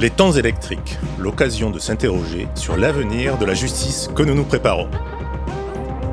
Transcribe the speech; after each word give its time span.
Les 0.00 0.10
temps 0.10 0.30
électriques, 0.30 0.96
l'occasion 1.18 1.70
de 1.70 1.80
s'interroger 1.80 2.46
sur 2.54 2.76
l'avenir 2.76 3.36
de 3.36 3.44
la 3.44 3.54
justice 3.54 4.08
que 4.14 4.22
nous 4.22 4.34
nous 4.34 4.44
préparons. 4.44 4.86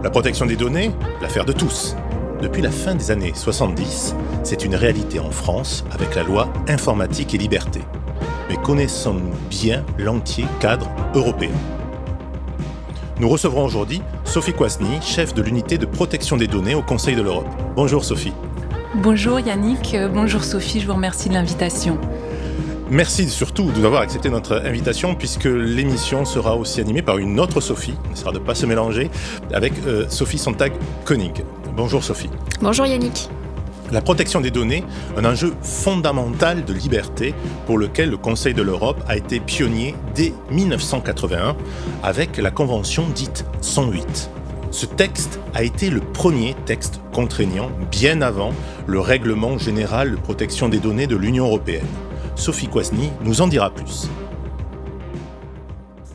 La 0.03 0.09
protection 0.09 0.47
des 0.47 0.55
données, 0.55 0.89
l'affaire 1.21 1.45
de 1.45 1.53
tous. 1.53 1.95
Depuis 2.41 2.63
la 2.63 2.71
fin 2.71 2.95
des 2.95 3.11
années 3.11 3.33
70, 3.35 4.15
c'est 4.41 4.65
une 4.65 4.73
réalité 4.73 5.19
en 5.19 5.29
France 5.29 5.85
avec 5.91 6.15
la 6.15 6.23
loi 6.23 6.51
informatique 6.67 7.35
et 7.35 7.37
liberté. 7.37 7.81
Mais 8.49 8.55
connaissons-nous 8.57 9.35
bien 9.51 9.85
l'entier 9.99 10.45
cadre 10.59 10.89
européen? 11.13 11.53
Nous 13.19 13.29
recevrons 13.29 13.65
aujourd'hui 13.65 14.01
Sophie 14.23 14.53
Kwasny, 14.53 14.99
chef 15.03 15.35
de 15.35 15.43
l'unité 15.43 15.77
de 15.77 15.85
protection 15.85 16.37
des 16.37 16.47
données 16.47 16.73
au 16.73 16.81
Conseil 16.81 17.15
de 17.15 17.21
l'Europe. 17.21 17.49
Bonjour 17.75 18.03
Sophie. 18.03 18.33
Bonjour 18.95 19.39
Yannick, 19.39 19.93
euh, 19.93 20.07
bonjour 20.07 20.43
Sophie, 20.43 20.79
je 20.79 20.87
vous 20.87 20.95
remercie 20.95 21.29
de 21.29 21.35
l'invitation. 21.35 21.99
Merci 22.91 23.29
surtout 23.29 23.71
d'avoir 23.71 24.01
accepté 24.01 24.29
notre 24.29 24.61
invitation 24.63 25.15
puisque 25.15 25.45
l'émission 25.45 26.23
sera 26.23 26.55
aussi 26.55 26.81
animée 26.81 27.01
par 27.01 27.17
une 27.17 27.39
autre 27.39 27.59
Sophie, 27.59 27.95
on 28.07 28.13
essaiera 28.13 28.31
de 28.31 28.37
ne 28.37 28.43
pas 28.43 28.53
se 28.53 28.67
mélanger, 28.67 29.09
avec 29.51 29.73
euh, 29.87 30.05
Sophie 30.07 30.37
Sontag-Koenig. 30.37 31.43
Bonjour 31.75 32.03
Sophie. 32.03 32.29
Bonjour 32.61 32.85
Yannick. 32.85 33.27
La 33.91 34.01
protection 34.01 34.39
des 34.39 34.51
données, 34.51 34.83
un 35.17 35.25
enjeu 35.25 35.53
fondamental 35.63 36.63
de 36.63 36.73
liberté 36.73 37.33
pour 37.65 37.79
lequel 37.79 38.11
le 38.11 38.17
Conseil 38.17 38.53
de 38.53 38.61
l'Europe 38.61 39.03
a 39.07 39.17
été 39.17 39.39
pionnier 39.39 39.95
dès 40.13 40.33
1981 40.51 41.55
avec 42.03 42.37
la 42.37 42.51
convention 42.51 43.07
dite 43.15 43.45
108. 43.61 44.29
Ce 44.69 44.85
texte 44.85 45.39
a 45.55 45.63
été 45.63 45.89
le 45.89 46.01
premier 46.01 46.55
texte 46.65 47.01
contraignant 47.13 47.71
bien 47.89 48.21
avant 48.21 48.51
le 48.85 48.99
règlement 48.99 49.57
général 49.57 50.11
de 50.11 50.17
protection 50.17 50.69
des 50.69 50.79
données 50.79 51.07
de 51.07 51.15
l'Union 51.15 51.45
européenne. 51.45 51.85
Sophie 52.35 52.67
Kwasny 52.67 53.11
nous 53.21 53.41
en 53.41 53.47
dira 53.47 53.73
plus. 53.73 54.07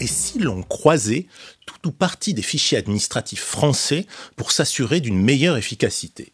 Et 0.00 0.06
si 0.06 0.38
l'on 0.38 0.62
croisait 0.62 1.26
tout 1.66 1.88
ou 1.88 1.92
partie 1.92 2.34
des 2.34 2.42
fichiers 2.42 2.78
administratifs 2.78 3.42
français 3.42 4.06
pour 4.36 4.52
s'assurer 4.52 5.00
d'une 5.00 5.20
meilleure 5.20 5.56
efficacité? 5.56 6.32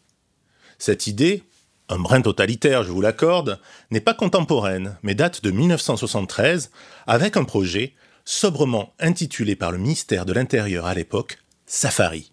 Cette 0.77 1.07
idée, 1.07 1.43
un 1.89 1.99
brin 1.99 2.21
totalitaire, 2.21 2.83
je 2.83 2.91
vous 2.91 3.01
l'accorde, 3.01 3.59
n'est 3.89 4.01
pas 4.01 4.13
contemporaine, 4.13 4.97
mais 5.03 5.15
date 5.15 5.41
de 5.43 5.51
1973, 5.51 6.69
avec 7.07 7.37
un 7.37 7.45
projet 7.45 7.93
sobrement 8.25 8.93
intitulé 8.99 9.55
par 9.55 9.71
le 9.71 9.77
ministère 9.77 10.25
de 10.25 10.33
l'Intérieur 10.33 10.85
à 10.85 10.93
l'époque 10.93 11.39
Safari. 11.65 12.31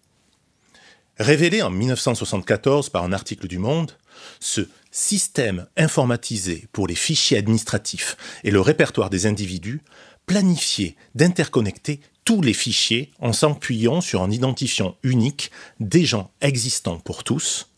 Révélé 1.17 1.61
en 1.61 1.69
1974 1.69 2.89
par 2.89 3.05
un 3.05 3.13
article 3.13 3.47
du 3.47 3.57
Monde, 3.57 3.93
ce 4.41 4.67
système 4.95 5.67
informatisé 5.75 6.67
pour 6.71 6.87
les 6.87 6.95
fichiers 6.95 7.37
administratifs 7.37 8.15
et 8.45 8.51
le 8.51 8.61
répertoire 8.61 9.09
des 9.09 9.25
individus 9.25 9.81
planifiait 10.25 10.95
d'interconnecter 11.15 11.99
tous 12.23 12.41
les 12.41 12.53
fichiers 12.53 13.11
en 13.19 13.33
s'appuyant 13.33 13.99
sur 13.99 14.23
un 14.23 14.31
identifiant 14.31 14.95
unique 15.03 15.51
des 15.81 16.05
gens 16.05 16.31
existants 16.39 16.99
pour 16.99 17.25
tous, 17.25 17.69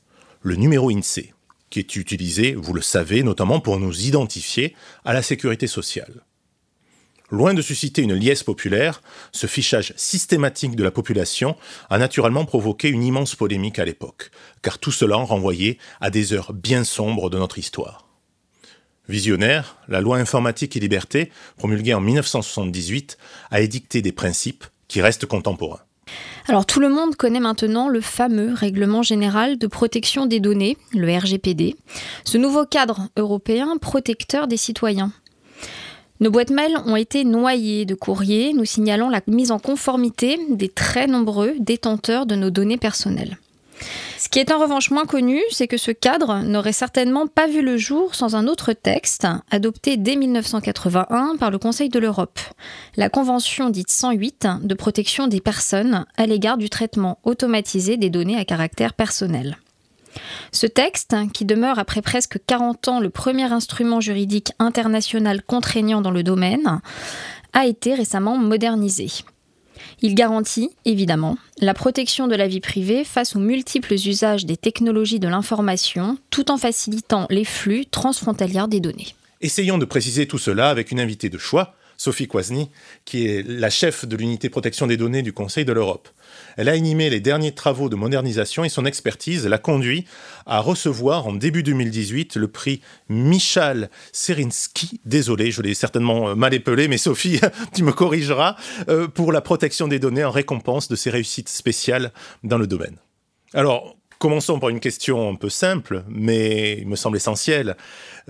le 0.44 0.56
numéro 0.56 0.92
INSEE, 0.92 1.34
qui 1.72 1.80
est 1.80 1.96
utilisé, 1.96 2.54
vous 2.54 2.74
le 2.74 2.84
savez, 2.84 3.24
notamment 3.24 3.60
pour 3.60 3.80
nous 3.80 4.06
identifier 4.06 4.76
à 5.04 5.14
la 5.14 5.24
sécurité 5.24 5.66
sociale. 5.66 6.22
Loin 7.30 7.54
de 7.54 7.62
susciter 7.62 8.04
une 8.04 8.14
liesse 8.14 8.44
populaire, 8.44 9.02
ce 9.34 9.48
fichage 9.48 9.94
systématique 9.98 10.78
de 10.78 10.84
la 10.84 10.92
population 10.92 11.58
a 11.90 11.98
naturellement 11.98 12.46
provoqué 12.46 12.88
une 12.88 13.04
immense 13.04 13.36
polémique 13.36 13.80
à 13.80 13.86
l'époque, 13.86 14.32
car 14.62 14.80
tout 14.80 14.94
cela 14.94 15.18
renvoyait 15.18 15.78
à 16.00 16.10
des 16.10 16.32
heures 16.32 16.54
bien 16.54 16.86
sombres 16.86 17.30
de 17.30 17.38
notre 17.38 17.58
histoire. 17.58 18.08
Visionnaire, 19.10 19.78
la 19.90 20.00
loi 20.00 20.18
informatique 20.18 20.78
et 20.78 20.80
liberté, 20.80 21.32
promulguée 21.58 21.94
en 21.94 22.02
1978, 22.02 23.18
a 23.52 23.60
édicté 23.60 24.02
des 24.02 24.14
principes 24.14 24.66
qui 24.88 25.02
restent 25.02 25.26
contemporains. 25.26 25.82
Alors 26.48 26.66
tout 26.66 26.80
le 26.80 26.88
monde 26.88 27.16
connaît 27.16 27.42
maintenant 27.42 27.90
le 27.90 28.00
fameux 28.00 28.54
règlement 28.54 29.04
général 29.04 29.58
de 29.58 29.68
protection 29.68 30.26
des 30.28 30.40
données, 30.40 30.78
le 30.94 31.14
RGPD, 31.14 31.76
ce 32.24 32.38
nouveau 32.38 32.66
cadre 32.66 33.10
européen 33.18 33.76
protecteur 33.82 34.48
des 34.48 34.56
citoyens. 34.56 35.12
Nos 36.20 36.32
boîtes 36.32 36.50
mail 36.50 36.76
ont 36.86 36.96
été 36.96 37.24
noyées 37.24 37.86
de 37.86 37.94
courriers 37.94 38.54
nous 38.54 38.66
signalant 38.66 39.10
la 39.10 39.22
mise 39.28 39.52
en 39.52 39.60
conformité 39.60 40.40
des 40.50 40.70
très 40.70 41.06
nombreux 41.06 41.54
détenteurs 41.60 42.26
de 42.26 42.36
nos 42.36 42.50
données 42.50 42.78
personnelles. 42.78 43.38
Ce 44.18 44.30
qui 44.30 44.40
est 44.40 44.52
en 44.52 44.58
revanche 44.58 44.90
moins 44.90 45.06
connu, 45.06 45.40
c'est 45.52 45.68
que 45.68 45.78
ce 45.78 45.92
cadre 45.92 46.42
n'aurait 46.44 46.72
certainement 46.72 47.28
pas 47.28 47.48
vu 47.48 47.62
le 47.62 47.78
jour 47.78 48.16
sans 48.16 48.36
un 48.36 48.48
autre 48.48 48.74
texte, 48.74 49.28
adopté 49.52 49.96
dès 49.96 50.16
1981 50.16 51.36
par 51.38 51.52
le 51.52 51.60
Conseil 51.60 51.90
de 51.90 52.00
l'Europe, 52.00 52.40
la 52.96 53.10
Convention 53.10 53.70
dite 53.70 53.92
108 53.92 54.48
de 54.64 54.74
protection 54.74 55.28
des 55.28 55.40
personnes 55.40 56.06
à 56.18 56.26
l'égard 56.26 56.58
du 56.58 56.70
traitement 56.70 57.20
automatisé 57.24 57.98
des 57.98 58.10
données 58.10 58.38
à 58.38 58.46
caractère 58.46 58.94
personnel. 58.94 59.58
Ce 60.52 60.66
texte, 60.66 61.16
qui 61.34 61.46
demeure 61.46 61.80
après 61.80 62.02
presque 62.02 62.40
40 62.46 62.88
ans 62.88 63.00
le 63.00 63.10
premier 63.10 63.52
instrument 63.52 64.02
juridique 64.02 64.52
international 64.60 65.44
contraignant 65.44 66.02
dans 66.02 66.12
le 66.12 66.24
domaine, 66.24 66.82
a 67.54 67.66
été 67.66 67.94
récemment 67.96 68.38
modernisé. 68.38 69.08
Il 70.02 70.16
garantit, 70.16 70.70
évidemment, 70.86 71.38
la 71.60 71.74
protection 71.74 72.28
de 72.28 72.36
la 72.36 72.48
vie 72.48 72.60
privée 72.60 73.04
face 73.04 73.36
aux 73.36 73.40
multiples 73.40 73.94
usages 73.94 74.46
des 74.46 74.58
technologies 74.58 75.20
de 75.20 75.28
l'information, 75.28 76.18
tout 76.30 76.52
en 76.52 76.58
facilitant 76.58 77.26
les 77.30 77.46
flux 77.46 77.86
transfrontaliers 77.86 78.68
des 78.68 78.80
données. 78.80 79.16
Essayons 79.42 79.78
de 79.78 79.86
préciser 79.86 80.28
tout 80.28 80.40
cela 80.40 80.70
avec 80.70 80.92
une 80.92 81.00
invitée 81.00 81.30
de 81.30 81.38
choix, 81.38 81.76
Sophie 81.98 82.28
Kwasny, 82.28 82.70
qui 83.06 83.26
est 83.26 83.48
la 83.48 83.70
chef 83.70 84.06
de 84.06 84.16
l'unité 84.16 84.50
protection 84.50 84.88
des 84.88 84.98
données 84.98 85.24
du 85.24 85.34
Conseil 85.34 85.66
de 85.66 85.74
l'Europe. 85.74 86.10
Elle 86.58 86.70
a 86.70 86.74
animé 86.74 87.10
les 87.10 87.20
derniers 87.20 87.54
travaux 87.54 87.88
de 87.88 87.96
modernisation 87.96 88.64
et 88.64 88.70
son 88.70 88.86
expertise 88.86 89.48
l'a 89.48 89.58
conduit 89.58 90.06
à 90.46 90.60
recevoir 90.60 91.28
en 91.28 91.34
début 91.34 91.64
2018 91.64 92.36
le 92.36 92.48
prix 92.48 92.82
Michal 93.10 93.90
Serinsky, 94.12 95.00
désolé, 95.06 95.52
je 95.52 95.62
l'ai 95.62 95.74
certainement 95.74 96.30
euh, 96.30 96.36
mal 96.36 96.54
épelé, 96.54 96.88
mais 96.88 96.98
Sophie, 96.98 97.40
tu 97.76 97.84
me 97.84 97.94
corrigeras, 97.94 98.56
euh, 98.90 99.08
pour 99.08 99.32
la 99.32 99.42
protection 99.42 99.88
des 99.88 100.00
données 100.00 100.26
en 100.26 100.32
récompense 100.32 100.88
de 100.88 100.96
ses 100.96 101.12
réussites 101.12 101.50
spéciales 101.50 102.12
dans 102.44 102.58
le 102.58 102.68
domaine. 102.68 102.98
Alors, 103.54 103.96
Commençons 104.20 104.60
par 104.60 104.70
une 104.70 104.80
question 104.80 105.30
un 105.30 105.36
peu 105.36 105.50
simple, 105.50 106.04
mais 106.10 106.80
il 106.80 106.88
me 106.88 106.96
semble 106.96 107.18
essentielle. 107.18 107.78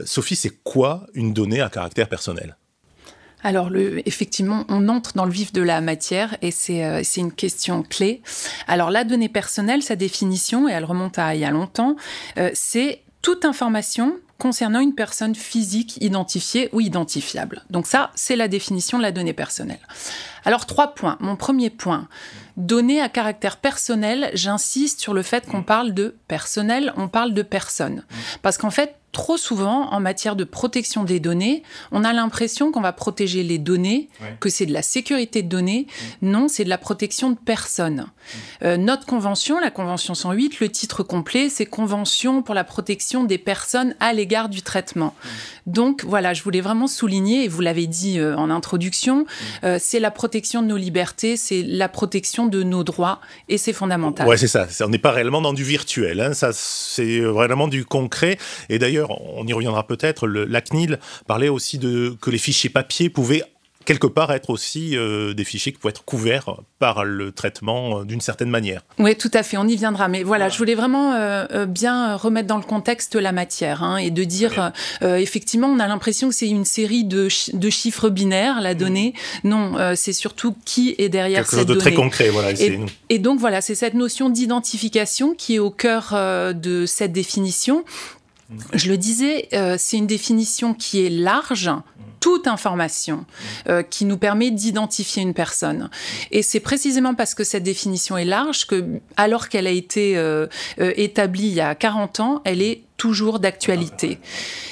Sophie, 0.04 0.36
c'est 0.36 0.62
quoi 0.64 1.08
une 1.14 1.32
donnée 1.32 1.62
à 1.62 1.70
caractère 1.70 2.10
personnel? 2.10 2.58
Alors, 3.44 3.70
effectivement, 4.06 4.66
on 4.68 4.90
entre 4.90 5.14
dans 5.14 5.26
le 5.26 5.32
vif 5.32 5.54
de 5.54 5.62
la 5.62 5.80
matière 5.80 6.38
et 6.42 6.52
euh, 6.70 7.02
c'est 7.04 7.22
une 7.22 7.32
question 7.32 7.84
clé. 7.84 8.22
Alors, 8.68 8.90
la 8.90 9.04
donnée 9.04 9.30
personnelle, 9.30 9.84
sa 9.84 9.96
définition, 9.96 10.68
et 10.68 10.72
elle 10.72 10.86
remonte 10.86 11.20
à 11.20 11.36
il 11.36 11.42
y 11.42 11.46
a 11.46 11.52
longtemps, 11.52 11.96
euh, 12.38 12.50
c'est 12.54 13.02
toute 13.22 13.46
information 13.46 14.16
concernant 14.38 14.80
une 14.80 14.96
personne 14.96 15.36
physique 15.36 15.98
identifiée 16.02 16.70
ou 16.72 16.82
identifiable. 16.82 17.64
Donc 17.70 17.88
ça, 17.88 18.12
c'est 18.16 18.36
la 18.36 18.48
définition 18.48 18.98
de 18.98 19.04
la 19.04 19.12
donnée 19.12 19.34
personnelle. 19.34 19.80
Alors 20.46 20.66
trois 20.66 20.94
points. 20.94 21.18
Mon 21.20 21.36
premier 21.36 21.70
point, 21.70 22.08
données 22.56 23.02
à 23.02 23.10
caractère 23.10 23.58
personnel, 23.58 24.30
j'insiste 24.34 25.00
sur 25.00 25.14
le 25.14 25.24
fait 25.24 25.48
qu'on 25.48 25.64
parle 25.64 25.94
de 25.94 26.16
personnel, 26.28 26.94
on 26.98 27.08
parle 27.08 27.34
de 27.34 27.42
personne. 27.42 28.04
Parce 28.44 28.58
qu'en 28.58 28.72
fait, 28.72 28.96
trop 29.18 29.36
souvent, 29.36 29.92
en 29.92 30.00
matière 30.00 30.36
de 30.36 30.44
protection 30.44 31.04
des 31.04 31.20
données, 31.20 31.64
on 31.92 32.04
a 32.04 32.14
l'impression 32.14 32.72
qu'on 32.72 32.82
va 32.82 32.94
protéger 32.94 33.42
les 33.42 33.58
données, 33.58 34.10
que 34.40 34.48
c'est 34.48 34.68
de 34.68 34.74
la 34.74 34.84
sécurité 34.84 35.42
de 35.42 35.50
données. 35.50 35.88
Non, 36.22 36.48
c'est 36.48 36.64
de 36.64 36.70
la 36.70 36.78
protection 36.78 37.32
de 37.32 37.36
personnes. 37.36 38.06
Euh, 38.64 38.78
notre 38.78 39.08
convention, 39.08 39.60
la 39.60 39.72
Convention 39.72 40.14
108, 40.14 40.60
le 40.60 40.70
titre 40.70 41.02
complet, 41.02 41.50
c'est 41.50 41.66
Convention 41.66 42.44
pour 42.44 42.54
la 42.54 42.64
protection 42.64 43.24
des 43.24 43.40
personnes 43.40 43.96
à 44.00 44.14
l'égard 44.14 44.50
du 44.50 44.62
traitement. 44.62 45.16
Donc 45.66 46.04
voilà, 46.06 46.36
je 46.36 46.44
voulais 46.44 46.62
vraiment 46.62 46.88
souligner, 46.88 47.46
et 47.46 47.48
vous 47.48 47.62
l'avez 47.62 47.88
dit 47.88 48.20
euh, 48.20 48.38
en 48.38 48.52
introduction, 48.52 49.26
euh, 49.64 49.80
c'est 49.82 50.00
la 50.00 50.12
protection 50.12 50.62
de 50.62 50.68
nos 50.68 50.78
libertés, 50.78 51.38
c'est 51.38 51.64
la 51.64 51.90
protection 51.90 52.46
de 52.46 52.62
nos 52.62 52.84
droits, 52.84 53.20
et 53.50 53.58
c'est 53.58 53.74
fondamental. 53.74 54.28
Ouais, 54.28 54.38
c'est 54.38 54.48
ça. 54.48 54.68
On 54.82 54.90
n'est 54.90 55.00
pas 55.00 55.12
réellement 55.12 55.42
dans 55.42 55.54
du 55.54 55.64
virtuel. 55.64 56.22
Hein. 56.22 56.34
Ça, 56.34 56.52
c'est 56.54 57.20
vraiment 57.22 57.68
du 57.68 57.84
concret. 57.84 58.38
Et 58.70 58.78
d'ailleurs, 58.78 59.07
on 59.10 59.46
y 59.46 59.54
reviendra 59.54 59.86
peut-être, 59.86 60.28
la 60.28 60.62
CNIL 60.62 61.00
parlait 61.28 61.50
aussi 61.50 61.78
de 61.78 62.16
que 62.22 62.30
les 62.30 62.38
fichiers 62.38 62.70
papier 62.70 63.10
pouvaient 63.10 63.44
quelque 63.88 64.06
part 64.06 64.32
être 64.34 64.50
aussi 64.50 64.98
euh, 64.98 65.34
des 65.34 65.46
fichiers 65.46 65.72
qui 65.72 65.80
pouvaient 65.80 65.92
être 65.92 66.04
couverts 66.04 66.58
par 66.78 67.06
le 67.06 67.32
traitement 67.32 68.02
euh, 68.02 68.04
d'une 68.04 68.20
certaine 68.20 68.50
manière. 68.50 68.82
Oui, 69.00 69.16
tout 69.16 69.32
à 69.34 69.44
fait, 69.44 69.56
on 69.56 69.66
y 69.66 69.78
viendra. 69.78 70.10
Mais 70.10 70.24
voilà, 70.24 70.50
je 70.50 70.58
voulais 70.58 70.76
vraiment 70.76 71.14
euh, 71.14 71.66
bien 71.66 72.18
remettre 72.18 72.48
dans 72.48 72.58
le 72.58 72.64
contexte 72.64 73.16
la 73.16 73.32
matière 73.32 73.84
hein, 73.84 73.96
et 73.96 74.12
de 74.12 74.24
dire, 74.26 74.74
effectivement, 75.02 75.68
on 75.68 75.80
a 75.80 75.88
l'impression 75.88 76.28
que 76.28 76.36
c'est 76.36 76.50
une 76.50 76.66
série 76.66 77.06
de, 77.06 77.30
chiffres 77.30 78.10
binaires, 78.10 78.60
la 78.60 78.76
donnée. 78.76 79.14
Non, 79.46 79.76
c'est 79.96 80.12
surtout 80.12 80.54
qui 80.66 80.94
est 80.98 81.08
derrière 81.08 81.44
Quelque 81.44 81.56
chose 81.56 81.66
de 81.66 81.76
très 81.76 81.94
concret, 81.94 82.30
voilà. 82.30 82.52
Et, 82.52 82.80
et 83.10 83.20
donc 83.20 83.40
voilà, 83.40 83.62
c'est 83.62 83.76
cette 83.76 83.94
notion 83.94 84.30
d'identification 84.30 85.34
qui 85.34 85.56
est 85.56 85.60
au 85.60 85.72
cœur 85.72 86.14
de 86.54 86.86
cette 86.86 87.14
définition 87.14 87.86
Je 88.74 88.90
le 88.90 88.98
disais, 88.98 89.50
c'est 89.78 89.98
une 89.98 90.08
définition 90.08 90.74
qui 90.74 91.06
est 91.06 91.10
large, 91.10 91.70
toute 92.20 92.48
information 92.48 93.26
euh, 93.70 93.84
qui 93.84 94.06
nous 94.06 94.18
permet 94.18 94.52
d'identifier 94.52 95.22
une 95.22 95.34
personne. 95.34 95.90
Et 96.32 96.42
c'est 96.42 96.60
précisément 96.60 97.16
parce 97.16 97.34
que 97.34 97.44
cette 97.44 97.64
définition 97.64 98.18
est 98.18 98.26
large 98.26 98.68
que, 98.68 99.00
alors 99.16 99.50
qu'elle 99.50 99.68
a 99.68 99.72
été 99.72 100.18
euh, 100.18 100.48
euh, 100.80 100.92
établie 100.96 101.48
il 101.48 101.54
y 101.54 101.62
a 101.62 101.76
40 101.76 102.20
ans, 102.20 102.42
elle 102.44 102.62
est 102.62 102.84
toujours 102.98 103.40
d'actualité. 103.40 104.20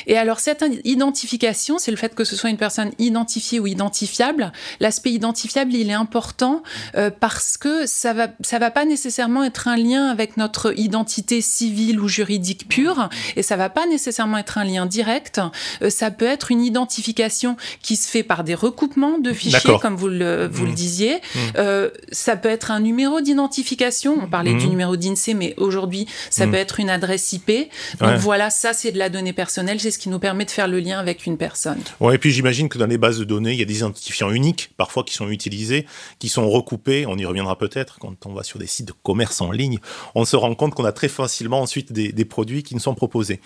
Et 0.08 0.18
alors 0.18 0.40
cette 0.40 0.66
identification, 0.84 1.78
c'est 1.78 1.92
le 1.92 1.98
fait 1.98 2.16
que 2.16 2.24
ce 2.24 2.36
soit 2.36 2.50
une 2.50 2.58
personne 2.58 2.92
identifiée 3.00 3.60
ou 3.60 3.68
identifiable. 3.68 4.52
L'aspect 4.80 5.12
identifiable, 5.12 5.74
il 5.74 5.90
est 5.90 5.94
important 5.94 6.64
euh, 6.96 7.12
parce 7.12 7.58
que 7.58 7.86
ça 7.86 8.14
va 8.14 8.28
ça 8.42 8.60
va 8.60 8.72
pas 8.72 8.86
nécessairement 8.86 9.44
être 9.44 9.68
un 9.68 9.78
lien 9.78 10.08
avec 10.08 10.38
notre 10.38 10.78
identité 10.78 11.42
civile 11.42 12.00
ou 12.00 12.08
juridique 12.08 12.68
pure 12.68 13.10
et 13.36 13.44
ça 13.44 13.56
va 13.56 13.70
pas 13.70 13.86
nécessairement 13.88 14.40
être 14.40 14.58
un 14.58 14.64
lien 14.66 14.86
direct. 14.86 15.40
Euh, 15.82 15.90
ça 15.90 16.10
peut 16.12 16.26
être 16.26 16.52
une 16.52 16.64
identification 16.64 17.58
qui 17.82 17.96
se 17.96 18.10
fait 18.10 18.24
par 18.24 18.44
des 18.44 18.56
recoupements 18.56 19.20
de 19.20 19.34
fichiers 19.34 19.78
comme 19.82 19.96
vous 19.96 20.08
le 20.08 20.48
vous 20.52 20.66
le 20.66 20.72
mmh. 20.72 20.76
disiez. 20.76 21.16
Mmh. 21.16 21.40
Euh, 21.58 21.90
ça 22.12 22.36
peut 22.36 22.50
être 22.50 22.72
un 22.72 22.80
numéro 22.80 23.22
d'identification. 23.22 24.18
On 24.22 24.28
parlait 24.28 24.56
du 24.56 24.66
mmh. 24.66 24.70
numéro 24.70 24.98
d'INSEE, 24.98 25.36
mais 25.36 25.54
aujourd'hui 25.58 26.08
ça 26.32 26.48
peut 26.48 26.56
être 26.56 26.80
une 26.80 26.90
adresse 26.90 27.34
IP 27.34 27.70
voilà, 28.18 28.50
ça 28.50 28.74
c'est 28.74 28.92
de 28.92 28.98
la 28.98 29.10
donnée 29.10 29.34
personnelle, 29.34 29.80
c'est 29.80 29.92
ce 29.92 30.00
qui 30.00 30.10
nous 30.10 30.20
permet 30.20 30.46
de 30.46 30.52
faire 30.52 30.68
le 30.68 30.80
lien 30.80 31.00
avec 31.00 31.26
une 31.26 31.38
personne. 31.38 31.82
Ouais, 32.00 32.16
et 32.16 32.18
puis 32.18 32.32
j'imagine 32.32 32.70
que 32.70 32.78
dans 32.78 32.86
les 32.86 32.98
bases 32.98 33.20
de 33.20 33.24
données, 33.24 33.54
il 33.54 33.60
y 33.60 33.64
a 33.64 33.66
des 33.66 33.78
identifiants 33.78 34.32
uniques, 34.32 34.72
parfois 34.78 35.04
qui 35.04 35.14
sont 35.14 35.30
utilisés, 35.30 35.86
qui 36.20 36.30
sont 36.30 36.50
recoupés. 36.50 37.06
On 37.06 37.18
y 37.18 37.26
reviendra 37.26 37.58
peut-être 37.58 38.00
quand 38.00 38.26
on 38.26 38.34
va 38.34 38.44
sur 38.44 38.60
des 38.60 38.68
sites 38.68 38.88
de 38.88 38.94
commerce 39.04 39.42
en 39.42 39.52
ligne. 39.52 39.80
On 40.16 40.26
se 40.26 40.36
rend 40.36 40.54
compte 40.56 40.76
qu'on 40.76 40.86
a 40.86 40.92
très 40.92 41.10
facilement 41.10 41.62
ensuite 41.62 41.92
des, 41.92 42.26
produits 42.26 42.64
qui 42.64 42.74
nous 42.74 42.82
sont 42.82 42.96
proposés. 42.96 43.40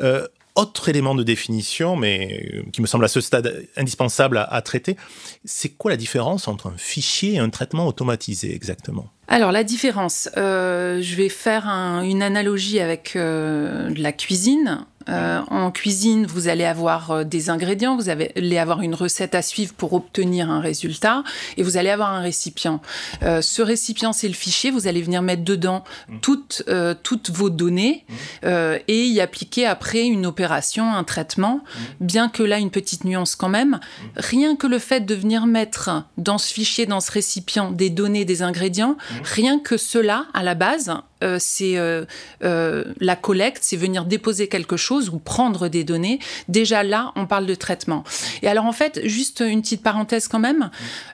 Euh, 0.00 0.26
autre 0.54 0.88
élément 0.88 1.14
de 1.14 1.22
définition, 1.22 1.96
mais 1.96 2.50
euh, 2.52 2.62
qui 2.72 2.82
me 2.82 2.86
semble 2.86 3.04
à 3.04 3.08
ce 3.08 3.20
stade 3.20 3.66
indispensable 3.76 4.44
à 4.50 4.60
traiter, 4.62 4.96
c'est 5.44 5.70
quoi 5.70 5.90
la 5.90 5.96
différence 5.96 6.48
entre 6.48 6.66
un 6.66 6.76
fichier 6.76 7.34
et 7.34 7.38
un 7.38 7.48
traitement 7.48 7.86
automatisé 7.86 8.54
exactement? 8.54 9.08
Alors 9.30 9.52
la 9.52 9.62
différence, 9.62 10.30
euh, 10.38 11.02
je 11.02 11.14
vais 11.14 11.28
faire 11.28 11.66
une 11.68 12.22
analogie 12.22 12.80
avec 12.80 13.14
euh, 13.14 13.92
la 13.94 14.12
cuisine. 14.12 14.86
Euh, 15.08 15.40
en 15.48 15.70
cuisine, 15.70 16.26
vous 16.26 16.48
allez 16.48 16.64
avoir 16.64 17.10
euh, 17.10 17.24
des 17.24 17.50
ingrédients, 17.50 17.96
vous 17.96 18.08
allez 18.08 18.58
avoir 18.58 18.82
une 18.82 18.94
recette 18.94 19.34
à 19.34 19.42
suivre 19.42 19.72
pour 19.74 19.92
obtenir 19.92 20.50
un 20.50 20.60
résultat, 20.60 21.24
et 21.56 21.62
vous 21.62 21.76
allez 21.76 21.90
avoir 21.90 22.12
un 22.12 22.20
récipient. 22.20 22.80
Euh, 23.22 23.40
ce 23.40 23.62
récipient, 23.62 24.12
c'est 24.12 24.28
le 24.28 24.34
fichier. 24.34 24.70
Vous 24.70 24.86
allez 24.86 25.02
venir 25.02 25.22
mettre 25.22 25.44
dedans 25.44 25.84
mmh. 26.08 26.18
toutes, 26.20 26.62
toutes 27.02 27.30
vos 27.30 27.50
données 27.50 28.04
mmh. 28.42 28.48
et 28.88 29.06
y 29.06 29.20
appliquer 29.20 29.66
après 29.66 30.06
une 30.06 30.26
opération, 30.26 30.92
un 30.92 31.04
traitement. 31.04 31.56
Mmh. 31.56 32.04
Bien 32.04 32.28
que 32.28 32.42
là, 32.42 32.58
une 32.58 32.70
petite 32.70 33.04
nuance 33.04 33.34
quand 33.36 33.48
même. 33.48 33.80
Rien 34.16 34.56
que 34.56 34.66
le 34.66 34.78
fait 34.78 35.00
de 35.00 35.14
venir 35.14 35.46
mettre 35.46 36.04
dans 36.16 36.38
ce 36.38 36.52
fichier, 36.52 36.86
dans 36.86 37.00
ce 37.00 37.10
récipient, 37.10 37.70
des 37.70 37.90
données, 37.90 38.24
des 38.24 38.42
ingrédients, 38.42 38.96
rien 39.24 39.58
que 39.58 39.76
cela, 39.76 40.26
à 40.34 40.42
la 40.42 40.54
base, 40.54 40.92
euh, 41.22 41.38
c'est 41.40 41.76
euh, 41.76 42.04
euh, 42.44 42.84
la 43.00 43.16
collecte, 43.16 43.62
c'est 43.62 43.76
venir 43.76 44.04
déposer 44.04 44.48
quelque 44.48 44.76
chose 44.76 45.10
ou 45.10 45.18
prendre 45.18 45.68
des 45.68 45.84
données. 45.84 46.20
Déjà 46.48 46.82
là, 46.82 47.12
on 47.16 47.26
parle 47.26 47.46
de 47.46 47.54
traitement. 47.54 48.04
Et 48.42 48.48
alors 48.48 48.66
en 48.66 48.72
fait, 48.72 49.00
juste 49.04 49.42
une 49.46 49.62
petite 49.62 49.82
parenthèse 49.82 50.28
quand 50.28 50.38
même. 50.38 50.70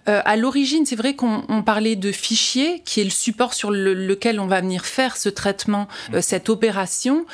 à 0.07 0.37
l'origine, 0.37 0.85
c'est 0.87 0.97
vrai 0.97 1.15
qu'on 1.15 1.63
parlait 1.65 1.97
de 1.97 2.13
fichier, 2.13 2.83
qui 2.85 3.01
est 3.01 3.05
le 3.05 3.11
support 3.11 3.55
sur 3.55 3.71
lequel 3.71 4.41
on 4.41 4.47
va 4.47 4.61
venir 4.61 4.85
faire 4.85 5.17
ce 5.17 5.29
traitement, 5.29 5.89
cette 6.21 6.49
opération. 6.49 7.25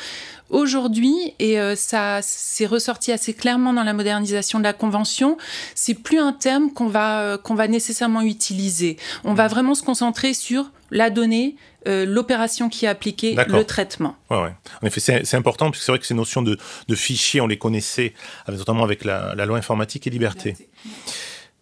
Aujourd'hui, 0.51 1.15
et 1.39 1.57
ça 1.77 2.21
s'est 2.23 2.67
ressorti 2.67 3.13
assez 3.13 3.35
clairement 3.35 3.73
dans 3.73 3.85
la 3.85 3.93
modernisation 3.93 4.59
de 4.59 4.65
la 4.65 4.73
convention, 4.73 5.37
c'est 5.75 5.95
plus 5.95 6.19
un 6.19 6.33
terme 6.33 6.73
qu'on 6.73 6.89
va 6.89 7.39
qu'on 7.43 7.55
va 7.55 7.69
nécessairement 7.69 8.23
utiliser. 8.23 8.97
On 9.25 9.35
va 9.35 9.49
vraiment 9.49 9.75
se 9.75 9.83
concentrer 9.83 10.35
sur 10.35 10.71
la 10.91 11.11
donnée, 11.11 11.57
euh, 11.87 12.05
l'opération 12.05 12.69
qui 12.69 12.85
est 12.85 12.89
appliquée, 12.89 13.35
le 13.35 13.65
traitement. 13.65 14.17
Ouais, 14.31 14.43
ouais. 14.43 14.55
En 14.83 14.87
effet, 14.87 15.01
c'est 15.01 15.37
important, 15.37 15.67
parce 15.67 15.79
que 15.79 15.85
c'est 15.85 15.93
vrai 15.93 15.99
que 15.99 16.07
ces 16.07 16.15
notions 16.15 16.43
de, 16.43 16.59
de, 16.89 16.95
fichiers, 16.95 17.41
on 17.41 17.47
les 17.47 17.59
connaissait, 17.59 18.15
notamment 18.49 18.85
avec 18.85 19.05
la, 19.05 19.35
loi 19.47 19.57
informatique 19.57 20.07
et 20.07 20.11
liberté. 20.11 20.57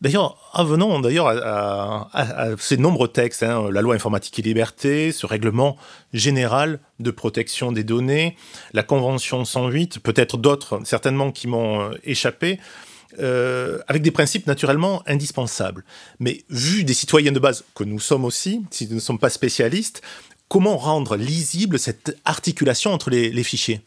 D'ailleurs, 0.01 0.37
venons 0.59 1.01
d'ailleurs 1.01 1.27
à, 1.27 2.09
ces 2.59 2.77
nombreux 2.77 3.09
textes, 3.09 3.43
hein, 3.43 3.69
la 3.73 3.83
loi 3.83 3.95
informatique 3.95 4.39
et 4.39 4.43
liberté, 4.43 5.11
ce 5.11 5.27
règlement 5.27 5.77
général 6.13 6.79
de 7.01 7.11
protection 7.11 7.73
des 7.73 7.83
données, 7.83 8.37
la 8.73 8.85
Convention 8.85 9.45
108, 9.45 9.99
peut-être 9.99 10.37
d'autres 10.37 10.81
certainement 10.85 11.33
qui 11.33 11.49
m'ont 11.49 11.81
euh, 11.81 11.95
échappé. 12.05 12.61
Euh, 13.19 13.79
avec 13.89 14.03
des 14.03 14.11
principes 14.11 14.47
naturellement 14.47 15.03
indispensables. 15.07 15.83
Mais 16.21 16.43
vu 16.51 16.85
des 16.85 16.93
citoyens 16.93 17.33
de 17.33 17.39
base 17.39 17.65
que 17.75 17.83
nous 17.83 18.01
sommes 18.01 18.27
aussi, 18.27 18.63
si 18.71 18.87
nous 18.87 18.97
ne 18.97 19.01
sommes 19.01 19.19
pas 19.19 19.31
spécialistes, 19.31 20.03
comment 20.49 20.77
rendre 20.77 21.17
lisible 21.17 21.79
cette 21.79 22.19
articulation 22.27 22.93
entre 22.93 23.09
les 23.09 23.45
fichiers? 23.45 23.81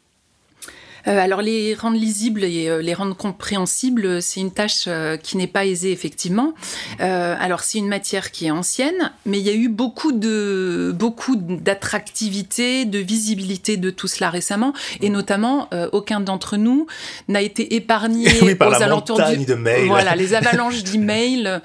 Alors 1.06 1.42
les 1.42 1.74
rendre 1.74 1.98
lisibles 1.98 2.44
et 2.44 2.68
euh, 2.68 2.81
les 2.81 2.94
rendre 2.94 3.15
compréhensibles, 3.15 4.21
c'est 4.21 4.39
une 4.39 4.51
tâche 4.51 4.86
euh, 4.88 5.18
qui 5.18 5.38
n'est 5.38 5.48
pas 5.48 5.65
aisée 5.65 5.92
effectivement. 5.92 6.53
alors 7.00 7.62
c'est 7.62 7.77
une 7.77 7.88
matière 7.88 8.31
qui 8.31 8.45
est 8.45 8.51
ancienne, 8.51 9.12
mais 9.25 9.39
il 9.39 9.45
y 9.45 9.50
a 9.50 9.53
eu 9.53 9.69
beaucoup 9.69 10.12
de 10.12 10.94
beaucoup 10.95 11.36
d'attractivité, 11.36 12.86
de 12.86 13.00
visibilité 13.00 13.77
de 13.77 13.89
tout 13.89 14.07
cela 14.07 14.30
récemment, 14.30 14.74
et 15.01 15.09
notamment 15.09 15.69
aucun 15.92 16.19
d'entre 16.19 16.57
nous 16.57 16.88
n'a 17.27 17.42
été 17.42 17.75
épargné 17.75 18.27
aux 18.42 18.81
alentours 18.81 19.21
du 19.24 19.45
de 19.45 19.88
voilà 19.88 20.15
les 20.15 20.33
avalanches 20.33 20.83
d'emails 20.83 21.62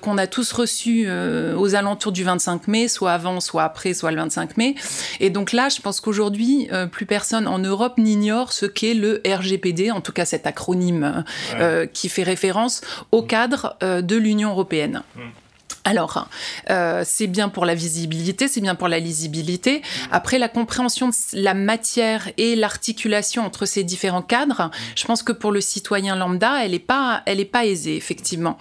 qu'on 0.00 0.18
a 0.18 0.26
tous 0.26 0.52
reçus 0.52 1.08
aux 1.56 1.74
alentours 1.74 2.12
du 2.12 2.24
25 2.24 2.68
mai, 2.68 2.88
soit 2.88 3.12
avant, 3.12 3.40
soit 3.40 3.64
après, 3.64 3.94
soit 3.94 4.10
le 4.10 4.18
25 4.18 4.56
mai. 4.56 4.74
Et 5.20 5.30
donc 5.30 5.52
là, 5.52 5.68
je 5.68 5.80
pense 5.80 6.00
qu'aujourd'hui, 6.00 6.68
plus 6.92 7.06
personne 7.06 7.46
en 7.48 7.58
Europe 7.58 7.98
n'ignore 7.98 8.52
ce 8.52 8.66
qu'est 8.76 8.94
le 8.94 9.22
RGPD, 9.26 9.90
en 9.90 10.00
tout 10.00 10.12
cas 10.12 10.24
cet 10.24 10.46
acronyme 10.46 11.24
euh, 11.54 11.86
qui 11.86 12.08
fait 12.08 12.22
référence 12.22 12.82
au 13.10 13.22
cadre 13.22 13.76
euh, 13.82 14.02
de 14.02 14.16
l'Union 14.16 14.50
européenne. 14.50 15.02
Mmh. 15.16 15.20
Alors, 15.86 16.26
euh, 16.68 17.04
c'est 17.06 17.28
bien 17.28 17.48
pour 17.48 17.64
la 17.64 17.76
visibilité, 17.76 18.48
c'est 18.48 18.60
bien 18.60 18.74
pour 18.74 18.88
la 18.88 18.98
lisibilité. 18.98 19.82
Après, 20.10 20.36
la 20.36 20.48
compréhension 20.48 21.10
de 21.10 21.14
la 21.34 21.54
matière 21.54 22.28
et 22.38 22.56
l'articulation 22.56 23.46
entre 23.46 23.66
ces 23.66 23.84
différents 23.84 24.20
cadres, 24.20 24.72
je 24.96 25.04
pense 25.04 25.22
que 25.22 25.30
pour 25.30 25.52
le 25.52 25.60
citoyen 25.60 26.16
lambda, 26.16 26.64
elle 26.64 26.72
n'est 26.72 26.80
pas, 26.80 27.22
elle 27.24 27.38
est 27.38 27.44
pas 27.44 27.66
aisée, 27.66 27.94
effectivement. 27.94 28.58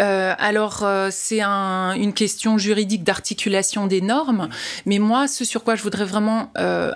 Euh, 0.00 0.32
alors, 0.38 0.82
euh, 0.82 1.10
c'est 1.12 1.42
une 1.42 2.14
question 2.14 2.56
juridique 2.56 3.04
d'articulation 3.04 3.86
des 3.86 4.00
normes, 4.00 4.48
mais 4.86 4.98
moi, 4.98 5.28
ce 5.28 5.44
sur 5.44 5.64
quoi 5.64 5.74
je 5.74 5.82
voudrais 5.82 6.06
vraiment 6.06 6.50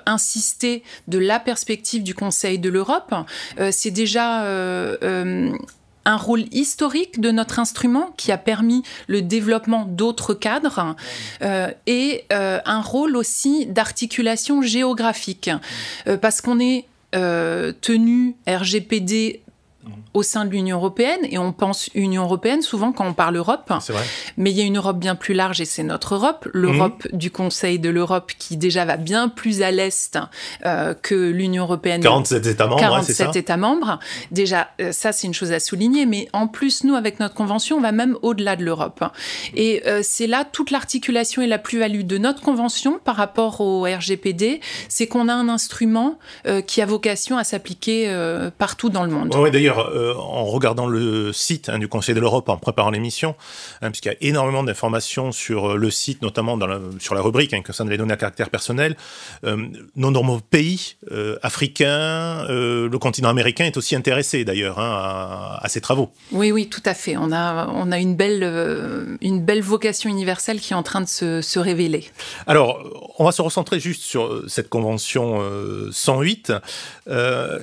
insister 0.06 0.82
de 1.06 1.18
la 1.18 1.38
perspective 1.38 2.02
du 2.02 2.14
Conseil 2.14 2.58
de 2.58 2.70
l'Europe, 2.70 3.14
c'est 3.70 3.90
déjà 3.90 4.42
un 6.06 6.16
rôle 6.16 6.44
historique 6.52 7.20
de 7.20 7.30
notre 7.30 7.58
instrument 7.58 8.14
qui 8.16 8.32
a 8.32 8.38
permis 8.38 8.82
le 9.08 9.20
développement 9.20 9.84
d'autres 9.84 10.32
cadres 10.32 10.96
euh, 11.42 11.70
et 11.86 12.24
euh, 12.32 12.60
un 12.64 12.80
rôle 12.80 13.16
aussi 13.16 13.66
d'articulation 13.66 14.62
géographique. 14.62 15.50
Euh, 16.06 16.16
parce 16.16 16.40
qu'on 16.40 16.58
est 16.58 16.86
tenu 17.80 18.36
RGPD 18.46 19.40
au 20.16 20.22
sein 20.22 20.46
de 20.46 20.50
l'Union 20.50 20.78
européenne, 20.78 21.20
et 21.28 21.36
on 21.36 21.52
pense 21.52 21.90
Union 21.94 22.22
européenne 22.22 22.62
souvent 22.62 22.90
quand 22.90 23.06
on 23.06 23.12
parle 23.12 23.36
Europe, 23.36 23.70
mais 24.38 24.50
il 24.50 24.56
y 24.56 24.62
a 24.62 24.64
une 24.64 24.78
Europe 24.78 24.98
bien 24.98 25.14
plus 25.14 25.34
large 25.34 25.60
et 25.60 25.66
c'est 25.66 25.82
notre 25.82 26.14
Europe, 26.14 26.48
l'Europe 26.54 27.06
mhm. 27.12 27.18
du 27.18 27.30
Conseil 27.30 27.78
de 27.78 27.90
l'Europe 27.90 28.32
qui 28.38 28.56
déjà 28.56 28.86
va 28.86 28.96
bien 28.96 29.28
plus 29.28 29.60
à 29.60 29.70
l'est 29.70 30.18
euh, 30.64 30.94
que 30.94 31.14
l'Union 31.14 31.64
européenne. 31.64 32.00
47 32.00 32.46
États 32.46 32.66
membres, 32.66 32.80
47 32.80 33.36
États 33.36 33.56
membres. 33.58 33.98
Déjà, 34.30 34.68
euh, 34.80 34.90
ça 34.90 35.12
c'est 35.12 35.26
une 35.26 35.34
chose 35.34 35.52
à 35.52 35.60
souligner, 35.60 36.06
mais 36.06 36.28
en 36.32 36.46
plus, 36.46 36.84
nous, 36.84 36.94
avec 36.94 37.20
notre 37.20 37.34
convention, 37.34 37.76
on 37.76 37.80
va 37.82 37.92
même 37.92 38.16
au-delà 38.22 38.56
de 38.56 38.64
l'Europe. 38.64 39.04
Et 39.54 39.82
euh, 39.86 40.00
c'est 40.02 40.26
là 40.26 40.44
toute 40.50 40.70
l'articulation 40.70 41.42
et 41.42 41.46
la 41.46 41.58
plus-value 41.58 42.04
de 42.04 42.16
notre 42.16 42.40
convention 42.40 42.98
par 43.04 43.16
rapport 43.16 43.60
au 43.60 43.82
RGPD, 43.82 44.60
c'est 44.88 45.06
qu'on 45.06 45.28
a 45.28 45.34
un 45.34 45.50
instrument 45.50 46.18
qui 46.66 46.80
a 46.80 46.86
vocation 46.86 47.36
à 47.36 47.44
s'appliquer 47.44 48.10
partout 48.56 48.88
dans 48.88 49.04
le 49.04 49.10
monde. 49.10 49.34
Oui, 49.36 49.50
d'ailleurs, 49.50 49.90
euh, 50.06 50.14
en 50.14 50.44
regardant 50.44 50.86
le 50.86 51.32
site 51.32 51.68
hein, 51.68 51.78
du 51.78 51.88
Conseil 51.88 52.14
de 52.14 52.20
l'Europe 52.20 52.48
en 52.48 52.56
préparant 52.56 52.90
l'émission, 52.90 53.34
hein, 53.82 53.90
puisqu'il 53.90 54.08
y 54.08 54.12
a 54.12 54.16
énormément 54.20 54.62
d'informations 54.62 55.32
sur 55.32 55.72
euh, 55.72 55.76
le 55.76 55.90
site, 55.90 56.22
notamment 56.22 56.58
sur 56.98 57.14
la 57.14 57.20
rubrique 57.20 57.52
hein, 57.52 57.62
concernant 57.64 57.90
les 57.90 57.98
données 57.98 58.14
à 58.14 58.16
caractère 58.16 58.50
personnel. 58.50 58.96
Euh, 59.44 59.56
nos 59.94 60.10
nombreux 60.10 60.40
pays 60.40 60.96
africains, 61.42 62.44
le 62.48 62.96
continent 62.98 63.28
américain 63.28 63.64
est 63.64 63.76
aussi 63.76 63.96
intéressé 63.96 64.44
d'ailleurs 64.44 64.78
à, 64.78 65.62
ces 65.68 65.80
travaux. 65.80 66.10
Oui, 66.32 66.52
oui, 66.52 66.68
tout 66.68 66.82
à 66.84 66.94
fait. 66.94 67.16
On 67.16 67.32
a, 67.32 67.68
on 67.68 67.92
a 67.92 67.98
une, 67.98 68.16
belle, 68.16 69.18
une 69.20 69.44
belle 69.44 69.62
vocation 69.62 70.10
universelle 70.10 70.60
qui 70.60 70.72
est 70.72 70.76
en 70.76 70.82
train 70.82 71.00
de 71.00 71.08
se, 71.08 71.40
se 71.40 71.58
révéler. 71.58 72.04
Alors, 72.46 73.05
on 73.18 73.24
va 73.24 73.32
se 73.32 73.42
recentrer 73.42 73.80
juste 73.80 74.02
sur 74.02 74.26
euh, 74.26 74.44
cette 74.48 74.68
convention 74.68 75.42
108 75.90 76.52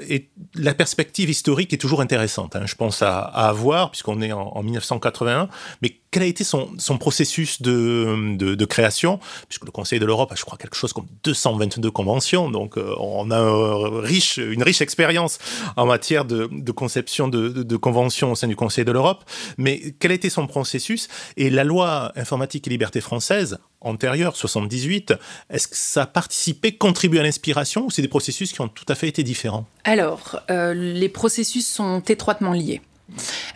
et 0.07 0.29
la 0.55 0.73
perspective 0.73 1.29
historique 1.29 1.73
est 1.73 1.77
toujours 1.77 2.01
intéressante. 2.01 2.55
Hein, 2.55 2.63
je 2.65 2.75
pense 2.75 3.01
à, 3.01 3.19
avoir 3.19 3.91
puisqu'on 3.91 4.21
est 4.21 4.31
en, 4.31 4.51
en 4.55 4.63
1981, 4.63 5.49
mais 5.81 5.97
quel 6.13 6.23
a 6.23 6.27
été 6.27 6.43
son, 6.43 6.69
processus 6.99 7.61
de, 7.61 8.37
de, 8.37 8.65
création 8.65 9.19
Puisque 9.49 9.65
le 9.65 9.71
Conseil 9.71 9.99
de 9.99 10.05
l'Europe 10.05 10.31
a, 10.31 10.35
je 10.35 10.45
crois, 10.45 10.59
quelque 10.59 10.75
chose 10.75 10.93
comme 10.93 11.07
222 11.23 11.89
conventions, 11.89 12.51
donc 12.51 12.77
euh, 12.77 12.93
on 12.99 13.31
a 13.31 13.99
riche, 13.99 14.37
une 14.37 14.61
riche 14.61 14.81
expérience 14.81 15.39
en 15.75 15.87
matière 15.87 16.23
de, 16.23 16.47
conception 16.71 17.27
de, 17.27 17.75
conventions 17.77 18.31
au 18.31 18.35
sein 18.35 18.47
du 18.47 18.55
Conseil 18.55 18.85
de 18.85 18.91
l'Europe. 18.91 19.23
Mais 19.57 19.95
quel 19.99 20.11
a 20.11 20.13
été 20.13 20.29
son 20.29 20.45
processus? 20.45 21.07
Et 21.35 21.49
la 21.49 21.63
loi 21.63 22.11
informatique 22.15 22.67
et 22.67 22.69
liberté 22.69 23.01
française, 23.01 23.57
antérieure, 23.83 24.35
78, 24.35 25.13
est-ce 25.49 25.67
que 25.67 25.75
ça 25.75 26.03
a 26.03 26.05
participé, 26.05 26.75
contribué 26.75 27.19
à 27.19 27.23
l'inspiration 27.23 27.85
ou 27.85 27.91
c'est 27.91 28.01
des 28.01 28.07
processus 28.07 28.51
qui 28.51 28.61
ont 28.61 28.67
tout 28.67 28.85
à 28.87 28.95
fait 28.95 29.07
été 29.07 29.23
différents? 29.23 29.65
Alors, 29.83 30.41
euh, 30.49 30.73
les 30.73 31.09
processus 31.09 31.67
sont 31.67 31.99
étroitement 32.01 32.53
liés. 32.53 32.81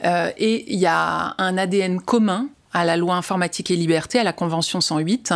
Euh, 0.04 0.32
et 0.38 0.72
il 0.72 0.80
y 0.80 0.86
a 0.86 1.36
un 1.38 1.58
ADN 1.58 2.02
commun 2.02 2.50
à 2.74 2.86
la 2.86 2.98
loi 2.98 3.16
informatique 3.16 3.72
et 3.72 3.76
liberté, 3.76 4.20
à 4.20 4.24
la 4.24 4.34
Convention 4.34 4.82
108. 4.82 5.34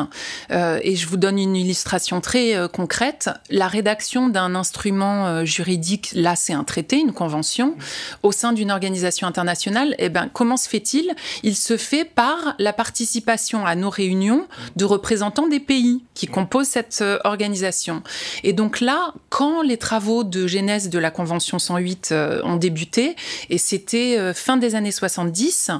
Euh, 0.52 0.80
et 0.84 0.96
je 0.96 1.08
vous 1.08 1.18
donne 1.18 1.40
une 1.40 1.56
illustration 1.56 2.22
très 2.22 2.56
euh, 2.56 2.68
concrète. 2.68 3.30
La 3.50 3.68
rédaction 3.68 4.30
d'un 4.30 4.54
instrument 4.56 5.28
euh, 5.28 5.46
juridique, 5.46 6.12
là 6.14 6.36
c'est 6.36 6.54
un 6.54 6.64
traité, 6.64 7.00
une 7.00 7.14
convention, 7.14 7.76
au 8.24 8.32
sein 8.32 8.54
d'une 8.54 8.72
organisation 8.72 9.28
internationale, 9.28 9.96
eh 9.98 10.10
ben, 10.10 10.30
comment 10.32 10.58
se 10.58 10.68
fait-il? 10.68 11.12
Il 11.44 11.56
se 11.56 11.78
fait 11.78 12.06
par 12.06 12.56
la 12.60 12.74
participation 12.74 13.66
à 13.66 13.76
nos 13.76 13.90
réunions 13.90 14.48
de 14.76 14.86
représentants 14.86 15.48
des 15.48 15.60
pays 15.60 16.04
qui 16.14 16.28
composent 16.28 16.68
cette 16.68 17.04
organisation. 17.24 18.04
Et 18.44 18.54
donc 18.54 18.82
là, 18.82 19.14
quand 19.30 19.62
les 19.62 19.78
travaux 19.78 20.24
de 20.24 20.48
genèse 20.48 20.90
de 20.90 21.00
la 21.00 21.12
Convention 21.12 21.60
108 21.60 22.14
ont 22.44 22.56
débuté, 22.58 23.16
et 23.50 23.58
c'était 23.58 24.34
fin 24.34 24.58
des 24.58 24.76
années 24.76 24.92
70, 24.92 25.72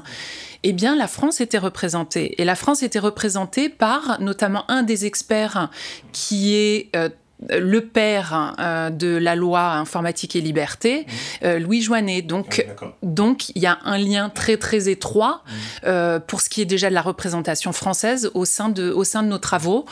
eh 0.62 0.72
bien, 0.72 0.96
la 0.96 1.08
France 1.08 1.40
était 1.40 1.58
représentée. 1.58 2.40
Et 2.40 2.44
la 2.44 2.54
France 2.54 2.82
était 2.82 2.98
représentée 2.98 3.68
par 3.68 4.20
notamment 4.20 4.70
un 4.70 4.82
des 4.82 5.06
experts 5.06 5.70
qui 6.12 6.54
est 6.54 6.88
euh, 6.94 7.08
le 7.50 7.80
père 7.80 8.54
euh, 8.60 8.90
de 8.90 9.16
la 9.16 9.34
loi 9.34 9.72
informatique 9.72 10.36
et 10.36 10.40
liberté, 10.40 11.00
mmh. 11.00 11.44
euh, 11.44 11.58
Louis 11.58 11.82
Joannet. 11.82 12.22
Donc, 12.22 12.64
ah 12.80 12.94
donc, 13.02 13.48
il 13.50 13.62
y 13.62 13.66
a 13.66 13.78
un 13.84 13.98
lien 13.98 14.30
très 14.30 14.56
très 14.56 14.88
étroit 14.88 15.42
mmh. 15.84 16.20
pour 16.28 16.40
ce 16.40 16.48
qui 16.48 16.62
est 16.62 16.66
déjà 16.66 16.88
de 16.88 16.94
la 16.94 17.02
représentation 17.02 17.72
française 17.72 18.30
au 18.34 18.44
sein 18.44 18.68
de, 18.68 18.90
au 18.90 19.04
sein 19.04 19.22
de 19.22 19.28
nos 19.28 19.38
travaux. 19.38 19.86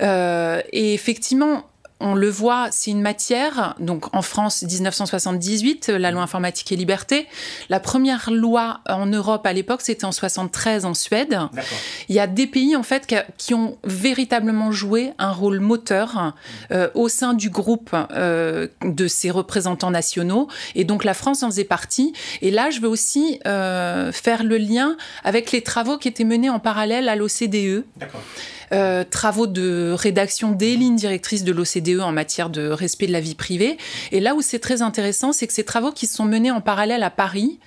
et 0.00 0.94
effectivement, 0.94 1.64
on 2.04 2.14
le 2.14 2.28
voit, 2.28 2.68
c'est 2.70 2.90
une 2.90 3.00
matière, 3.00 3.74
donc 3.80 4.14
en 4.14 4.20
France 4.20 4.62
1978, 4.62 5.88
la 5.88 6.10
loi 6.10 6.20
informatique 6.20 6.70
et 6.70 6.76
liberté. 6.76 7.26
La 7.70 7.80
première 7.80 8.30
loi 8.30 8.80
en 8.86 9.06
Europe 9.06 9.46
à 9.46 9.54
l'époque, 9.54 9.80
c'était 9.80 10.04
en 10.04 10.12
73 10.12 10.84
en 10.84 10.92
Suède. 10.92 11.38
Il 12.10 12.14
y 12.14 12.20
a 12.20 12.26
des 12.26 12.46
pays 12.46 12.76
en 12.76 12.82
fait 12.82 13.12
qui 13.38 13.54
ont 13.54 13.78
véritablement 13.84 14.70
joué 14.70 15.12
un 15.18 15.32
rôle 15.32 15.60
moteur 15.60 16.34
euh, 16.70 16.90
au 16.94 17.08
sein 17.08 17.32
du 17.32 17.48
groupe 17.48 17.96
euh, 18.10 18.68
de 18.82 19.08
ces 19.08 19.30
représentants 19.30 19.90
nationaux. 19.90 20.48
Et 20.74 20.84
donc 20.84 21.04
la 21.04 21.14
France 21.14 21.42
en 21.42 21.46
faisait 21.46 21.64
partie. 21.64 22.12
Et 22.42 22.50
là, 22.50 22.68
je 22.68 22.80
veux 22.80 22.88
aussi 22.88 23.40
euh, 23.46 24.12
faire 24.12 24.44
le 24.44 24.58
lien 24.58 24.98
avec 25.24 25.52
les 25.52 25.62
travaux 25.62 25.96
qui 25.96 26.08
étaient 26.08 26.24
menés 26.24 26.50
en 26.50 26.58
parallèle 26.58 27.08
à 27.08 27.16
l'OCDE. 27.16 27.84
D'accord. 27.96 28.20
Euh, 28.72 29.04
travaux 29.08 29.46
de 29.46 29.94
rédaction 29.96 30.52
des 30.52 30.76
lignes 30.76 30.96
directrices 30.96 31.44
de 31.44 31.52
l'OCDE 31.52 32.00
en 32.00 32.12
matière 32.12 32.50
de 32.50 32.68
respect 32.68 33.06
de 33.06 33.12
la 33.12 33.20
vie 33.20 33.34
privée. 33.34 33.76
Et 34.12 34.20
là 34.20 34.34
où 34.34 34.42
c'est 34.42 34.58
très 34.58 34.82
intéressant, 34.82 35.32
c'est 35.32 35.46
que 35.46 35.52
ces 35.52 35.64
travaux 35.64 35.92
qui 35.92 36.06
sont 36.06 36.24
menés 36.24 36.50
en 36.50 36.60
parallèle 36.60 37.02
à 37.02 37.10
Paris 37.10 37.58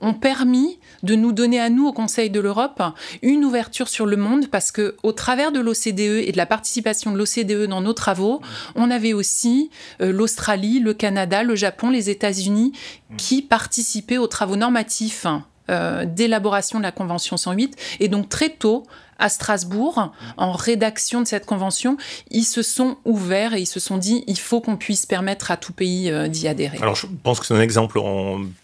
ont 0.00 0.14
permis 0.14 0.78
de 1.04 1.14
nous 1.14 1.32
donner 1.32 1.60
à 1.60 1.70
nous, 1.70 1.86
au 1.86 1.92
Conseil 1.92 2.28
de 2.28 2.40
l'Europe, 2.40 2.82
une 3.22 3.44
ouverture 3.44 3.88
sur 3.88 4.04
le 4.04 4.16
monde 4.16 4.48
parce 4.48 4.72
que 4.72 4.96
au 5.02 5.12
travers 5.12 5.52
de 5.52 5.60
l'OCDE 5.60 6.26
et 6.26 6.32
de 6.32 6.36
la 6.36 6.46
participation 6.46 7.12
de 7.12 7.18
l'OCDE 7.18 7.68
dans 7.68 7.80
nos 7.80 7.92
travaux, 7.92 8.40
on 8.74 8.90
avait 8.90 9.12
aussi 9.12 9.70
euh, 10.00 10.12
l'Australie, 10.12 10.80
le 10.80 10.92
Canada, 10.92 11.44
le 11.44 11.54
Japon, 11.54 11.90
les 11.90 12.10
États-Unis 12.10 12.72
qui 13.16 13.42
participaient 13.42 14.18
aux 14.18 14.26
travaux 14.26 14.56
normatifs 14.56 15.26
euh, 15.70 16.04
d'élaboration 16.04 16.78
de 16.78 16.82
la 16.82 16.90
Convention 16.92 17.36
108. 17.36 17.76
Et 18.00 18.08
donc 18.08 18.28
très 18.28 18.50
tôt, 18.50 18.84
à 19.22 19.28
Strasbourg, 19.28 20.12
en 20.36 20.52
rédaction 20.52 21.22
de 21.22 21.26
cette 21.28 21.46
convention, 21.46 21.96
ils 22.32 22.44
se 22.44 22.62
sont 22.62 22.96
ouverts 23.04 23.54
et 23.54 23.60
ils 23.60 23.66
se 23.66 23.78
sont 23.78 23.96
dit 23.96 24.24
il 24.26 24.38
faut 24.38 24.60
qu'on 24.60 24.76
puisse 24.76 25.06
permettre 25.06 25.52
à 25.52 25.56
tout 25.56 25.72
pays 25.72 26.10
euh, 26.10 26.26
d'y 26.26 26.48
adhérer. 26.48 26.78
Alors 26.82 26.96
je 26.96 27.06
pense 27.22 27.38
que 27.38 27.46
c'est 27.46 27.54
un 27.54 27.60
exemple, 27.60 28.00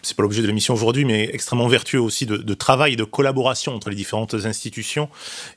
c'est 0.01 0.17
pas 0.17 0.23
l'objet 0.23 0.41
de 0.41 0.47
l'émission 0.47 0.73
aujourd'hui, 0.73 1.05
mais 1.05 1.29
extrêmement 1.31 1.69
vertueux 1.69 2.01
aussi 2.01 2.25
de, 2.25 2.53
travail 2.53 2.93
et 2.93 2.95
de 2.97 3.05
collaboration 3.05 3.73
entre 3.73 3.89
les 3.89 3.95
différentes 3.95 4.33
institutions. 4.33 5.07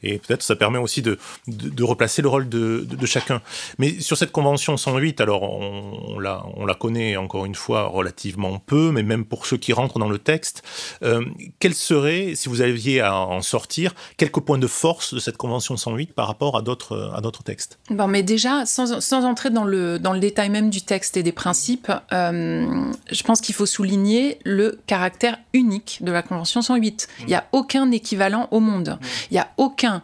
Et 0.04 0.18
peut-être 0.18 0.42
ça 0.42 0.54
permet 0.54 0.78
aussi 0.78 1.02
de, 1.02 1.18
de, 1.49 1.82
replacer 1.82 2.23
le 2.23 2.28
rôle 2.28 2.49
de, 2.49 2.87
chacun. 3.04 3.42
Mais 3.78 3.99
sur 3.99 4.16
cette 4.16 4.30
convention 4.30 4.76
108, 4.76 5.21
alors 5.21 5.42
on, 5.42 6.21
la, 6.21 6.44
on 6.54 6.64
la 6.64 6.75
connaît 6.75 7.16
encore 7.16 7.44
une 7.44 7.56
fois 7.56 7.88
relativement 7.88 8.61
peu, 8.61 8.92
mais 8.92 9.02
même 9.02 9.25
pour 9.25 9.47
ceux 9.47 9.56
qui 9.56 9.73
rentrent 9.73 9.99
dans 9.99 10.09
le 10.09 10.18
texte, 10.18 10.62
euh, 11.02 11.25
quels 11.59 11.75
seraient, 11.75 12.35
si 12.37 12.49
vous 12.49 12.61
aviez 12.61 13.00
à 13.00 13.16
en 13.16 13.42
sortir, 13.42 13.94
quelques 14.16 14.40
points 14.40 14.59
de 14.59 14.68
force 14.68 14.91
de 15.12 15.20
cette 15.20 15.37
Convention 15.37 15.76
108 15.76 16.12
par 16.12 16.26
rapport 16.26 16.56
à 16.56 16.62
d'autres, 16.62 17.12
à 17.14 17.20
d'autres 17.20 17.42
textes 17.42 17.78
Bon, 17.90 18.06
mais 18.06 18.22
déjà, 18.22 18.66
sans, 18.66 19.00
sans, 19.00 19.25
entrer 19.25 19.50
dans 19.50 19.64
le, 19.64 19.99
dans 19.99 20.12
le 20.12 20.20
détail 20.20 20.50
même 20.50 20.70
du 20.70 20.82
texte 20.82 21.16
et 21.16 21.22
des 21.22 21.32
principes, 21.32 21.90
euh, 22.12 22.90
je 23.11 23.22
pense 23.22 23.40
qu'il 23.40 23.54
faut 23.54 23.66
souligner 23.66 24.38
le 24.44 24.78
caractère 24.87 25.38
unique 25.52 25.99
de 26.02 26.12
la 26.12 26.22
Convention 26.22 26.62
108. 26.62 27.08
Il 27.20 27.26
n'y 27.26 27.34
a 27.34 27.46
aucun 27.52 27.90
équivalent 27.90 28.49
au 28.50 28.61
monde. 28.61 28.99
Il 29.30 29.34
n'y 29.34 29.40
a 29.40 29.49
aucun 29.56 30.02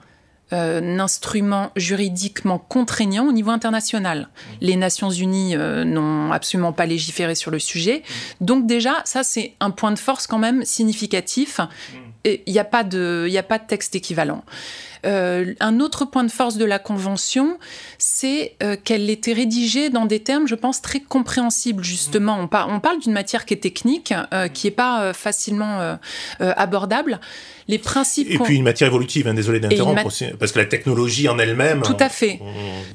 euh, 0.54 0.98
instrument 0.98 1.70
juridiquement 1.76 2.58
contraignant 2.58 3.26
au 3.26 3.32
niveau 3.32 3.50
international. 3.50 4.30
Les 4.62 4.76
Nations 4.76 5.10
Unies 5.10 5.54
euh, 5.54 5.84
n'ont 5.84 6.32
absolument 6.32 6.72
pas 6.72 6.86
légiféré 6.86 7.34
sur 7.34 7.50
le 7.50 7.58
sujet. 7.58 8.02
Donc 8.40 8.66
déjà, 8.66 9.02
ça 9.04 9.24
c'est 9.24 9.52
un 9.60 9.70
point 9.70 9.92
de 9.92 9.98
force 9.98 10.26
quand 10.26 10.38
même 10.38 10.64
significatif 10.64 11.60
il 12.46 12.52
n'y 12.52 12.58
a, 12.58 12.64
pas 12.64 12.84
de, 12.84 13.28
a 13.36 13.42
pas 13.42 13.58
de 13.58 13.66
texte 13.66 13.94
équivalent. 13.94 14.42
Euh, 15.06 15.54
un 15.60 15.80
autre 15.80 16.04
point 16.04 16.24
de 16.24 16.30
force 16.30 16.56
de 16.56 16.64
la 16.64 16.78
Convention, 16.78 17.58
c'est 17.98 18.54
euh, 18.62 18.76
qu'elle 18.82 19.10
était 19.10 19.32
rédigée 19.32 19.90
dans 19.90 20.06
des 20.06 20.20
termes, 20.20 20.48
je 20.48 20.54
pense, 20.54 20.82
très 20.82 21.00
compréhensibles, 21.00 21.84
justement. 21.84 22.36
On, 22.38 22.48
on 22.68 22.80
parle 22.80 22.98
d'une 23.00 23.12
matière 23.12 23.44
qui 23.44 23.54
est 23.54 23.58
technique, 23.58 24.12
euh, 24.32 24.48
qui 24.48 24.66
n'est 24.66 24.72
pas 24.72 25.12
facilement 25.12 25.98
abordable. 26.40 27.20
Les 27.68 27.78
principes. 27.78 28.30
Et 28.30 28.38
puis 28.38 28.56
une 28.56 28.64
matière 28.64 28.88
évolutive, 28.88 29.28
hein, 29.28 29.34
désolé 29.34 29.60
d'interrompre 29.60 30.06
aussi, 30.06 30.24
parce 30.38 30.52
que 30.52 30.58
la 30.58 30.64
technologie 30.64 31.28
en 31.28 31.38
elle-même. 31.38 31.82
Tout 31.82 31.96
à 32.00 32.08
fait. 32.08 32.40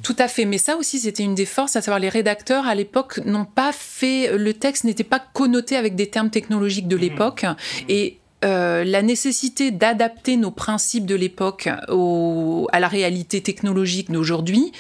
Tout 0.02 0.16
à 0.18 0.28
fait. 0.28 0.46
Mais 0.46 0.58
ça 0.58 0.78
aussi, 0.78 1.00
c'était 1.00 1.24
une 1.24 1.36
des 1.36 1.46
forces, 1.46 1.76
à 1.76 1.82
savoir 1.82 2.00
les 2.00 2.10
rédacteurs 2.10 2.66
à 2.66 2.74
l'époque 2.74 3.20
n'ont 3.26 3.46
pas 3.46 3.72
fait. 3.72 4.36
Le 4.36 4.54
texte 4.54 4.84
n'était 4.84 5.04
pas 5.04 5.20
connoté 5.34 5.76
avec 5.76 5.96
des 5.96 6.08
termes 6.08 6.32
technologiques 6.32 6.88
de 6.88 6.98
l'époque. 6.98 7.46
Et 7.88 8.18
euh, 8.44 8.84
la 8.84 9.02
nécessité 9.02 9.72
d'adapter 9.72 10.38
nos 10.38 10.52
principes 10.52 11.06
de 11.06 11.16
l'époque 11.16 11.68
à 11.68 12.80
la 12.80 12.88
réalité 12.88 13.42
technologique 13.42 14.12
d'aujourd'hui 14.12 14.72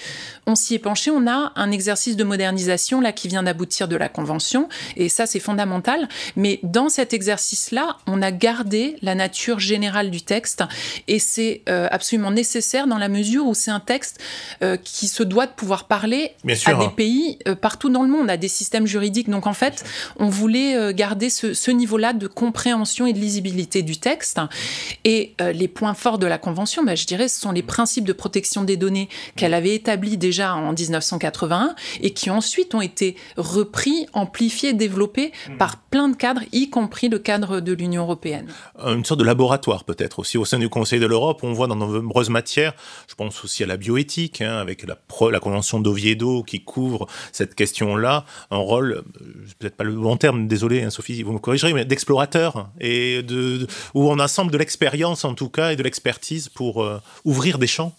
on 0.45 0.55
s'y 0.55 0.75
est 0.75 0.79
penché, 0.79 1.11
on 1.11 1.27
a 1.27 1.51
un 1.55 1.71
exercice 1.71 2.15
de 2.15 2.23
modernisation 2.23 3.01
là 3.01 3.11
qui 3.11 3.27
vient 3.27 3.43
d'aboutir 3.43 3.87
de 3.87 3.95
la 3.95 4.09
convention 4.09 4.67
et 4.97 5.09
ça 5.09 5.25
c'est 5.25 5.39
fondamental. 5.39 6.07
Mais 6.35 6.59
dans 6.63 6.89
cet 6.89 7.13
exercice-là, 7.13 7.97
on 8.07 8.21
a 8.21 8.31
gardé 8.31 8.97
la 9.01 9.15
nature 9.15 9.59
générale 9.59 10.11
du 10.11 10.21
texte 10.21 10.63
et 11.07 11.19
c'est 11.19 11.61
euh, 11.69 11.87
absolument 11.91 12.31
nécessaire 12.31 12.87
dans 12.87 12.97
la 12.97 13.09
mesure 13.09 13.45
où 13.45 13.53
c'est 13.53 13.71
un 13.71 13.79
texte 13.79 14.19
euh, 14.61 14.77
qui 14.77 15.07
se 15.07 15.23
doit 15.23 15.45
de 15.45 15.53
pouvoir 15.53 15.85
parler 15.85 16.31
à 16.65 16.73
des 16.73 16.89
pays 16.95 17.39
euh, 17.47 17.55
partout 17.55 17.89
dans 17.89 18.03
le 18.03 18.09
monde, 18.09 18.29
à 18.29 18.37
des 18.37 18.47
systèmes 18.47 18.87
juridiques. 18.87 19.29
Donc 19.29 19.47
en 19.47 19.53
fait, 19.53 19.83
on 20.17 20.27
voulait 20.27 20.93
garder 20.93 21.29
ce, 21.29 21.53
ce 21.53 21.71
niveau-là 21.71 22.13
de 22.13 22.27
compréhension 22.27 23.07
et 23.07 23.13
de 23.13 23.19
lisibilité 23.19 23.81
du 23.81 23.97
texte. 23.97 24.39
Et 25.03 25.35
les 25.39 25.67
points 25.67 25.93
forts 25.93 26.17
de 26.17 26.27
la 26.27 26.37
convention, 26.37 26.83
bah, 26.83 26.95
je 26.95 27.05
dirais, 27.05 27.27
ce 27.27 27.39
sont 27.39 27.51
les 27.51 27.63
principes 27.63 28.05
de 28.05 28.13
protection 28.13 28.63
des 28.63 28.77
données 28.77 29.09
qu'elle 29.35 29.53
avait 29.53 29.75
établis 29.75 30.17
déjà 30.17 30.32
déjà 30.33 30.55
en 30.55 30.73
1981 30.73 31.75
et 32.01 32.11
qui 32.11 32.31
ensuite 32.31 32.73
ont 32.73 32.81
été 32.81 33.15
repris, 33.37 34.07
amplifiés, 34.13 34.73
développés 34.73 35.31
mmh. 35.47 35.57
par 35.57 35.77
plein 35.77 36.09
de 36.09 36.15
cadres, 36.15 36.41
y 36.51 36.71
compris 36.71 37.07
le 37.07 37.19
cadre 37.19 37.59
de 37.59 37.71
l'Union 37.71 38.01
européenne. 38.01 38.47
Une 38.83 39.05
sorte 39.05 39.19
de 39.19 39.25
laboratoire 39.25 39.83
peut-être 39.83 40.17
aussi 40.17 40.39
au 40.39 40.45
sein 40.45 40.57
du 40.57 40.69
Conseil 40.69 40.99
de 40.99 41.05
l'Europe. 41.05 41.41
On 41.43 41.53
voit 41.53 41.67
dans 41.67 41.75
de 41.75 41.99
nombreuses 41.99 42.31
matières, 42.31 42.73
je 43.07 43.13
pense 43.13 43.43
aussi 43.43 43.63
à 43.63 43.67
la 43.67 43.77
bioéthique, 43.77 44.41
hein, 44.41 44.57
avec 44.57 44.87
la, 44.87 44.97
la 45.31 45.39
Convention 45.39 45.79
d'Oviedo 45.79 46.41
qui 46.41 46.63
couvre 46.63 47.07
cette 47.31 47.53
question-là, 47.53 48.25
un 48.49 48.57
rôle, 48.57 48.93
euh, 48.93 49.01
peut-être 49.59 49.75
pas 49.75 49.83
le 49.83 49.93
bon 49.93 50.17
terme, 50.17 50.47
désolé 50.47 50.81
hein, 50.81 50.89
Sophie, 50.89 51.21
vous 51.21 51.33
me 51.33 51.39
corrigerez, 51.39 51.73
mais 51.73 51.85
d'explorateur, 51.85 52.69
et 52.79 53.21
de, 53.21 53.67
où 53.93 54.09
on 54.09 54.17
assemble 54.17 54.51
de 54.51 54.57
l'expérience 54.57 55.25
en 55.25 55.35
tout 55.35 55.49
cas 55.49 55.73
et 55.73 55.75
de 55.75 55.83
l'expertise 55.83 56.49
pour 56.49 56.83
euh, 56.83 56.99
ouvrir 57.23 57.59
des 57.59 57.67
champs 57.67 57.93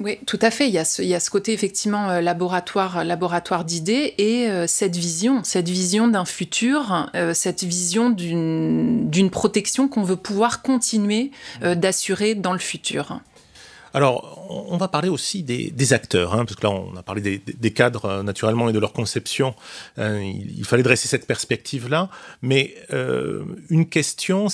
Oui, 0.00 0.18
tout 0.26 0.38
à 0.40 0.50
fait. 0.50 0.66
Il 0.66 0.72
y 0.72 0.78
a 0.78 0.86
ce, 0.86 1.02
il 1.02 1.08
y 1.08 1.14
a 1.14 1.20
ce 1.20 1.28
côté 1.28 1.52
effectivement 1.52 2.08
euh, 2.08 2.20
laboratoire, 2.22 3.04
laboratoire 3.04 3.66
d'idées 3.66 4.14
et 4.16 4.48
euh, 4.48 4.66
cette 4.66 4.96
vision, 4.96 5.44
cette 5.44 5.68
vision 5.68 6.08
d'un 6.08 6.24
futur, 6.24 7.10
euh, 7.14 7.34
cette 7.34 7.64
vision 7.64 8.08
d'une 8.08 9.30
protection 9.30 9.88
qu'on 9.88 10.02
veut 10.02 10.16
pouvoir 10.16 10.62
continuer 10.62 11.30
d'assurer 11.60 12.34
dans 12.34 12.52
le 12.52 12.58
futur. 12.58 13.20
Alors, 13.92 14.46
on 14.48 14.76
va 14.76 14.88
parler 14.88 15.08
aussi 15.08 15.42
des, 15.42 15.92
acteurs, 15.92 16.34
hein, 16.34 16.44
parce 16.44 16.56
que 16.56 16.62
là, 16.62 16.70
on 16.70 16.96
a 16.96 17.02
parlé 17.02 17.42
des, 17.44 17.70
cadres, 17.72 18.04
euh, 18.04 18.22
naturellement, 18.22 18.68
et 18.68 18.72
de 18.72 18.78
leur 18.78 18.92
conception. 18.92 19.54
Euh, 19.98 20.22
il, 20.22 20.64
fallait 20.64 20.82
dresser 20.82 21.08
cette 21.08 21.26
perspective-là. 21.26 22.08
Mais 22.42 22.74
euh, 22.92 23.42
une 23.68 23.88
question 23.88 24.46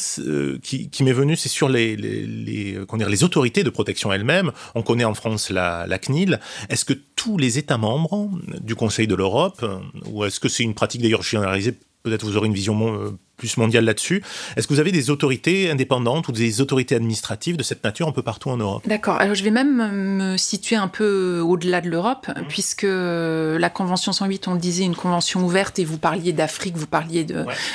qui, 0.63 1.03
m'est 1.03 1.13
venue, 1.13 1.37
c'est 1.37 1.49
sur 1.49 1.69
les, 1.69 1.97
les, 1.97 3.25
autorités 3.25 3.63
de 3.63 3.71
protection 3.71 4.13
elles-mêmes. 4.13 4.53
On 4.75 4.83
connaît 4.83 5.05
en 5.05 5.15
France 5.15 5.51
la, 5.51 5.87
la 5.87 5.99
CNIL. 5.99 6.41
Est-ce 6.69 6.85
que 6.85 6.95
tous 7.15 7.37
les 7.39 7.59
États 7.59 7.79
membres 7.79 8.31
du 8.61 8.75
Conseil 8.75 9.07
de 9.07 9.15
l'Europe, 9.15 9.65
ou 10.07 10.25
est-ce 10.25 10.41
que 10.41 10.49
c'est 10.49 10.63
une 10.63 10.75
pratique 10.75 11.03
d'ailleurs 11.03 11.23
généralisée 11.23 11.75
peut-être 12.03 12.25
vous 12.25 12.37
aurez 12.37 12.47
une 12.47 12.55
vision 12.55 13.19
plus 13.37 13.57
mondiale 13.57 13.85
là-dessus. 13.85 14.23
Est-ce 14.57 14.67
que 14.67 14.75
vous 14.75 14.81
avez 14.81 14.93
des 14.93 15.11
autorités 15.11 15.71
indépendantes 15.71 16.29
ou 16.29 16.33
des 16.33 16.61
autorités 16.61 16.95
administratives 16.95 17.57
de 17.57 17.63
cette 17.63 17.85
nature 17.85 18.09
un 18.09 18.13
peu 18.13 18.23
partout 18.23 18.51
en 18.51 18.57
Europe? 18.57 18.83
D'accord. 18.87 19.21
Alors 19.21 19.35
je 19.35 19.45
vais 19.45 19.51
même 19.51 20.17
me 20.17 20.37
situer 20.37 20.77
un 20.77 20.89
peu 20.89 21.41
au-delà 21.41 21.81
de 21.81 21.89
l'Europe, 21.89 22.29
mmh. 22.29 22.43
puisque 22.49 22.87
la 22.89 23.71
Convention 23.71 24.13
108, 24.13 24.49
on 24.49 24.55
le 24.55 24.61
disait, 24.61 24.85
une 24.85 24.97
convention 24.97 25.45
ouverte, 25.45 25.79
et 25.79 25.85
vous 25.85 25.99
parliez 25.99 26.33
d'Afrique, 26.33 26.77
vous 26.77 26.87
parliez 26.87 27.27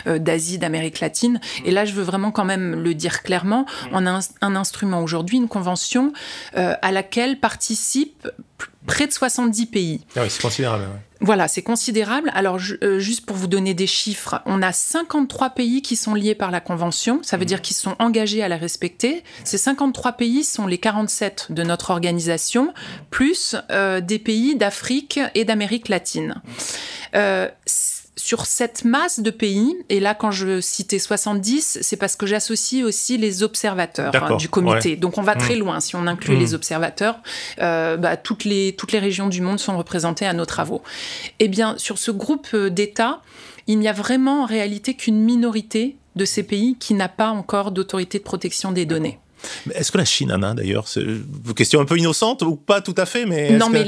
euh, 0.08 0.20
d'Asie, 0.20 0.58
d'Amérique 0.58 1.00
latine. 1.00 1.34
Mmh. 1.34 1.66
Et 1.66 1.72
là, 1.72 1.86
je 1.86 1.94
veux 1.94 2.04
vraiment 2.04 2.32
quand 2.32 2.46
même 2.46 2.82
le 2.82 2.94
dire 2.94 3.24
clairement, 3.24 3.62
mmh. 3.62 3.88
on 3.94 4.06
a 4.06 4.20
un, 4.42 4.56
instrument 4.56 5.02
aujourd'hui, 5.02 5.38
une 5.38 5.48
convention 5.48 6.14
euh, 6.58 6.74
à 6.82 6.92
laquelle 6.92 7.40
participent 7.40 8.28
près 8.86 9.08
de 9.08 9.12
70 9.12 9.66
pays. 9.68 10.02
Ah 10.16 10.22
oui, 10.24 10.30
c'est 10.30 10.42
considérable. 10.42 10.86
Voilà, 11.24 11.48
c'est 11.48 11.62
considérable. 11.62 12.32
Alors, 12.34 12.58
euh, 12.82 12.98
juste 12.98 13.28
pour 13.28 13.38
vous 13.38 13.48
donner 13.48 13.76
des 13.76 13.86
chiffres, 13.86 14.42
on 14.48 14.64
a 14.64 14.72
53 14.72 15.51
pays 15.54 15.82
qui 15.82 15.96
sont 15.96 16.14
liés 16.14 16.36
par 16.36 16.52
la 16.52 16.60
Convention. 16.60 17.20
Ça 17.24 17.38
veut 17.38 17.44
mmh. 17.44 17.46
dire 17.46 17.62
qu'ils 17.62 17.76
sont 17.76 17.96
engagés 18.00 18.44
à 18.44 18.48
la 18.48 18.58
respecter. 18.58 19.24
Ces 19.44 19.58
53 19.58 20.14
pays 20.14 20.44
sont 20.44 20.68
les 20.68 20.78
47 20.78 21.48
de 21.52 21.64
notre 21.64 21.92
organisation, 21.92 22.74
plus 23.10 23.56
euh, 23.70 24.02
des 24.02 24.20
pays 24.20 24.56
d'Afrique 24.56 25.20
et 25.36 25.46
d'Amérique 25.46 25.90
latine. 25.90 26.42
Euh, 27.16 27.48
sur 28.18 28.46
cette 28.46 28.86
masse 28.86 29.20
de 29.20 29.32
pays, 29.32 29.76
et 29.90 30.00
là 30.00 30.14
quand 30.14 30.32
je 30.32 30.62
citais 30.62 31.00
70, 31.00 31.80
c'est 31.82 31.98
parce 31.98 32.16
que 32.16 32.26
j'associe 32.26 32.84
aussi 32.84 33.18
les 33.18 33.42
observateurs 33.42 34.14
hein, 34.14 34.36
du 34.36 34.50
comité. 34.50 34.96
Donc 34.96 35.18
on 35.18 35.22
va 35.22 35.36
très 35.36 35.56
mmh. 35.56 35.60
loin 35.60 35.80
si 35.80 35.96
on 35.96 36.06
inclut 36.08 36.36
mmh. 36.36 36.40
les 36.40 36.54
observateurs. 36.54 37.20
Euh, 37.62 37.98
bah, 37.98 38.18
toutes, 38.18 38.44
les, 38.44 38.76
toutes 38.78 38.92
les 38.92 39.00
régions 39.00 39.28
du 39.28 39.42
monde 39.42 39.60
sont 39.60 39.78
représentées 39.78 40.28
à 40.28 40.34
nos 40.34 40.46
travaux. 40.46 40.84
Eh 41.40 41.48
bien, 41.48 41.76
sur 41.78 41.98
ce 41.98 42.12
groupe 42.12 42.56
d'États, 42.56 43.22
il 43.68 43.80
n'y 43.80 43.88
a 43.88 43.94
vraiment 43.94 44.44
en 44.44 44.46
réalité 44.46 44.94
qu'une 44.96 45.22
minorité 45.22 45.98
de 46.16 46.26
ces 46.26 46.44
pays 46.44 46.76
qui 46.80 46.94
n'a 46.94 47.10
pas 47.10 47.30
encore 47.30 47.72
d'autorité 47.72 48.20
de 48.20 48.24
protection 48.24 48.72
des 48.72 48.86
données. 48.86 49.20
Est-ce 49.74 49.92
que 49.92 49.98
la 49.98 50.06
Chine 50.06 50.32
en 50.32 50.44
a 50.44 50.54
d'ailleurs 50.54 50.88
C'est 50.88 51.02
une 51.02 51.54
question 51.56 51.80
un 51.80 51.86
peu 51.86 51.98
innocente 51.98 52.42
ou 52.42 52.56
pas 52.56 52.82
tout 52.82 52.96
à 52.98 53.06
fait 53.06 53.26
mais 53.26 53.52
Non, 53.58 53.70
mais 53.70 53.86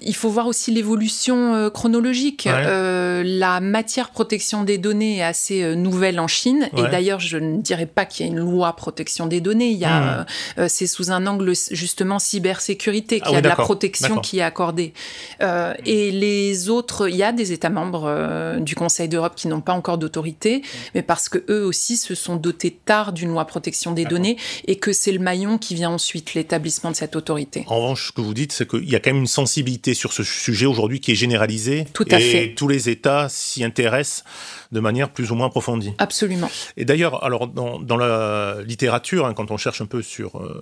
il 0.00 0.14
faut 0.14 0.30
voir 0.30 0.46
aussi 0.46 0.70
l'évolution 0.70 1.54
euh, 1.54 1.70
chronologique. 1.70 2.46
Euh, 2.46 3.22
la 3.24 3.60
matière 3.60 4.10
protection 4.10 4.64
des 4.64 4.78
données 4.78 5.18
est 5.18 5.22
assez 5.22 5.62
euh, 5.62 5.74
nouvelle 5.74 6.20
en 6.20 6.28
Chine. 6.28 6.68
Et 6.76 6.82
d'ailleurs, 6.82 7.20
je 7.20 7.38
ne 7.38 7.60
dirais 7.60 7.86
pas 7.86 8.04
qu'il 8.04 8.26
y 8.26 8.28
a 8.28 8.32
une 8.32 8.38
loi 8.38 8.74
protection 8.74 9.26
des 9.26 9.40
données. 9.40 9.70
Il 9.70 9.78
y 9.78 9.84
a, 9.84 10.26
hmm. 10.56 10.68
c'est 10.68 10.86
sous 10.86 11.10
un 11.10 11.26
angle 11.26 11.52
justement 11.70 12.18
cybersécurité 12.18 13.20
qu'il 13.20 13.32
y 13.32 13.34
a 13.34 13.38
ah 13.38 13.42
de 13.42 13.48
la 13.48 13.56
protection 13.56 14.18
qui 14.18 14.38
est 14.38 14.42
accordée. 14.42 14.92
et 15.40 16.10
les 16.10 16.68
autres, 16.68 17.08
il 17.08 17.16
y 17.16 17.22
a 17.22 17.32
des 17.32 17.52
États 17.52 17.70
membres 17.70 18.58
du 18.60 18.74
Conseil 18.74 19.08
d'Europe 19.08 19.34
qui 19.36 19.48
n'ont 19.48 19.60
pas 19.60 19.72
encore 19.72 19.98
d'autorité, 19.98 20.62
mais 20.94 21.02
parce 21.02 21.28
que 21.28 21.44
eux 21.48 21.64
aussi 21.64 21.96
se 21.96 22.14
sont 22.14 22.36
dotés 22.36 22.70
tard 22.84 23.12
d'une 23.12 23.30
loi 23.30 23.44
protection 23.44 23.92
des 23.92 24.04
données 24.04 24.36
et 24.66 24.76
que 24.82 24.92
c'est 24.92 25.12
le 25.12 25.20
maillon 25.20 25.58
qui 25.58 25.76
vient 25.76 25.90
ensuite, 25.90 26.34
l'établissement 26.34 26.90
de 26.90 26.96
cette 26.96 27.14
autorité. 27.14 27.64
En 27.68 27.76
revanche, 27.76 28.08
ce 28.08 28.12
que 28.12 28.20
vous 28.20 28.34
dites, 28.34 28.52
c'est 28.52 28.68
qu'il 28.68 28.90
y 28.90 28.96
a 28.96 29.00
quand 29.00 29.10
même 29.10 29.20
une 29.20 29.28
sensibilité 29.28 29.94
sur 29.94 30.12
ce 30.12 30.24
sujet 30.24 30.66
aujourd'hui 30.66 30.98
qui 31.00 31.12
est 31.12 31.14
généralisée. 31.14 31.86
Tout 31.94 32.04
à 32.10 32.18
et 32.18 32.20
fait. 32.20 32.54
tous 32.56 32.66
les 32.66 32.90
États 32.90 33.28
s'y 33.30 33.62
intéressent 33.62 34.24
de 34.72 34.80
manière 34.80 35.10
plus 35.10 35.30
ou 35.30 35.34
moins 35.34 35.46
approfondie. 35.46 35.92
Absolument. 35.98 36.50
Et 36.76 36.84
d'ailleurs, 36.84 37.22
alors 37.22 37.46
dans, 37.46 37.96
la 37.96 38.56
littérature, 38.64 39.26
hein, 39.26 39.34
quand 39.34 39.50
on 39.50 39.58
cherche 39.58 39.80
un 39.82 39.86
peu 39.86 40.02
sur 40.02 40.38
euh, 40.38 40.60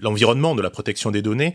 l'environnement 0.00 0.54
de 0.54 0.62
la 0.62 0.70
protection 0.70 1.10
des 1.10 1.22
données, 1.22 1.54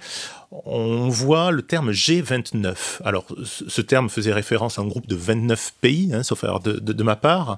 on 0.52 1.08
voit 1.08 1.52
le 1.52 1.62
terme 1.62 1.92
G29. 1.92 3.02
Alors, 3.04 3.26
ce 3.44 3.82
terme 3.82 4.10
faisait 4.10 4.34
référence 4.34 4.78
à 4.80 4.82
un 4.82 4.88
groupe 4.88 5.08
de 5.08 5.16
29 5.16 5.74
pays, 5.82 6.12
hein, 6.14 6.24
sauf 6.24 6.44
de, 6.64 7.04
ma 7.04 7.16
part, 7.16 7.58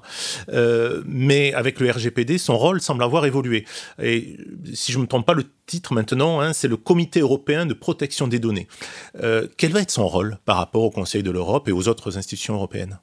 euh, 0.52 1.02
mais 1.06 1.52
avec 1.54 1.80
le 1.80 1.90
RGPD, 1.90 2.38
son 2.38 2.56
rôle 2.56 2.80
semble 2.80 3.02
avoir 3.02 3.26
évolué. 3.26 3.64
Et 4.00 4.36
si 4.74 4.92
je 4.92 4.98
ne 4.98 5.02
me 5.02 5.08
trompe 5.08 5.26
pas, 5.26 5.34
le 5.34 5.44
titre 5.66 5.92
maintenant, 5.92 6.40
hein, 6.40 6.52
c'est 6.52 6.68
le 6.68 6.76
Comité 6.76 7.20
européen 7.20 7.66
de 7.66 7.74
protection 7.74 8.28
des 8.28 8.38
données. 8.38 8.68
Euh, 9.22 9.46
quel 9.56 9.72
va 9.72 9.80
être 9.80 9.90
son 9.90 10.06
rôle 10.06 10.38
par 10.44 10.56
rapport 10.56 10.82
au 10.82 10.90
Conseil 10.90 11.22
de 11.22 11.30
l'Europe 11.30 11.68
et 11.68 11.72
aux 11.72 11.88
autres 11.88 12.16
institutions 12.16 12.54
européennes? 12.54 12.98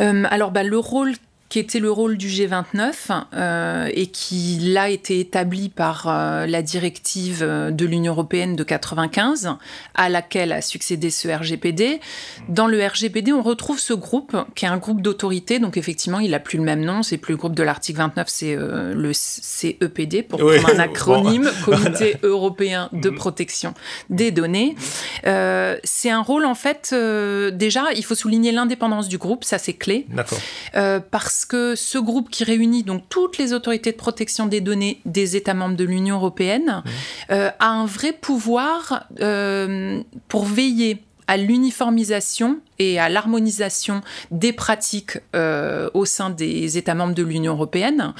Alors, 0.00 0.50
bah, 0.50 0.62
le 0.62 0.78
rôle 0.78 1.14
qui 1.50 1.58
était 1.58 1.80
le 1.80 1.90
rôle 1.90 2.16
du 2.16 2.28
G29 2.28 2.92
euh, 3.34 3.88
et 3.92 4.06
qui 4.06 4.58
l'a 4.62 4.88
été 4.88 5.18
établi 5.18 5.68
par 5.68 6.06
euh, 6.06 6.46
la 6.46 6.62
directive 6.62 7.44
de 7.44 7.86
l'Union 7.86 8.12
européenne 8.12 8.54
de 8.54 8.62
95, 8.62 9.56
à 9.96 10.08
laquelle 10.08 10.52
a 10.52 10.62
succédé 10.62 11.10
ce 11.10 11.26
RGPD. 11.26 12.00
Dans 12.48 12.68
le 12.68 12.86
RGPD, 12.86 13.32
on 13.32 13.42
retrouve 13.42 13.80
ce 13.80 13.92
groupe 13.92 14.36
qui 14.54 14.64
est 14.64 14.68
un 14.68 14.76
groupe 14.76 15.02
d'autorité, 15.02 15.58
donc 15.58 15.76
effectivement, 15.76 16.20
il 16.20 16.30
n'a 16.30 16.38
plus 16.38 16.56
le 16.56 16.62
même 16.62 16.84
nom, 16.84 17.02
c'est 17.02 17.18
plus 17.18 17.32
le 17.32 17.38
groupe 17.38 17.56
de 17.56 17.64
l'article 17.64 17.98
29, 17.98 18.28
c'est 18.28 18.54
euh, 18.54 18.94
le 18.94 19.10
CEPD 19.12 20.22
pour 20.22 20.38
prendre 20.38 20.70
un 20.70 20.78
acronyme, 20.78 21.50
Comité 21.64 22.16
européen 22.22 22.88
de 22.92 23.10
mm-hmm. 23.10 23.14
protection 23.16 23.74
des 24.08 24.30
données. 24.30 24.76
c'est 25.24 26.10
un 26.10 26.22
rôle 26.22 26.46
en 26.46 26.54
fait 26.54 26.94
déjà, 27.52 27.86
il 27.96 28.04
faut 28.04 28.14
souligner 28.14 28.52
l'indépendance 28.52 29.08
du 29.08 29.18
groupe, 29.18 29.42
ça 29.42 29.58
c'est 29.58 29.72
clé. 29.72 30.06
D'accord. 30.10 30.38
parce 31.10 31.39
parce 31.40 31.46
que 31.46 31.74
ce 31.74 31.96
groupe 31.96 32.28
qui 32.28 32.44
réunit 32.44 32.82
donc 32.82 33.04
toutes 33.08 33.38
les 33.38 33.54
autorités 33.54 33.92
de 33.92 33.96
protection 33.96 34.44
des 34.44 34.60
données 34.60 35.00
des 35.06 35.36
États 35.36 35.54
membres 35.54 35.76
de 35.76 35.84
l'Union 35.84 36.16
européenne 36.16 36.82
mmh. 36.84 37.32
euh, 37.32 37.50
a 37.58 37.66
un 37.66 37.86
vrai 37.86 38.12
pouvoir 38.12 39.06
euh, 39.20 40.02
pour 40.28 40.44
veiller 40.44 41.02
à 41.28 41.38
l'uniformisation 41.38 42.60
et 42.80 42.98
à 42.98 43.08
l'harmonisation 43.08 44.00
des 44.30 44.52
pratiques 44.52 45.18
euh, 45.36 45.90
au 45.92 46.06
sein 46.06 46.30
des 46.30 46.78
États 46.78 46.94
membres 46.94 47.14
de 47.14 47.22
l'Union 47.22 47.52
européenne. 47.52 48.14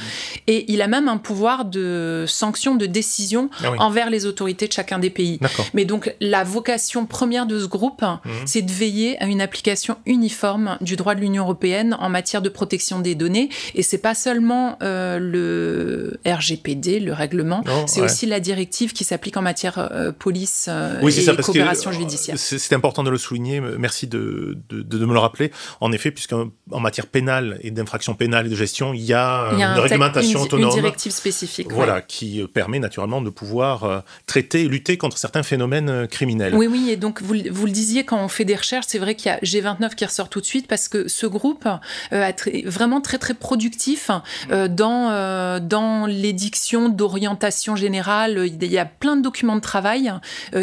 Et 0.46 0.70
il 0.70 0.82
a 0.82 0.86
même 0.86 1.08
un 1.08 1.16
pouvoir 1.16 1.64
de 1.64 2.26
sanction, 2.28 2.74
de 2.74 2.84
décision 2.84 3.48
ah 3.64 3.72
envers 3.78 4.10
les 4.10 4.26
autorités 4.26 4.68
de 4.68 4.72
chacun 4.72 4.98
des 4.98 5.08
pays. 5.08 5.40
Mais 5.72 5.86
donc 5.86 6.14
la 6.20 6.44
vocation 6.44 7.06
première 7.06 7.46
de 7.46 7.58
ce 7.58 7.66
groupe, 7.66 8.02
mhm. 8.02 8.32
c'est 8.44 8.60
de 8.60 8.70
veiller 8.70 9.20
à 9.22 9.26
une 9.26 9.40
application 9.40 9.96
uniforme 10.04 10.76
du 10.82 10.94
droit 10.96 11.14
de 11.14 11.20
l'Union 11.20 11.44
européenne 11.44 11.96
en 11.98 12.10
matière 12.10 12.42
de 12.42 12.50
protection 12.50 13.00
des 13.00 13.14
données. 13.14 13.48
Et 13.74 13.82
c'est 13.82 13.98
pas 13.98 14.14
seulement 14.14 14.76
euh, 14.82 15.18
le 15.18 16.20
RGPD, 16.26 17.00
le 17.00 17.14
règlement, 17.14 17.64
c'est 17.86 18.02
aussi 18.02 18.26
la 18.26 18.40
directive 18.40 18.92
qui 18.92 19.04
s'applique 19.04 19.38
en 19.38 19.42
matière 19.42 19.78
euh, 19.78 20.12
police 20.12 20.68
et 20.68 21.36
coopération 21.42 21.92
judiciaire. 21.92 22.36
C'est 22.38 22.74
important 22.74 23.02
de 23.02 23.10
le 23.10 23.18
souligner. 23.18 23.60
Merci 23.60 24.06
de 24.06 24.49
de, 24.70 25.06
me 25.06 25.12
le 25.12 25.18
rappeler. 25.18 25.50
En 25.80 25.92
effet, 25.92 26.10
puisqu'en 26.10 26.50
en 26.70 26.80
matière 26.80 27.06
pénale 27.06 27.58
et 27.62 27.70
d'infraction 27.70 28.14
pénale 28.14 28.46
et 28.46 28.50
de 28.50 28.54
gestion, 28.54 28.94
il 28.94 29.02
y 29.02 29.14
a, 29.14 29.50
une 29.52 29.80
réglementation 29.80 30.42
autonome. 30.42 30.70
Une 30.70 30.74
directive 30.74 31.12
spécifique. 31.12 31.70
Voilà, 31.70 32.00
qui 32.00 32.40
euh, 32.40 32.46
permet 32.46 32.78
naturellement 32.78 33.20
de 33.20 33.30
pouvoir 33.30 33.84
euh, 33.84 34.00
traiter 34.26 34.62
et 34.62 34.68
lutter 34.68 34.96
contre 34.96 35.18
certains 35.18 35.42
phénomènes 35.42 35.88
euh, 35.88 36.06
criminels. 36.06 36.54
Oui, 36.54 36.66
oui, 36.66 36.90
et 36.90 36.96
donc 36.96 37.22
vous, 37.22 37.34
vous 37.50 37.66
le 37.66 37.72
disiez, 37.72 38.04
quand 38.04 38.22
on 38.22 38.28
fait 38.28 38.44
des 38.44 38.56
recherches, 38.56 38.86
c'est 38.88 38.98
vrai 38.98 39.14
qu'il 39.14 39.30
y 39.30 39.34
a 39.34 39.38
G29 39.38 39.94
qui 39.94 40.04
ressort 40.04 40.28
tout 40.28 40.40
de 40.40 40.46
suite 40.46 40.66
parce 40.66 40.88
que 40.88 41.08
ce 41.08 41.26
groupe 41.26 41.66
est 42.12 42.66
vraiment 42.66 43.00
très, 43.00 43.18
très 43.18 43.34
productif 43.34 44.10
dans, 44.50 45.60
dans 45.60 46.06
l'édiction 46.06 46.88
d'orientation 46.88 47.76
générale. 47.76 48.46
Il 48.46 48.64
y 48.64 48.78
a 48.78 48.84
plein 48.84 49.16
de 49.16 49.22
documents 49.22 49.56
de 49.56 49.60
travail 49.60 50.12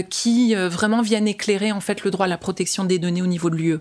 qui 0.09 0.55
vraiment 0.55 1.01
viennent 1.01 1.27
éclairer 1.27 1.71
en 1.71 1.81
fait 1.81 2.03
le 2.03 2.11
droit 2.11 2.25
à 2.25 2.29
la 2.29 2.37
protection 2.37 2.83
des 2.83 2.99
données 2.99 3.21
au 3.21 3.27
niveau 3.27 3.49
de 3.49 3.55
l'UE. 3.55 3.76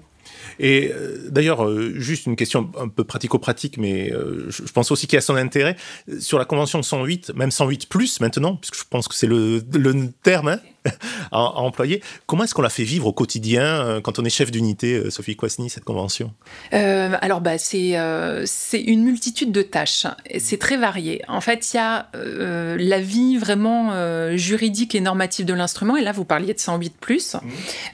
Et 0.59 0.93
euh, 0.93 1.29
d'ailleurs, 1.31 1.65
euh, 1.65 1.93
juste 1.97 2.27
une 2.27 2.37
question 2.37 2.71
un 2.79 2.89
peu 2.89 3.05
pratico-pratique, 3.05 3.79
mais 3.79 4.13
euh, 4.13 4.47
je 4.49 4.63
pense 4.73 4.91
aussi 4.91 5.07
qu'il 5.07 5.17
y 5.17 5.19
a 5.19 5.23
son 5.23 5.37
intérêt. 5.37 5.77
Sur 6.21 6.39
la 6.39 6.45
Convention 6.45 6.83
108, 6.83 7.33
même 7.35 7.51
108 7.51 7.89
plus 7.89 8.21
maintenant, 8.21 8.57
puisque 8.57 8.79
je 8.79 8.85
pense 8.89 9.09
que 9.09 9.15
c'est 9.15 9.27
le, 9.27 9.63
le, 9.73 10.11
terme, 10.23 10.49
hein, 10.49 10.61
à, 11.33 11.39
employer. 11.39 12.03
Comment 12.27 12.45
est-ce 12.45 12.55
qu'on 12.55 12.63
la 12.63 12.69
fait 12.69 12.85
vivre 12.85 13.07
au 13.07 13.13
quotidien 13.13 13.63
euh, 13.63 14.01
quand 14.01 14.19
on 14.19 14.25
est 14.25 14.31
chef 14.31 14.51
d'unité, 14.51 14.95
euh, 14.95 15.11
Sophie 15.11 15.37
Kwasny, 15.37 15.71
cette 15.71 15.85
convention? 15.85 16.33
Alors, 16.73 17.41
bah, 17.41 17.59
c'est 17.59 17.97
c'est 18.45 18.81
une 18.81 19.05
multitude 19.05 19.53
de 19.53 19.63
tâches. 19.63 20.07
C'est 20.39 20.59
très 20.59 20.77
varié. 20.77 21.23
En 21.29 21.41
fait, 21.41 21.73
il 21.73 21.77
y 21.77 21.81
a 21.81 22.09
la 22.15 23.01
vie 23.01 23.37
vraiment 23.37 23.93
juridique 24.37 24.95
et 24.95 25.01
normative 25.01 25.47
de 25.47 25.55
l'instrument. 25.55 25.97
Et 25.97 26.03
là, 26.03 26.13
vous 26.13 26.25
parliez 26.25 26.55
de 26.55 26.59
108 26.59 26.95
plus. 26.99 27.37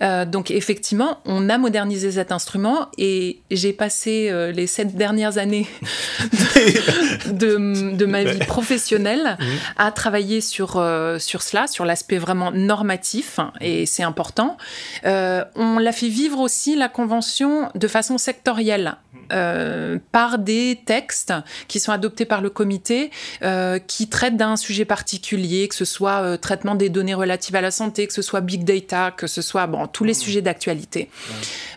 Mmh. 0.00 0.24
donc, 0.26 0.50
effectivement, 0.50 1.18
on 1.24 1.48
a 1.48 1.58
modernisé 1.58 2.12
cet 2.12 2.32
instrument 2.32 2.88
et 2.98 3.40
j'ai 3.50 3.72
passé 3.72 4.32
les 4.54 4.66
sept 4.66 4.94
dernières 4.96 5.38
années 5.38 5.66
de, 7.26 7.94
de, 7.94 8.06
ma 8.06 8.24
vie 8.24 8.44
professionnelle 8.46 9.36
mmh. 9.38 9.44
à 9.78 9.92
travailler 9.92 10.40
sur, 10.40 10.82
sur 11.18 11.42
cela, 11.42 11.66
sur 11.66 11.84
l'aspect 11.84 12.18
vraiment 12.18 12.50
normatif, 12.50 12.81
et 13.60 13.86
c'est 13.86 14.02
important. 14.02 14.56
Euh, 15.04 15.44
on 15.54 15.78
l'a 15.78 15.92
fait 15.92 16.08
vivre 16.08 16.40
aussi, 16.40 16.76
la 16.76 16.88
Convention, 16.88 17.70
de 17.74 17.88
façon 17.88 18.18
sectorielle, 18.18 18.96
euh, 19.32 19.98
par 20.10 20.38
des 20.38 20.80
textes 20.84 21.32
qui 21.68 21.80
sont 21.80 21.92
adoptés 21.92 22.24
par 22.24 22.40
le 22.40 22.50
comité, 22.50 23.10
euh, 23.42 23.78
qui 23.78 24.08
traitent 24.08 24.36
d'un 24.36 24.56
sujet 24.56 24.84
particulier, 24.84 25.68
que 25.68 25.74
ce 25.74 25.84
soit 25.84 26.38
traitement 26.38 26.74
des 26.74 26.88
données 26.88 27.14
relatives 27.14 27.56
à 27.56 27.60
la 27.60 27.70
santé, 27.70 28.06
que 28.06 28.12
ce 28.12 28.22
soit 28.22 28.40
big 28.40 28.64
data, 28.64 29.10
que 29.10 29.26
ce 29.26 29.42
soit 29.42 29.66
bon, 29.66 29.86
tous 29.86 30.04
les 30.04 30.12
mmh. 30.12 30.16
sujets 30.16 30.42
d'actualité. 30.42 31.10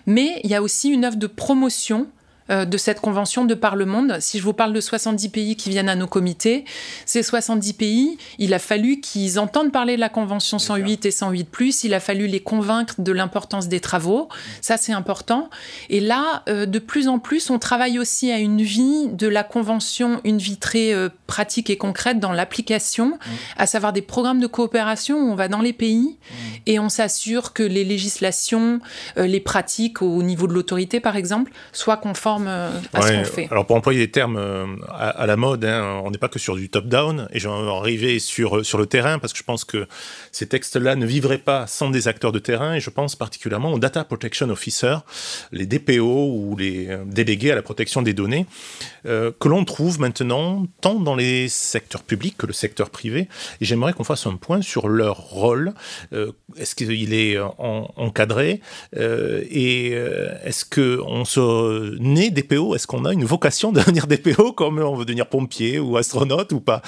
Mais 0.06 0.40
il 0.44 0.50
y 0.50 0.56
a 0.56 0.62
aussi 0.62 0.90
une 0.90 1.06
œuvre 1.06 1.18
de 1.18 1.28
promotion 1.28 2.08
de 2.50 2.78
cette 2.78 3.02
convention 3.02 3.46
de 3.46 3.54
par 3.54 3.76
le 3.76 3.86
monde. 3.86 4.18
Si 4.20 4.38
je 4.38 4.44
vous 4.44 4.54
parle 4.54 4.74
de 4.74 4.82
70 4.82 5.30
pays 5.30 5.56
qui 5.56 5.70
viennent 5.70 5.90
à 5.90 5.96
nos 5.96 6.08
comités, 6.08 6.66
ces 7.06 7.24
70 7.24 7.74
pays, 7.74 8.18
il 8.38 8.54
a 8.54 8.60
fallu 8.60 9.00
qu'ils 9.00 9.40
entendent 9.40 9.72
parler 9.72 9.96
de 9.96 10.02
la 10.02 10.10
convention 10.10 10.60
108 10.60 11.06
et 11.06 11.12
108 11.12 11.46
il 11.84 11.94
a 11.94 12.00
fallu 12.00 12.28
les 12.28 12.40
convaincre 12.40 12.96
de 13.00 13.12
l'importance 13.12 13.68
des 13.68 13.80
travaux. 13.80 14.30
Ça, 14.62 14.78
c'est 14.78 14.94
important. 14.94 15.50
Et 15.90 16.00
là, 16.00 16.44
euh, 16.50 16.66
de 16.66 16.80
plus 16.80 17.08
en 17.08 17.20
plus, 17.20 17.50
on 17.50 17.60
travaille 17.60 18.00
aussi 18.00 18.32
à 18.32 18.40
une 18.40 18.62
vie 18.62 19.08
de 19.08 19.28
la 19.28 19.44
convention, 19.44 20.22
une 20.24 20.38
vie 20.38 20.58
très 20.58 20.94
euh, 20.94 21.10
pratique 21.28 21.70
et 21.70 21.78
concrète 21.78 22.20
dans 22.20 22.32
l'application, 22.32 23.18
à 23.58 23.66
savoir 23.66 23.94
des 23.94 24.02
programmes 24.02 24.40
de 24.40 24.48
coopération 24.48 25.18
où 25.18 25.32
on 25.32 25.36
va 25.36 25.48
dans 25.48 25.62
les 25.62 25.74
pays 25.74 26.18
et 26.66 26.80
on 26.80 26.90
s'assure 26.90 27.54
que 27.54 27.64
les 27.64 27.84
législations, 27.84 28.80
les 29.18 29.40
pratiques 29.40 30.02
au 30.02 30.24
niveau 30.24 30.48
de 30.48 30.54
l'autorité, 30.54 31.00
par 31.00 31.16
exemple, 31.16 31.52
soient 31.72 31.98
conformes 31.98 32.35
euh, 32.48 32.82
alors 33.50 33.66
pour 33.66 33.76
employer 33.76 34.00
des 34.00 34.12
termes 34.12 34.38
euh, 34.38 34.66
à, 34.92 35.26
la 35.26 35.38
mode, 35.38 35.66
hein, 35.66 36.02
on 36.04 36.12
n'est 36.12 36.18
pas 36.18 36.28
que 36.28 36.40
sur 36.40 36.56
du 36.56 36.70
top-down, 36.70 37.28
et 37.32 37.40
j'en 37.40 37.64
vais 37.64 37.72
arriver 37.72 38.20
sur, 38.20 38.58
euh, 38.58 38.64
sur 38.64 38.78
le 38.78 38.86
terrain, 38.86 39.20
parce 39.20 39.34
que 39.34 39.40
je 39.40 39.44
pense 39.44 39.64
que 39.66 39.88
ces 40.32 40.48
textes-là 40.48 40.96
ne 40.96 41.06
vivraient 41.06 41.38
pas 41.38 41.68
sans 41.68 41.90
des 41.90 42.08
acteurs 42.08 42.32
de 42.32 42.40
terrain, 42.40 42.76
et 42.76 42.80
je 42.80 42.90
pense 42.90 43.16
particulièrement 43.16 43.74
aux 43.74 43.80
Data 43.80 44.04
Protection 44.04 44.50
Officers, 44.50 45.00
les 45.52 45.66
DPO 45.66 46.02
ou 46.02 46.56
les 46.58 46.98
délégués 47.06 47.52
à 47.52 47.56
la 47.56 47.62
protection 47.62 48.02
des 48.02 48.14
données, 48.14 48.46
que 49.04 49.48
l'on 49.48 49.66
trouve 49.66 50.00
maintenant 50.00 50.66
tant 50.82 50.96
dans 50.96 51.16
les 51.16 51.48
secteurs 51.48 52.04
publics 52.04 52.38
que 52.38 52.48
le 52.48 52.54
secteur 52.54 52.90
privé, 52.90 53.28
et 53.62 53.66
j'aimerais 53.66 53.94
qu'on 53.94 54.04
fasse 54.04 54.26
un 54.26 54.36
point 54.36 54.62
sur 54.62 54.88
leur 54.88 55.18
rôle. 55.18 55.74
est-ce 56.58 56.76
qu'il 56.76 57.14
est 57.14 57.38
encadré, 57.40 58.62
et 58.96 59.92
est-ce 60.44 60.66
qu'on 60.66 61.26
se 61.26 61.98
naît 62.00 62.25
DPO 62.32 62.76
Est-ce 62.76 62.88
qu'on 62.88 63.06
a 63.06 63.14
une 63.14 63.26
vocation 63.26 63.72
de 63.72 63.80
devenir 63.86 64.08
DPO 64.08 64.54
comme 64.54 64.80
on 64.80 64.96
veut 64.96 65.06
devenir 65.06 65.28
pompier 65.28 65.80
ou 65.80 65.98
astronaute 65.98 66.52
ou 66.52 66.60
pas? 66.60 66.82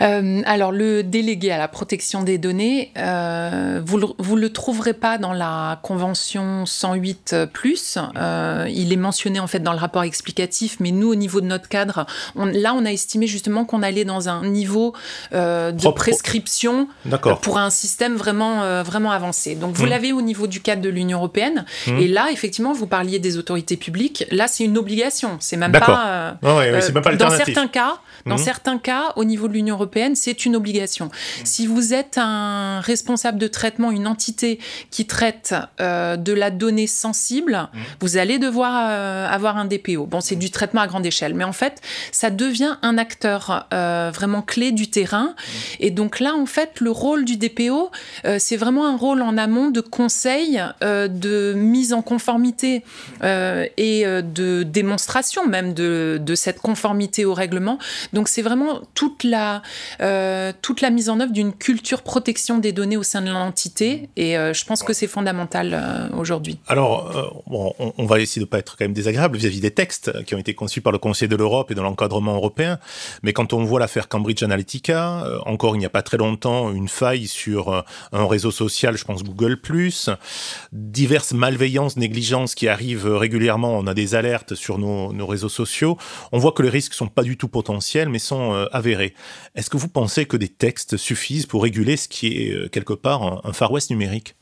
Euh, 0.00 0.42
Alors, 0.46 0.72
le 0.72 1.02
délégué 1.02 1.50
à 1.50 1.58
la 1.58 1.68
protection 1.68 2.22
des 2.22 2.38
données, 2.38 2.90
euh, 2.98 3.80
vous 3.84 3.98
ne 3.98 4.40
le, 4.40 4.52
trouverez 4.52 4.92
pas 4.92 5.18
dans 5.18 5.32
la 5.32 5.80
convention 5.82 6.66
108 6.66 7.34
euh, 7.34 8.66
il 8.68 8.92
est 8.92 8.96
mentionné 8.96 9.40
en 9.40 9.46
fait 9.46 9.60
dans 9.60 9.72
le 9.72 9.78
rapport 9.78 10.02
explicatif, 10.02 10.76
mais 10.80 10.90
nous, 10.90 11.08
au 11.08 11.14
niveau 11.14 11.40
de 11.40 11.46
notre 11.46 11.68
cadre, 11.68 12.06
là, 12.36 12.74
on 12.74 12.84
a 12.84 12.90
estimé 12.90 13.26
justement 13.26 13.64
qu'on 13.64 13.82
allait 13.82 14.04
dans 14.04 14.28
un 14.28 14.44
niveau 14.44 14.94
de 15.32 15.92
prescription 15.92 16.88
pour 17.42 17.58
un 17.58 17.70
système 17.70 18.16
vraiment, 18.16 18.82
vraiment 18.82 19.10
avancé. 19.10 19.54
Donc, 19.54 19.74
vous 19.74 19.86
mmh. 19.86 19.90
l'avez 19.90 20.12
au 20.12 20.22
niveau 20.22 20.46
du 20.46 20.60
cadre 20.60 20.82
de 20.82 20.88
l'Union 20.88 21.18
européenne. 21.18 21.64
Mmh. 21.86 21.98
Et 21.98 22.08
là, 22.08 22.28
effectivement, 22.32 22.72
vous 22.72 22.86
parliez 22.86 23.18
des 23.18 23.38
autorités 23.38 23.76
public, 23.84 24.26
là 24.30 24.48
c'est 24.48 24.64
une 24.64 24.78
obligation. 24.78 25.36
C'est 25.40 25.56
même 25.56 25.72
pas. 25.72 26.36
Euh, 26.42 26.80
même 26.92 27.02
pas 27.02 27.14
dans 27.16 27.30
certains 27.30 27.68
cas, 27.68 27.98
dans 28.26 28.36
mhm. 28.36 28.42
certains 28.42 28.78
cas, 28.78 29.12
au 29.16 29.24
niveau 29.24 29.48
de 29.48 29.52
l'Union 29.52 29.74
européenne, 29.74 30.16
c'est 30.16 30.44
une 30.44 30.56
obligation. 30.56 31.06
Mhm. 31.06 31.10
Si 31.44 31.66
vous 31.66 31.94
êtes 31.94 32.18
un 32.18 32.80
responsable 32.80 33.38
de 33.38 33.46
traitement, 33.46 33.90
une 33.90 34.06
entité 34.06 34.58
qui 34.90 35.06
traite 35.06 35.54
euh, 35.80 36.16
de 36.16 36.32
la 36.32 36.50
donnée 36.50 36.86
sensible, 36.86 37.68
mhm. 37.72 37.80
vous 38.00 38.16
allez 38.16 38.38
devoir 38.38 38.88
euh, 38.90 39.28
avoir 39.28 39.56
un 39.56 39.64
DPO. 39.64 40.06
Bon, 40.06 40.20
c'est 40.20 40.36
du 40.36 40.50
traitement 40.50 40.80
à 40.80 40.86
grande 40.86 41.06
échelle, 41.06 41.34
mais 41.34 41.44
en 41.44 41.52
fait, 41.52 41.80
ça 42.12 42.30
devient 42.30 42.76
un 42.82 42.98
acteur 42.98 43.66
vraiment 43.70 44.42
clé 44.42 44.72
du 44.72 44.88
terrain. 44.88 45.34
Et 45.80 45.90
donc 45.90 46.20
là, 46.20 46.34
en 46.34 46.46
fait, 46.46 46.80
le 46.80 46.90
rôle 46.90 47.24
du 47.24 47.36
DPO, 47.36 47.90
c'est 48.38 48.56
vraiment 48.56 48.86
un 48.86 48.96
rôle 48.96 49.22
en 49.22 49.36
amont 49.36 49.70
de 49.70 49.80
conseil, 49.80 50.62
de 50.80 51.54
mise 51.56 51.92
en 51.92 52.02
conformité 52.02 52.84
et 53.76 54.04
euh, 54.04 54.22
de 54.22 54.62
démonstration 54.62 55.46
même 55.46 55.74
de, 55.74 56.18
de, 56.20 56.34
cette 56.34 56.58
conformité 56.60 57.24
au 57.24 57.34
règlement. 57.34 57.78
Donc 58.14 58.28
c'est 58.28 58.42
vraiment 58.42 58.80
toute 58.94 59.24
la, 59.24 59.62
euh, 60.00 60.52
toute 60.62 60.80
la 60.80 60.90
mise 60.90 61.10
en 61.10 61.20
œuvre 61.20 61.32
d'une 61.32 61.52
culture 61.52 62.02
protection 62.02 62.58
des 62.58 62.72
données 62.72 62.96
au 62.96 63.02
sein 63.02 63.20
de 63.20 63.30
l'entité. 63.30 64.08
Et 64.16 64.38
euh, 64.38 64.54
je 64.54 64.64
pense 64.64 64.82
que 64.82 64.92
c'est 64.92 65.06
fondamental 65.06 66.10
aujourd'hui. 66.16 66.58
Alors, 66.68 67.42
bon, 67.46 67.74
on, 67.78 68.06
va 68.06 68.20
essayer 68.20 68.40
de 68.40 68.46
ne 68.46 68.50
pas 68.50 68.58
être 68.58 68.76
quand 68.76 68.84
même 68.84 68.92
désagréable 68.92 69.36
vis-à-vis 69.36 69.60
des 69.60 69.70
textes 69.70 70.24
qui 70.24 70.34
ont 70.34 70.38
été 70.38 70.54
conçus 70.54 70.80
par 70.80 70.92
le 70.92 70.98
Conseil 70.98 71.28
de 71.28 71.36
l'Europe 71.36 71.70
et 71.70 71.74
de 71.74 71.80
l'encadrement 71.80 72.34
européen, 72.34 72.78
mais 73.22 73.32
quand 73.32 73.52
on 73.52 73.64
voit 73.64 73.80
l'affaire 73.80 74.08
Cambridge 74.08 74.42
Analytica, 74.42 75.24
encore 75.46 75.76
il 75.76 75.80
n'y 75.80 75.86
a 75.86 75.90
pas 75.90 76.02
très 76.02 76.16
longtemps, 76.16 76.72
une 76.72 76.88
faille 76.88 77.26
sur 77.26 77.84
un 78.12 78.26
réseau 78.26 78.50
social, 78.50 78.96
je 78.96 79.04
pense 79.04 79.24
Google⁇ 79.24 79.58
diverses 80.72 81.32
malveillances, 81.32 81.96
négligences 81.96 82.54
qui 82.54 82.68
arrivent 82.68 83.06
régulièrement. 83.06 83.76
On 83.76 83.86
a 83.86 83.94
des 83.94 84.14
alertes 84.14 84.54
sur 84.54 84.78
nos, 84.78 85.26
réseaux 85.26 85.48
sociaux, 85.48 85.96
on 86.32 86.38
voit 86.38 86.52
que 86.52 86.62
les 86.62 86.68
risques 86.68 86.94
sont 86.94 87.08
pas 87.08 87.22
du 87.22 87.36
tout 87.36 87.48
potentiels, 87.48 88.03
mais 88.08 88.18
sont 88.18 88.54
euh, 88.54 88.66
avérés. 88.72 89.14
Est-ce 89.54 89.70
que 89.70 89.76
vous 89.76 89.88
pensez 89.88 90.26
que 90.26 90.36
des 90.36 90.48
textes 90.48 90.96
suffisent 90.96 91.46
pour 91.46 91.62
réguler 91.62 91.96
ce 91.96 92.08
qui 92.08 92.28
est 92.28 92.52
euh, 92.52 92.68
quelque 92.68 92.94
part 92.94 93.46
un, 93.46 93.52
Far 93.52 93.72
West 93.72 93.90
numérique? 93.90 94.36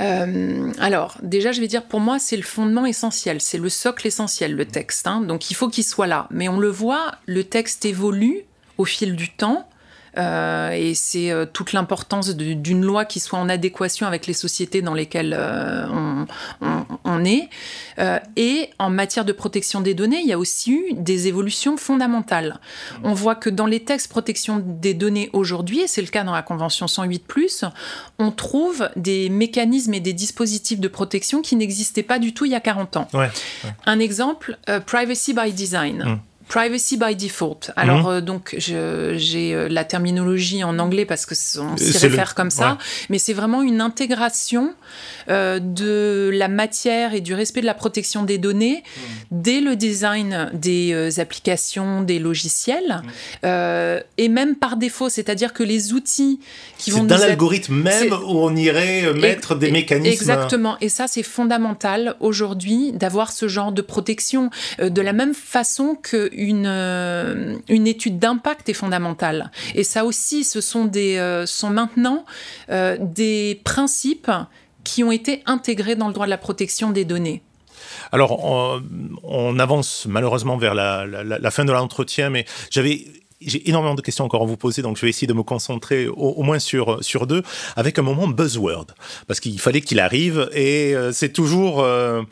Euh, 0.00 0.72
alors, 0.78 1.18
déjà, 1.22 1.52
je 1.52 1.60
vais 1.60 1.68
dire, 1.68 1.84
pour 1.84 2.00
moi, 2.00 2.18
c'est 2.18 2.36
le 2.36 2.42
fondement 2.42 2.86
essentiel, 2.86 3.40
c'est 3.40 3.58
le 3.58 3.68
socle 3.68 4.06
essentiel, 4.06 4.54
le 4.54 4.64
texte. 4.64 5.06
Hein. 5.06 5.20
donc, 5.20 5.50
il 5.50 5.54
faut 5.54 5.68
qu'il 5.68 5.84
soit 5.84 6.06
là. 6.06 6.26
Mais 6.30 6.48
on 6.48 6.58
le 6.58 6.68
voit, 6.68 7.12
le 7.26 7.44
texte 7.44 7.84
évolue 7.84 8.44
au 8.78 8.84
fil 8.84 9.16
du 9.16 9.30
temps. 9.30 9.68
Euh, 10.18 10.70
et 10.72 10.94
c'est 10.94 11.30
euh, 11.30 11.46
toute 11.50 11.72
l'importance 11.72 12.30
d'une 12.30 12.84
loi 12.84 13.04
qui 13.04 13.20
soit 13.20 13.38
en 13.38 13.48
adéquation 13.48 14.06
avec 14.06 14.26
les 14.26 14.34
sociétés 14.34 14.82
dans 14.82 14.94
lesquelles 14.94 15.34
euh, 15.38 15.86
on, 17.04 17.24
est. 17.24 17.48
et 18.36 18.70
en 18.78 18.90
matière 18.90 19.24
de 19.24 19.32
protection 19.32 19.80
des 19.80 19.94
données, 19.94 20.20
il 20.20 20.28
y 20.28 20.32
a 20.32 20.38
aussi 20.38 20.72
eu 20.72 20.92
des 20.92 21.28
évolutions 21.28 21.76
fondamentales. 21.76 22.58
On 23.04 23.14
voit 23.14 23.34
que 23.34 23.48
dans 23.48 23.66
les 23.66 23.80
textes 23.80 24.08
protection 24.08 24.62
des 24.64 24.94
données 24.94 25.30
aujourd'hui, 25.32 25.80
et 25.80 25.86
c'est 25.86 26.02
le 26.02 26.08
cas 26.08 26.24
dans 26.24 26.32
la 26.32 26.42
Convention 26.42 26.88
108, 26.88 27.66
on 28.18 28.30
trouve 28.30 28.88
des 28.96 29.28
mécanismes 29.28 29.94
et 29.94 30.00
des 30.00 30.12
dispositifs 30.12 30.80
de 30.80 30.88
protection 30.88 31.42
qui 31.42 31.56
n'existaient 31.56 32.02
pas 32.02 32.18
du 32.18 32.34
tout 32.34 32.44
il 32.44 32.52
y 32.52 32.56
a 32.56 32.60
40 32.60 32.96
ans. 32.96 33.08
Un 33.86 33.98
exemple, 33.98 34.58
Privacy 34.86 35.34
by 35.34 35.52
Design. 35.52 36.04
Mmh. 36.04 36.31
Privacy 36.52 36.98
by 36.98 37.16
default. 37.16 37.70
Alors, 37.76 38.02
mhm. 38.02 38.08
euh, 38.08 38.20
donc, 38.20 38.54
j'ai 38.58 39.54
euh, 39.54 39.68
la 39.70 39.84
terminologie 39.84 40.62
en 40.62 40.78
anglais 40.78 41.06
parce 41.06 41.24
que 41.24 41.34
on 41.58 41.78
s'y 41.78 41.96
réfère 41.96 42.34
comme 42.34 42.50
ça, 42.50 42.76
mais 43.08 43.18
c'est 43.18 43.32
vraiment 43.32 43.62
une 43.62 43.80
intégration 43.80 44.74
euh, 45.30 45.60
de 45.60 46.30
la 46.30 46.48
matière 46.48 47.14
et 47.14 47.22
du 47.22 47.32
respect 47.32 47.62
de 47.62 47.66
la 47.66 47.72
protection 47.72 48.22
des 48.24 48.36
données 48.36 48.82
mhm. 48.84 49.02
dès 49.30 49.60
le 49.62 49.76
design 49.76 50.50
des 50.52 51.20
applications, 51.20 52.02
des 52.02 52.18
logiciels, 52.18 53.00
mhm. 53.42 54.02
et 54.18 54.28
même 54.28 54.54
par 54.56 54.76
défaut, 54.76 55.08
c'est-à-dire 55.08 55.54
que 55.54 55.62
les 55.62 55.94
outils 55.94 56.38
qui 56.76 56.90
vont 56.90 57.04
dans 57.04 57.16
l'algorithme 57.16 57.76
même 57.76 58.12
où 58.12 58.40
on 58.40 58.54
irait 58.54 59.14
mettre 59.14 59.54
des 59.54 59.70
mécanismes. 59.70 60.12
Exactement, 60.12 60.76
et 60.82 60.90
ça, 60.90 61.06
c'est 61.08 61.22
fondamental 61.22 62.14
aujourd'hui 62.20 62.92
d'avoir 62.92 63.32
ce 63.32 63.48
genre 63.48 63.72
de 63.72 63.80
protection 63.80 64.50
de 64.78 65.00
la 65.00 65.14
même 65.14 65.32
façon 65.32 65.96
que 66.00 66.30
une, 66.42 66.66
euh, 66.66 67.56
une 67.68 67.86
étude 67.86 68.18
d'impact 68.18 68.68
est 68.68 68.74
fondamentale. 68.74 69.50
Et 69.74 69.84
ça 69.84 70.04
aussi, 70.04 70.44
ce 70.44 70.60
sont, 70.60 70.84
des, 70.84 71.16
euh, 71.18 71.46
sont 71.46 71.70
maintenant 71.70 72.24
euh, 72.70 72.96
des 73.00 73.60
principes 73.64 74.30
qui 74.84 75.04
ont 75.04 75.12
été 75.12 75.42
intégrés 75.46 75.94
dans 75.94 76.08
le 76.08 76.14
droit 76.14 76.26
de 76.26 76.30
la 76.30 76.38
protection 76.38 76.90
des 76.90 77.04
données. 77.04 77.42
Alors, 78.10 78.42
on, 79.22 79.58
avance 79.58 80.06
malheureusement 80.08 80.56
vers 80.56 80.74
la, 80.74 81.06
la 81.06 81.50
fin 81.50 81.64
de 81.64 81.72
l'entretien, 81.72 82.30
mais 82.30 82.46
j'avais 82.70 83.06
j'ai 83.46 83.68
énormément 83.68 83.94
de 83.94 84.00
questions 84.00 84.24
encore 84.24 84.42
à 84.42 84.46
vous 84.46 84.56
poser, 84.56 84.82
donc 84.82 84.96
je 84.96 85.02
vais 85.02 85.08
essayer 85.08 85.26
de 85.26 85.32
me 85.32 85.42
concentrer 85.42 86.08
au, 86.08 86.42
moins 86.42 86.58
sur, 86.58 87.26
deux, 87.26 87.42
avec 87.76 87.98
un 87.98 88.02
moment 88.02 88.28
buzzword, 88.28 88.86
parce 89.26 89.40
qu'il 89.40 89.58
fallait 89.60 89.80
qu'il 89.80 90.00
arrive, 90.00 90.48
et 90.52 90.94
euh, 90.94 91.12
c'est 91.12 91.32
toujours 91.32 91.80
euh, 91.80 92.22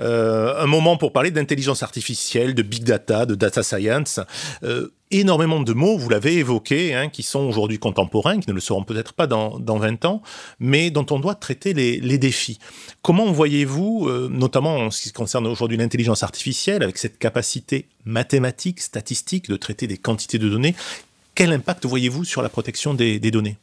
euh, 0.00 0.62
un 0.62 0.66
moment 0.66 0.96
pour 0.96 1.12
parler 1.12 1.30
d'intelligence 1.30 1.82
artificielle, 1.82 2.54
de 2.54 2.62
big 2.62 2.84
data, 2.84 3.26
de 3.26 3.34
data 3.34 3.62
science 3.62 4.20
énormément 5.12 5.60
de 5.60 5.72
mots, 5.72 5.96
vous 5.96 6.08
l'avez 6.08 6.38
évoqué, 6.38 6.94
hein, 6.94 7.08
qui 7.08 7.22
sont 7.22 7.40
aujourd'hui 7.40 7.78
contemporains, 7.78 8.40
qui 8.40 8.48
ne 8.48 8.54
le 8.54 8.60
seront 8.60 8.82
peut-être 8.82 9.12
pas 9.12 9.26
dans, 9.26 9.58
dans 9.58 9.78
20 9.78 10.04
ans, 10.06 10.22
mais 10.58 10.90
dont 10.90 11.06
on 11.10 11.20
doit 11.20 11.34
traiter 11.34 11.74
les, 11.74 12.18
défis. 12.18 12.58
Comment 13.02 13.30
voyez-vous, 13.30 14.06
euh, 14.08 14.28
notamment 14.30 14.76
en 14.76 14.90
ce 14.90 15.02
qui 15.02 15.12
concerne 15.12 15.46
aujourd'hui 15.46 15.76
l'intelligence 15.76 16.22
artificielle, 16.22 16.82
avec 16.82 16.98
cette 16.98 17.18
capacité 17.18 17.86
mathématique, 18.04 18.80
statistique 18.80 19.48
de 19.48 19.56
traiter 19.56 19.86
des 19.86 19.98
quantités 19.98 20.38
de 20.38 20.48
données, 20.48 20.74
quel 21.34 21.52
impact 21.52 21.86
voyez-vous 21.86 22.24
sur 22.24 22.42
la 22.42 22.48
protection 22.48 22.94
des, 22.94 23.18
données? 23.18 23.56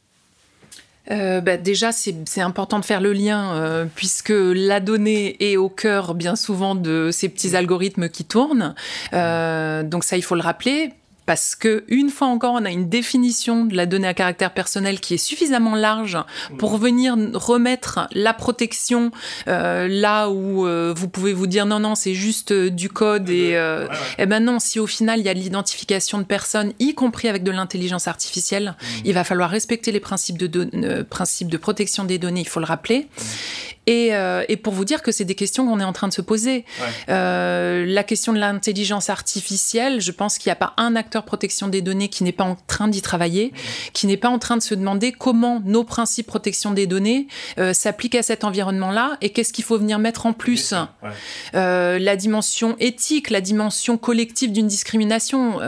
Euh, 1.12 1.42
bah 1.42 1.58
déjà, 1.58 1.92
c'est 1.92 2.42
important 2.42 2.80
de 2.80 2.86
faire 2.86 3.02
le 3.02 3.14
lien 3.14 3.54
euh, 3.54 3.86
puisque 3.96 4.34
la 4.36 4.80
donnée 4.80 5.38
est 5.40 5.58
au 5.58 5.70
cœur 5.70 6.14
bien 6.14 6.36
souvent 6.36 6.76
de 6.76 7.10
ces 7.12 7.30
petits 7.30 7.56
algorithmes 7.56 8.10
qui 8.10 8.26
tournent. 8.26 8.76
Donc 9.12 10.04
ça, 10.04 10.18
il 10.18 10.24
faut 10.24 10.36
le 10.36 10.42
rappeler 10.42 10.92
parce 11.30 11.56
que 11.56 11.84
une 11.90 12.10
fois 12.10 12.28
encore, 12.28 12.56
on 12.56 12.66
a 12.66 12.72
une 12.72 12.90
définition 12.90 13.66
de 13.66 13.76
la 13.76 13.86
donnée 13.86 14.08
à 14.08 14.16
caractère 14.16 14.52
personnel 14.52 15.00
qui 15.00 15.14
est 15.14 15.20
suffisamment 15.20 15.76
large 15.76 16.18
pour 16.58 16.78
venir 16.78 17.16
remettre 17.36 18.08
la 18.14 18.34
protection 18.34 19.12
euh, 19.48 19.88
là 19.88 20.30
où 20.30 20.66
euh, 20.66 20.92
vous 20.98 21.08
pouvez 21.08 21.34
vous 21.34 21.46
dire 21.46 21.68
non 21.68 21.80
non 21.80 21.94
c'est 21.94 22.16
juste 22.16 22.52
euh, 22.52 22.72
du 22.72 22.90
code 22.90 23.30
et, 23.30 23.56
euh, 23.58 23.86
et 24.18 24.24
eh 24.24 24.26
ben 24.26 24.44
non 24.44 24.58
si 24.58 24.80
au 24.80 24.88
final 24.88 25.20
il 25.20 25.26
y 25.28 25.30
a 25.30 25.36
de 25.36 25.40
l'identification 25.40 26.18
de 26.18 26.24
personnes 26.24 26.74
y 26.80 26.96
compris 26.96 27.28
avec 27.28 27.44
de 27.44 27.52
l'intelligence 27.52 28.08
artificielle, 28.08 28.74
mmh. 28.82 28.86
il 29.06 29.14
va 29.14 29.24
falloir 29.24 29.52
respecter 29.52 29.92
les 29.92 30.00
principes 30.00 30.40
de, 30.40 31.04
principes 31.04 31.52
de 31.52 31.58
protection 31.58 32.06
des 32.06 32.18
données, 32.18 32.42
il 32.42 32.48
faut 32.48 32.60
le 32.60 32.66
rappeler. 32.66 33.02
Mmh. 33.02 33.22
Et, 33.88 34.14
euh, 34.14 34.44
et, 34.48 34.58
pour 34.58 34.74
vous 34.74 34.86
dire 34.86 35.02
que 35.02 35.12
c'est 35.12 35.26
des 35.26 35.36
questions 35.36 35.66
qu'on 35.66 35.80
est 35.80 35.84
en 35.84 35.94
train 35.94 36.08
de 36.08 36.14
se 36.14 36.22
poser. 36.22 36.66
Euh, 37.10 37.86
la 37.88 38.04
question 38.04 38.34
de 38.34 38.38
l'intelligence 38.38 39.10
artificielle, 39.10 40.00
je 40.00 40.12
pense 40.12 40.38
qu'il 40.38 40.50
n'y 40.50 40.54
a 40.54 40.58
pas 40.58 40.74
un 40.78 40.96
acteur 40.96 41.24
protection 41.24 41.68
des 41.68 41.82
données 41.82 42.10
qui 42.10 42.24
n'est 42.24 42.32
pas 42.32 42.44
en 42.44 42.56
train 42.68 42.88
d'y 42.88 43.02
travailler, 43.02 43.52
qui 43.94 44.06
n'est 44.06 44.18
pas 44.18 44.30
en 44.30 44.38
train 44.38 44.58
de 44.58 44.62
se 44.62 44.76
demander 44.76 45.12
comment 45.12 45.62
nos 45.66 45.84
principes 45.84 46.28
protection 46.28 46.72
des 46.72 46.86
données 46.86 47.28
euh, 47.58 47.74
s'appliquent 47.74 48.16
à 48.16 48.22
cet 48.22 48.44
environnement-là 48.44 49.18
et 49.22 49.32
qu'est-ce 49.32 49.54
qu'il 49.54 49.64
faut 49.64 49.80
venir 49.80 49.98
mettre 49.98 50.26
en 50.26 50.34
plus. 50.34 50.74
La 51.54 52.16
dimension 52.16 52.76
éthique, 52.80 53.30
la 53.30 53.42
dimension 53.42 53.98
collective 53.98 54.52
d'une 54.52 54.68
discrimination, 54.68 55.60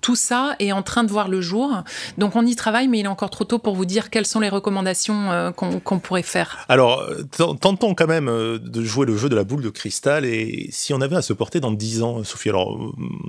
tout 0.00 0.16
ça 0.16 0.56
est 0.60 0.72
en 0.72 0.82
train 0.82 1.04
de 1.04 1.10
voir 1.10 1.28
le 1.28 1.40
jour. 1.40 1.82
Donc 2.16 2.36
on 2.36 2.46
y 2.46 2.56
travaille, 2.56 2.88
mais 2.88 3.00
il 3.00 3.04
est 3.04 3.08
encore 3.08 3.30
trop 3.30 3.44
tôt 3.44 3.58
pour 3.58 3.74
vous 3.74 3.84
dire 3.84 4.10
quelles 4.10 4.26
sont 4.26 4.40
les 4.40 4.48
recommandations 4.48 5.52
qu'on 5.56 5.80
qu 5.80 5.98
pourrait 5.98 6.22
faire. 6.22 6.64
Alors, 6.68 7.02
tentons 7.24 7.94
quand 7.94 8.06
même 8.06 8.28
euh, 8.28 8.58
de 8.58 8.82
jouer 8.84 9.06
le 9.06 9.16
jeu 9.16 9.28
de 9.28 9.36
la 9.36 9.44
boule 9.44 9.62
de 9.62 9.70
cristal. 9.70 10.24
Et 10.24 10.68
si 10.70 10.92
on 10.92 11.00
avait 11.00 11.16
à 11.16 11.22
se 11.22 11.32
porter 11.32 11.60
dans 11.60 11.72
10 11.72 12.02
ans, 12.02 12.24
Sophie, 12.24 12.48
alors 12.48 12.78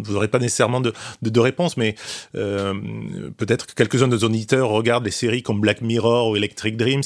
vous 0.03 0.13
n'aurez 0.13 0.27
pas 0.27 0.39
nécessairement 0.39 0.81
de, 0.81 0.93
réponse, 1.39 1.77
mais 1.77 1.95
euh, 2.35 2.73
peut-être 3.37 3.67
que 3.67 3.73
quelques-uns 3.73 4.07
de 4.07 4.15
nos 4.15 4.25
auditeurs 4.25 4.69
regardent 4.69 5.05
les 5.05 5.11
séries 5.11 5.43
comme 5.43 5.59
Black 5.59 5.81
Mirror 5.81 6.29
ou 6.29 6.35
Electric 6.35 6.77
Dreams, 6.77 7.03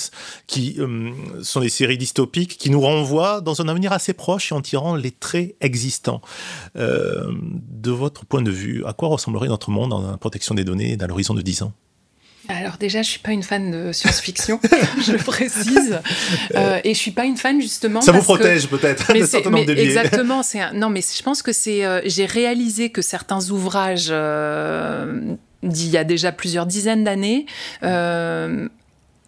qui 0.47 0.75
euh, 0.79 1.11
sont 1.41 1.61
des 1.61 1.69
séries 1.69 1.97
dystopiques 1.97 2.57
qui 2.57 2.69
nous 2.69 2.81
renvoient 2.81 3.41
dans 3.41 3.61
un 3.61 3.67
avenir 3.67 3.91
assez 3.91 4.13
proche 4.13 4.51
et 4.51 4.55
en 4.55 4.61
tirant 4.61 4.95
les 4.95 5.11
traits 5.11 5.55
existants. 5.61 6.21
Euh, 6.75 7.31
de 7.69 7.91
votre 7.91 8.25
point 8.25 8.41
de 8.41 8.51
vue, 8.51 8.83
à 8.85 8.93
quoi 8.93 9.09
ressemblerait 9.09 9.47
notre 9.47 9.71
monde 9.71 9.93
la 10.09 10.17
protection 10.17 10.55
des 10.55 10.63
données 10.63 10.97
dans 10.97 11.07
l'horizon 11.07 11.33
de 11.33 11.41
10 11.41 11.63
ans? 11.63 11.73
Alors 12.49 12.77
déjà, 12.77 13.01
je 13.01 13.09
suis 13.09 13.19
pas 13.19 13.31
une 13.31 13.43
fan 13.43 13.71
de 13.71 13.91
science-fiction, 13.91 14.59
je 15.05 15.11
le 15.11 15.17
précise, 15.17 15.99
euh, 16.55 16.79
et 16.83 16.93
je 16.93 16.99
suis 16.99 17.11
pas 17.11 17.25
une 17.25 17.37
fan 17.37 17.61
justement. 17.61 18.01
Ça 18.01 18.11
vous 18.11 18.23
protège 18.23 18.67
peut-être 18.67 19.13
de 19.13 19.25
certain 19.25 19.51
nombre 19.51 19.65
de 19.65 19.73
biais. 19.73 19.85
Exactement. 19.85 20.43
C'est 20.43 20.59
un... 20.59 20.73
non, 20.73 20.89
mais 20.89 21.01
je 21.01 21.23
pense 21.23 21.41
que 21.41 21.53
c'est. 21.53 21.85
Euh, 21.85 22.01
j'ai 22.05 22.25
réalisé 22.25 22.89
que 22.89 23.01
certains 23.01 23.49
ouvrages 23.49 24.09
euh, 24.09 25.35
d'il 25.63 25.89
y 25.89 25.97
a 25.97 26.03
déjà 26.03 26.31
plusieurs 26.31 26.65
dizaines 26.65 27.03
d'années 27.03 27.45
euh, 27.83 28.67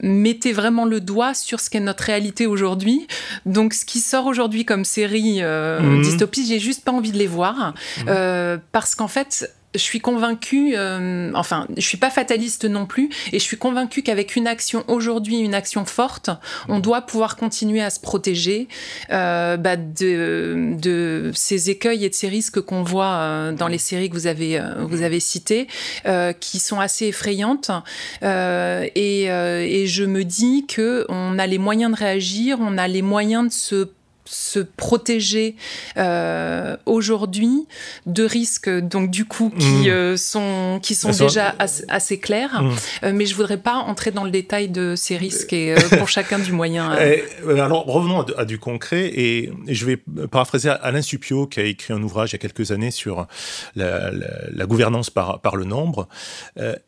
mettez 0.01 0.51
vraiment 0.51 0.85
le 0.85 0.99
doigt 0.99 1.33
sur 1.33 1.59
ce 1.59 1.69
qu'est 1.69 1.79
notre 1.79 2.03
réalité 2.03 2.47
aujourd'hui. 2.47 3.07
Donc, 3.45 3.73
ce 3.73 3.85
qui 3.85 3.99
sort 3.99 4.25
aujourd'hui 4.25 4.65
comme 4.65 4.83
série 4.83 5.37
euh, 5.41 5.79
mmh. 5.79 6.01
dystopie, 6.01 6.45
j'ai 6.45 6.59
juste 6.59 6.83
pas 6.83 6.91
envie 6.91 7.11
de 7.11 7.17
les 7.17 7.27
voir 7.27 7.73
mmh. 7.73 8.01
euh, 8.07 8.57
parce 8.71 8.95
qu'en 8.95 9.07
fait, 9.07 9.53
je 9.73 9.79
suis 9.79 10.01
convaincue, 10.01 10.73
euh, 10.75 11.31
enfin, 11.33 11.67
je 11.77 11.85
suis 11.85 11.97
pas 11.97 12.09
fataliste 12.09 12.65
non 12.65 12.85
plus, 12.85 13.09
et 13.31 13.39
je 13.39 13.43
suis 13.43 13.57
convaincue 13.57 14.01
qu'avec 14.01 14.35
une 14.35 14.47
action 14.47 14.83
aujourd'hui, 14.87 15.39
une 15.39 15.53
action 15.53 15.85
forte, 15.85 16.29
on 16.67 16.75
mhm. 16.75 16.81
doit 16.81 17.01
pouvoir 17.01 17.37
continuer 17.37 17.81
à 17.81 17.89
se 17.89 17.99
protéger 17.99 18.67
euh, 19.11 19.57
bah, 19.57 19.77
de, 19.77 20.75
de, 20.79 21.31
ces 21.33 21.69
écueils 21.69 22.05
et 22.05 22.09
de 22.09 22.13
ces 22.13 22.27
risques 22.27 22.61
qu'on 22.61 22.83
voit 22.83 23.13
euh, 23.13 23.51
dans 23.53 23.67
les 23.67 23.77
séries 23.77 24.09
que 24.09 24.15
vous 24.15 24.27
avez, 24.27 24.59
euh, 24.59 24.85
vous 24.85 25.03
avez 25.03 25.19
citées, 25.19 25.67
euh, 26.05 26.33
qui 26.33 26.59
sont 26.59 26.79
assez 26.79 27.07
effrayantes. 27.07 27.71
Euh, 28.23 28.87
et, 28.95 29.25
et, 29.25 29.87
je 29.87 30.03
me 30.03 30.23
dis 30.23 30.65
que 30.67 31.05
on 31.09 31.39
a 31.39 31.47
les 31.47 31.57
moyens 31.57 31.91
de 31.91 31.97
réagir, 31.97 32.57
on 32.61 32.77
a 32.77 32.87
les 32.87 33.01
moyens 33.01 33.47
de 33.47 33.53
se 33.53 33.87
se 34.31 34.59
protéger 34.59 35.55
euh, 35.97 36.77
aujourd'hui 36.85 37.67
de 38.05 38.23
risques 38.23 38.69
donc 38.69 39.11
du 39.11 39.25
coup 39.25 39.51
qui 39.57 39.65
mmh. 39.65 39.87
euh, 39.89 40.17
sont 40.17 40.79
qui 40.81 40.95
sont 40.95 41.11
déjà 41.11 41.53
assez, 41.59 41.83
assez, 41.89 42.17
clairs 42.17 42.61
mmh. 42.61 42.75
euh, 43.03 43.11
mais 43.13 43.25
je 43.25 43.35
voudrais 43.35 43.57
pas 43.57 43.75
entrer 43.75 44.11
dans 44.11 44.23
le 44.23 44.31
détail 44.31 44.69
de 44.69 44.95
ces 44.95 45.17
risques 45.17 45.51
et 45.51 45.75
pour 45.97 46.07
chacun 46.07 46.39
du 46.39 46.53
moyen 46.53 46.93
euh, 46.97 47.17
alors 47.61 47.85
revenons 47.85 48.21
à, 48.21 48.25
à, 48.37 48.45
du 48.45 48.57
concret 48.57 49.05
et, 49.07 49.51
et, 49.67 49.75
je 49.75 49.85
vais 49.85 49.97
paraphraser 50.31 50.69
Alain 50.69 51.01
Supio 51.01 51.45
qui 51.45 51.59
a 51.59 51.63
écrit 51.63 51.93
un 51.93 52.01
ouvrage 52.01 52.31
il 52.31 52.33
y 52.33 52.35
a 52.35 52.39
quelques 52.39 52.71
années 52.71 52.91
sur 52.91 53.27
la, 53.75 54.11
la, 54.11 54.27
la 54.49 54.65
gouvernance 54.65 55.09
par, 55.09 55.41
par 55.41 55.57
le 55.57 55.65
nombre 55.65 56.07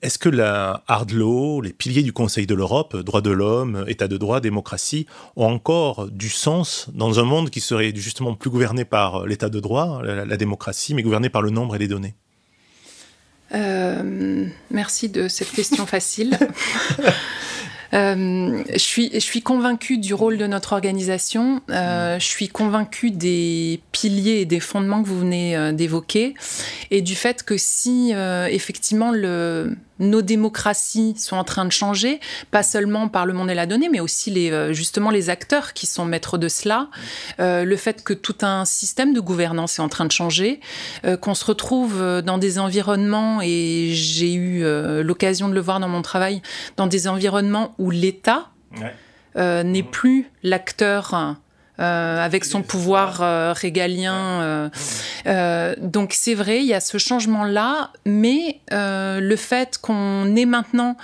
est-ce 0.01 0.17
que 0.17 0.29
la 0.29 0.83
hard 0.87 1.11
law 1.11 1.59
les 1.59 1.73
piliers 1.73 2.03
du 2.03 2.13
Conseil 2.13 2.47
de 2.47 2.55
l'Europe 2.55 2.95
droits 2.95 3.21
de 3.21 3.31
l'homme 3.31 3.83
état 3.87 4.07
de 4.07 4.15
droit 4.15 4.39
démocratie 4.39 5.07
ont 5.35 5.47
encore 5.47 6.07
du 6.09 6.29
sens 6.29 6.87
dans 6.93 7.19
un 7.19 7.23
monde 7.23 7.32
qui 7.49 7.61
serait 7.61 7.93
justement 7.95 8.35
plus 8.35 8.49
gouverné 8.49 8.85
par 8.85 9.25
l'état 9.25 9.49
de 9.49 9.59
droit, 9.59 10.01
la, 10.03 10.25
la, 10.25 10.37
démocratie, 10.37 10.93
mais 10.93 11.03
gouverné 11.03 11.29
par 11.29 11.41
le 11.41 11.49
nombre 11.49 11.75
et 11.75 11.79
les 11.79 11.87
données 11.87 12.15
euh, 13.53 14.45
Merci 14.71 15.09
de 15.09 15.27
cette 15.27 15.51
question 15.51 15.85
facile. 15.85 16.37
Euh, 17.93 18.63
je, 18.71 18.79
suis, 18.79 19.11
je 19.13 19.19
suis 19.19 19.41
convaincue 19.41 19.99
du 19.99 20.13
rôle 20.13 20.37
de 20.37 20.47
notre 20.47 20.73
organisation. 20.73 21.61
Euh, 21.69 22.17
je 22.17 22.25
suis 22.25 22.47
convaincue 22.47 23.11
des 23.11 23.81
piliers 23.91 24.41
et 24.41 24.45
des 24.45 24.59
fondements 24.59 25.03
que 25.03 25.07
vous 25.07 25.19
venez 25.19 25.55
euh, 25.55 25.71
d'évoquer 25.73 26.33
et 26.89 27.01
du 27.01 27.13
fait 27.13 27.43
que 27.43 27.55
si 27.55 28.11
euh, 28.13 28.47
effectivement 28.47 29.11
le, 29.11 29.75
nos 29.99 30.21
démocraties 30.21 31.15
sont 31.17 31.35
en 31.35 31.43
train 31.43 31.65
de 31.65 31.71
changer, 31.71 32.19
pas 32.51 32.63
seulement 32.63 33.07
par 33.07 33.25
le 33.25 33.33
monde 33.33 33.49
et 33.49 33.53
la 33.53 33.65
donnée, 33.65 33.89
mais 33.89 33.99
aussi 33.99 34.31
les, 34.31 34.51
euh, 34.51 34.73
justement 34.73 35.09
les 35.09 35.29
acteurs 35.29 35.73
qui 35.73 35.85
sont 35.85 36.05
maîtres 36.05 36.37
de 36.37 36.47
cela, 36.47 36.89
euh, 37.39 37.63
le 37.63 37.77
fait 37.77 38.03
que 38.03 38.13
tout 38.13 38.37
un 38.41 38.65
système 38.65 39.13
de 39.13 39.19
gouvernance 39.19 39.79
est 39.79 39.81
en 39.81 39.89
train 39.89 40.05
de 40.05 40.11
changer, 40.11 40.59
euh, 41.05 41.17
qu'on 41.17 41.35
se 41.35 41.45
retrouve 41.45 42.21
dans 42.21 42.37
des 42.37 42.59
environnements, 42.59 43.41
et 43.41 43.89
j'ai 43.91 44.33
eu 44.33 44.63
euh, 44.63 45.03
l'occasion 45.03 45.47
de 45.49 45.53
le 45.53 45.61
voir 45.61 45.79
dans 45.79 45.89
mon 45.89 46.01
travail, 46.01 46.41
dans 46.77 46.87
des 46.87 47.07
environnements 47.07 47.73
où 47.77 47.91
l'État 47.91 48.49
ouais. 48.79 48.93
N'est 49.35 49.81
plus 49.81 50.29
l'acteur 50.43 51.37
euh, 51.79 52.23
avec 52.23 52.45
son 52.45 52.61
pouvoir 52.61 53.21
euh, 53.21 53.51
régalien. 53.51 54.69
Euh, 55.25 55.75
donc 55.79 56.13
c'est 56.13 56.35
vrai, 56.35 56.59
il 56.59 56.67
y 56.67 56.73
a 56.75 56.79
ce 56.79 56.99
changement-là, 56.99 57.89
mais 58.05 58.59
le 58.71 59.35
fait 59.35 59.79
qu'on 59.79 60.35
ait 60.35 60.45
maintenant 60.45 60.97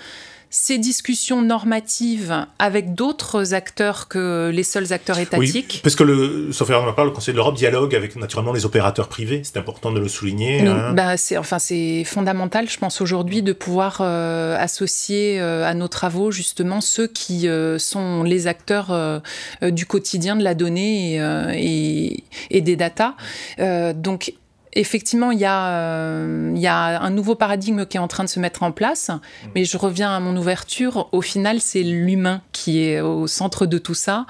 ces 0.50 0.78
discussions 0.78 1.42
normatives 1.42 2.46
avec 2.58 2.96
d'autres 2.96 3.54
acteurs 3.54 4.08
que 4.08 4.50
les 4.54 4.64
seuls 4.64 4.92
acteurs 4.94 5.20
étatiques? 5.20 5.74
Oui, 5.76 5.80
parce 5.84 5.96
que, 5.96 6.04
le, 6.04 6.52
sauf 6.52 6.70
erreur 6.70 6.86
le 7.06 7.12
Conseil 7.12 7.34
de 7.34 7.38
l'Europe 7.38 7.56
dialogue 7.56 7.96
avec 7.96 8.16
naturellement 8.16 8.54
les 8.54 8.66
opérateurs 8.66 9.08
privés, 9.08 9.42
c'est 9.44 9.58
important 9.58 9.92
de 9.92 10.00
le 10.00 10.08
souligner. 10.08 10.62
Oui, 10.62 10.68
hein. 10.68 10.94
bah 10.94 11.18
c'est 11.18 11.38
enfin, 11.38 11.58
fondamental, 12.06 12.70
je 12.70 12.78
pense, 12.78 13.02
aujourd'hui, 13.02 13.42
de 13.42 13.54
pouvoir 13.54 14.00
euh, 14.02 14.58
associer 14.58 15.40
euh, 15.40 15.66
à 15.66 15.74
nos 15.74 15.88
travaux 15.88 16.32
justement 16.32 16.82
ceux 16.82 17.08
qui 17.08 17.48
euh, 17.48 17.78
sont 17.78 18.24
les 18.24 18.48
acteurs 18.48 19.22
du 19.62 19.86
quotidien 19.86 20.36
de 20.36 20.44
la 20.44 20.56
donnée 20.56 21.16
et, 21.16 21.20
et, 21.54 22.24
et 22.50 22.62
des 22.62 22.76
datas. 22.76 23.16
Euh, 23.60 23.94
donc, 23.94 24.34
effectivement, 24.74 25.32
il 25.32 25.40
y, 25.40 25.46
a, 25.46 26.24
il 26.54 26.60
y 26.60 26.68
a 26.68 27.02
un 27.02 27.10
nouveau 27.10 27.36
paradigme 27.36 27.86
qui 27.86 27.98
est 27.98 28.00
en 28.00 28.08
train 28.08 28.24
de 28.24 28.30
se 28.30 28.40
mettre 28.40 28.64
en 28.64 28.72
place, 28.72 29.10
mmh. 29.10 29.48
mais 29.56 29.66
je 29.66 29.78
reviens 29.78 30.16
à 30.16 30.20
mon 30.20 30.36
ouverture. 30.38 31.10
Au 31.12 31.22
final, 31.22 31.62
c'est 31.62 31.84
l'humain 31.84 32.42
qui 32.52 32.84
est 32.84 33.02
au 33.02 33.28
centre 33.28 33.66
de 33.66 33.78
tout 33.78 33.94
ça. 33.94 34.26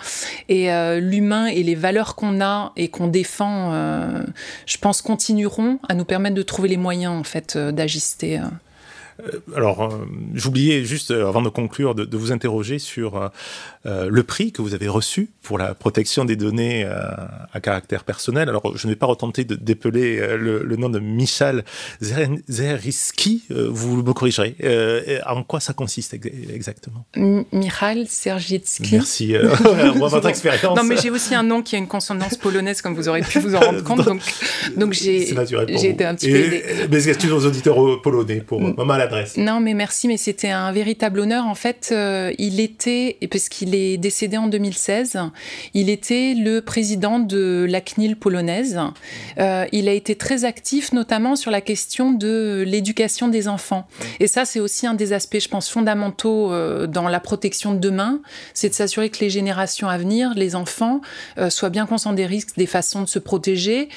Et 0.47 0.69
l'humain 0.99 1.45
et 1.47 1.63
les 1.63 1.75
valeurs 1.75 2.15
qu'on 2.15 2.41
a 2.41 2.73
et 2.75 2.89
qu'on 2.89 3.07
défend, 3.07 3.73
je 4.65 4.77
pense, 4.77 5.01
continueront 5.01 5.79
à 5.87 5.93
nous 5.93 6.05
permettre 6.05 6.35
de 6.35 6.41
trouver 6.41 6.69
les 6.69 6.77
moyens, 6.77 7.13
en 7.13 7.23
fait, 7.23 7.57
d'ajuster. 7.57 8.41
Euh, 9.19 9.39
alors, 9.55 9.83
euh, 9.83 10.05
j'oubliais 10.33 10.83
juste, 10.83 11.11
euh, 11.11 11.27
avant 11.27 11.41
de 11.41 11.49
conclure, 11.49 11.95
de, 11.95 12.17
vous 12.17 12.31
interroger 12.31 12.79
sur 12.79 13.31
le 13.85 14.23
prix 14.23 14.51
que 14.51 14.61
vous 14.61 14.73
avez 14.73 14.89
reçu 14.89 15.29
pour 15.41 15.57
la 15.57 15.73
protection 15.73 16.25
des 16.25 16.35
données 16.35 16.83
à 16.85 17.59
caractère 17.61 18.03
personnel. 18.03 18.49
Alors, 18.49 18.75
je 18.75 18.87
ne 18.87 18.91
vais 18.91 18.97
pas 18.97 19.05
retenter 19.05 19.45
de 19.45 19.55
dépeler 19.55 20.17
le, 20.37 20.75
nom 20.75 20.89
de 20.89 20.99
Michal 20.99 21.63
Zeriski, 22.01 23.45
vous 23.49 24.03
me 24.03 24.13
corrigerez. 24.13 24.55
en 25.25 25.43
quoi 25.43 25.61
ça 25.61 25.71
consiste 25.71 26.13
exactement? 26.13 27.05
Michal 27.53 28.05
Zerjicki. 28.05 28.89
Merci 28.91 29.33
pour 29.97 30.09
votre 30.09 30.27
expérience. 30.27 30.77
Non, 30.77 30.83
mais 30.83 30.97
j'ai 30.97 31.09
aussi 31.09 31.33
un 31.33 31.43
nom 31.43 31.61
qui 31.61 31.75
a 31.75 31.79
une 31.79 31.87
consonance 31.87 32.35
polonaise, 32.35 32.81
comme 32.81 32.95
vous 32.95 33.07
aurez 33.07 33.21
pu 33.21 33.39
vous 33.39 33.55
en 33.55 33.59
rendre 33.61 33.83
compte. 33.83 34.05
Donc, 34.05 34.21
donc 34.75 34.93
j'ai 34.93 35.29
été 35.31 36.05
un 36.05 36.15
petit 36.15 36.31
peu... 36.31 36.87
Mais 36.91 37.07
excusez 37.07 37.31
aux 37.31 37.45
auditeurs 37.45 38.01
polonais 38.01 38.41
pour 38.41 38.59
mm. 38.59 38.75
Non, 39.37 39.59
mais 39.59 39.73
merci, 39.73 40.07
mais 40.07 40.17
c'était 40.17 40.49
un 40.49 40.71
véritable 40.71 41.19
honneur. 41.19 41.45
En 41.45 41.55
fait, 41.55 41.89
euh, 41.91 42.33
il 42.37 42.59
était, 42.59 43.17
parce 43.31 43.49
qu'il 43.49 43.75
est 43.75 43.97
décédé 43.97 44.37
en 44.37 44.47
2016, 44.47 45.19
il 45.73 45.89
était 45.89 46.33
le 46.35 46.61
président 46.61 47.19
de 47.19 47.65
la 47.69 47.81
CNIL 47.81 48.15
polonaise. 48.15 48.79
Euh, 49.39 49.65
il 49.71 49.87
a 49.89 49.93
été 49.93 50.15
très 50.15 50.45
actif, 50.45 50.91
notamment 50.93 51.35
sur 51.35 51.51
la 51.51 51.61
question 51.61 52.11
de 52.11 52.63
l'éducation 52.65 53.27
des 53.27 53.47
enfants. 53.47 53.87
Et 54.19 54.27
ça, 54.27 54.45
c'est 54.45 54.59
aussi 54.59 54.87
un 54.87 54.93
des 54.93 55.13
aspects, 55.13 55.39
je 55.39 55.49
pense, 55.49 55.69
fondamentaux 55.69 56.51
euh, 56.51 56.87
dans 56.87 57.07
la 57.07 57.19
protection 57.19 57.73
de 57.73 57.79
demain, 57.79 58.21
c'est 58.53 58.69
de 58.69 58.73
s'assurer 58.73 59.09
que 59.09 59.19
les 59.19 59.29
générations 59.29 59.89
à 59.89 59.97
venir, 59.97 60.33
les 60.35 60.55
enfants, 60.55 61.01
soient 61.49 61.69
bien 61.69 61.85
conscients 61.85 62.13
des 62.13 62.25
risques, 62.25 62.57
des 62.57 62.65
façons 62.65 63.01
de 63.01 63.07
se 63.07 63.19
protéger. 63.19 63.89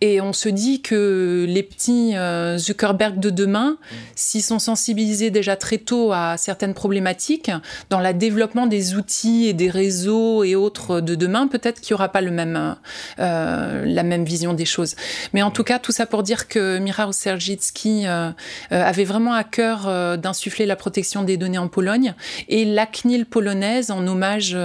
Et 0.00 0.20
on 0.20 0.32
se 0.32 0.48
dit 0.48 0.82
que 0.82 1.46
les 1.48 1.62
petits 1.62 2.14
Zuckerberg 2.58 3.18
de 3.18 3.30
demain, 3.30 3.78
s'ils 4.14 4.42
sont 4.42 4.58
sensibiliser 4.60 5.30
déjà 5.30 5.56
très 5.56 5.78
tôt 5.78 6.12
à 6.12 6.36
certaines 6.36 6.74
problématiques, 6.74 7.50
dans 7.88 7.98
le 7.98 8.12
développement 8.12 8.66
des 8.66 8.94
outils 8.94 9.46
et 9.46 9.52
des 9.52 9.70
réseaux 9.70 10.44
et 10.44 10.54
autres 10.54 11.00
de 11.00 11.14
demain, 11.14 11.46
peut-être 11.46 11.80
qu'il 11.80 11.94
n'y 11.94 11.96
aura 11.96 12.08
pas 12.08 12.20
le 12.20 12.30
même, 12.30 12.76
euh, 13.18 13.84
la 13.86 14.02
même 14.02 14.24
vision 14.24 14.52
des 14.54 14.64
choses. 14.64 14.94
Mais 15.32 15.42
en 15.42 15.50
tout 15.50 15.64
cas, 15.64 15.78
tout 15.78 15.92
ça 15.92 16.06
pour 16.06 16.22
dire 16.22 16.48
que 16.48 16.78
Michał 16.78 17.12
Sergicki 17.12 18.06
euh, 18.06 18.30
euh, 18.30 18.30
avait 18.70 19.04
vraiment 19.04 19.32
à 19.32 19.44
cœur 19.44 19.88
d'insuffler 20.18 20.66
la 20.66 20.76
protection 20.76 21.22
des 21.22 21.36
données 21.36 21.58
en 21.58 21.68
Pologne 21.68 22.14
et 22.48 22.64
la 22.64 22.86
CNIL 22.86 23.26
polonaise, 23.26 23.90
en 23.90 24.06
hommage, 24.06 24.56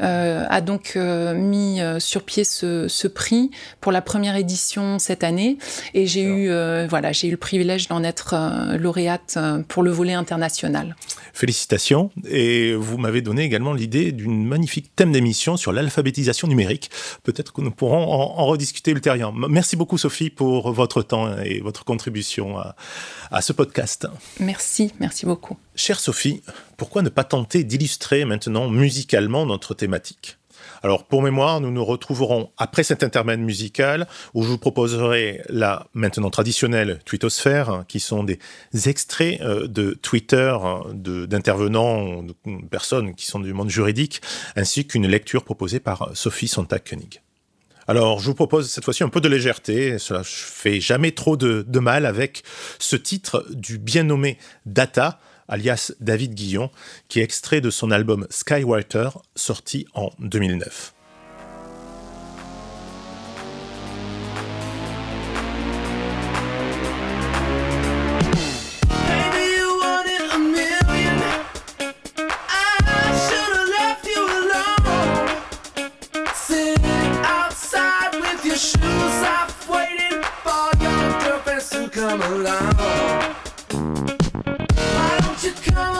a 0.00 0.60
donc 0.60 0.96
mis 0.96 1.80
sur 1.98 2.22
pied 2.22 2.44
ce, 2.44 2.88
ce, 2.88 3.08
prix 3.08 3.50
pour 3.80 3.92
la 3.92 4.02
première 4.02 4.36
édition 4.36 4.98
cette 4.98 5.24
année. 5.24 5.58
Et 5.94 6.06
j'ai 6.06 6.22
eu, 6.22 6.48
voilà, 6.88 7.12
j'ai 7.12 7.28
eu 7.28 7.32
le 7.32 7.36
privilège 7.36 7.88
d'en 7.88 8.02
être 8.02 8.34
lauréate 8.76 9.25
euh, 9.36 9.62
pour 9.66 9.82
le 9.82 9.90
volet 9.90 10.12
international. 10.12 10.96
Félicitations. 11.32 12.10
Et 12.28 12.74
vous 12.74 12.98
m'avez 12.98 13.22
donné 13.22 13.42
également 13.42 13.72
l'idée 13.72 14.12
d'une 14.12 14.46
magnifique 14.46 14.94
thème 14.94 15.12
d'émission 15.12 15.56
sur 15.56 15.72
l'alphabétisation 15.72 16.48
numérique. 16.48 16.90
Peut-être 17.22 17.52
que 17.52 17.60
nous 17.60 17.70
pourrons 17.70 18.04
en, 18.10 18.46
rediscuter 18.46 18.92
ultérieurement. 18.92 19.48
Merci 19.48 19.76
beaucoup 19.76 19.98
Sophie 19.98 20.30
pour 20.30 20.72
votre 20.72 21.02
temps 21.02 21.36
et 21.38 21.60
votre 21.60 21.84
contribution 21.84 22.58
à, 22.58 22.76
à 23.30 23.42
ce 23.42 23.52
podcast. 23.52 24.06
Merci, 24.40 24.92
merci 25.00 25.26
beaucoup. 25.26 25.56
Chère 25.74 26.00
Sophie, 26.00 26.42
pourquoi 26.76 27.02
ne 27.02 27.08
pas 27.08 27.24
tenter 27.24 27.64
d'illustrer 27.64 28.24
maintenant 28.24 28.68
musicalement 28.68 29.46
notre 29.46 29.74
thématique? 29.74 30.38
Alors, 30.82 31.04
pour 31.04 31.22
mémoire, 31.22 31.60
nous 31.60 31.70
nous 31.70 31.84
retrouverons 31.84 32.50
après 32.56 32.82
cet 32.82 33.02
intermède 33.02 33.40
musical 33.40 34.06
où 34.34 34.42
je 34.42 34.48
vous 34.48 34.58
proposerai 34.58 35.42
la 35.48 35.86
maintenant 35.94 36.30
traditionnelle 36.30 37.00
twittosphère, 37.04 37.70
hein, 37.70 37.84
qui 37.88 38.00
sont 38.00 38.24
des 38.24 38.38
extraits 38.86 39.40
euh, 39.40 39.66
de 39.66 39.92
Twitter 40.00 40.56
hein, 40.62 40.82
d'intervenants, 40.94 42.22
de, 42.22 42.34
personnes 42.70 43.14
qui 43.14 43.26
sont 43.26 43.40
du 43.40 43.52
monde 43.52 43.70
juridique, 43.70 44.20
ainsi 44.54 44.86
qu'une 44.86 45.06
lecture 45.06 45.44
proposée 45.44 45.80
par 45.80 46.10
Sophie 46.14 46.48
Sontag-Koenig. 46.48 47.22
Alors, 47.88 48.18
je 48.18 48.26
vous 48.26 48.34
propose 48.34 48.68
cette 48.68 48.84
fois-ci 48.84 49.04
un 49.04 49.08
peu 49.08 49.20
de 49.20 49.28
légèreté. 49.28 49.98
Cela 49.98 50.22
fait 50.24 50.80
jamais 50.80 51.12
trop 51.12 51.36
de, 51.36 51.64
de 51.66 51.78
mal 51.78 52.04
avec 52.04 52.42
ce 52.80 52.96
titre 52.96 53.46
du 53.50 53.78
bien 53.78 54.02
nommé 54.02 54.38
Data, 54.66 55.20
alias 55.48 55.92
David 56.00 56.34
Guillon, 56.34 56.70
qui 57.08 57.20
est 57.20 57.24
extrait 57.24 57.60
de 57.60 57.70
son 57.70 57.90
album 57.90 58.26
Skywater, 58.30 59.18
sorti 59.34 59.86
en 59.94 60.10
2009. 60.18 60.92
Sous 85.46 85.95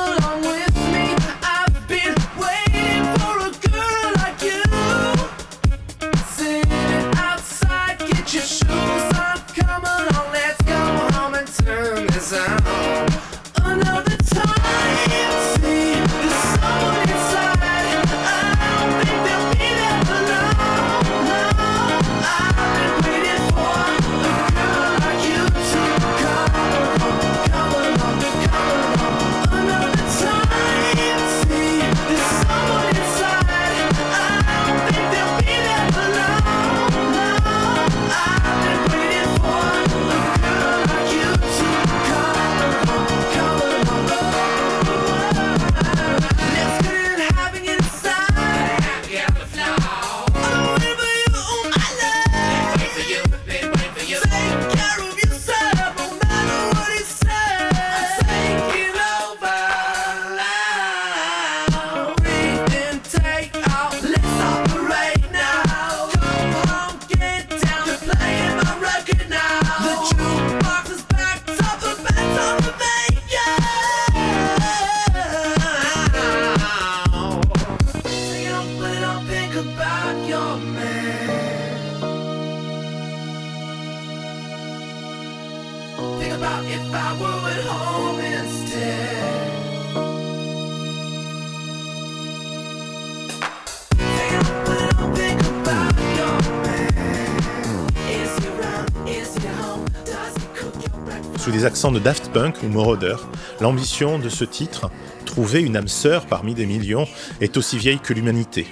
les 101.57 101.65
accents 101.65 101.91
de 101.91 101.99
Daft 101.99 102.31
Punk 102.33 102.63
ou 102.63 102.67
Moroder, 102.67 103.17
l'ambition 103.63 104.19
de 104.19 104.29
ce 104.29 104.45
titre, 104.45 104.91
trouver 105.25 105.63
une 105.63 105.75
âme 105.75 105.89
sœur 105.89 106.27
parmi 106.27 106.55
des 106.55 106.67
millions, 106.67 107.09
est 107.41 107.57
aussi 107.57 107.79
vieille 107.79 107.99
que 107.99 108.13
l'humanité. 108.13 108.67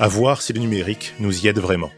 À 0.00 0.08
voir 0.08 0.42
si 0.42 0.52
le 0.52 0.58
numérique 0.58 1.14
nous 1.20 1.44
y 1.44 1.46
aide 1.46 1.60
vraiment. 1.60 1.90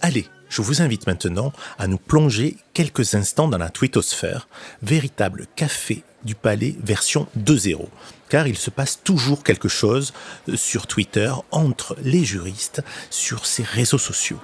Allez, 0.00 0.28
Je 0.48 0.62
vous 0.62 0.82
invite 0.82 1.08
maintenant 1.08 1.52
à 1.80 1.88
nous 1.88 1.98
plonger 1.98 2.56
quelques 2.74 3.14
instants 3.14 3.48
dans 3.48 3.58
la 3.58 3.70
twittosphère, 3.70 4.46
véritable 4.82 5.48
café 5.56 6.04
du 6.22 6.36
palais 6.36 6.76
version 6.84 7.26
2.0 7.36 7.88
car 8.28 8.46
il 8.46 8.56
se 8.56 8.70
passe 8.70 9.00
toujours 9.02 9.42
quelque 9.42 9.68
chose 9.68 10.12
sur 10.54 10.86
Twitter 10.86 11.32
entre 11.50 11.96
les 12.02 12.24
juristes 12.24 12.82
sur 13.10 13.46
ces 13.46 13.64
réseaux 13.64 13.98
sociaux. 13.98 14.38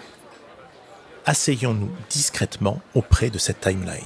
Asseyons-nous 1.26 1.90
discrètement 2.08 2.80
auprès 2.94 3.30
de 3.30 3.38
cette 3.38 3.60
timeline. 3.60 4.00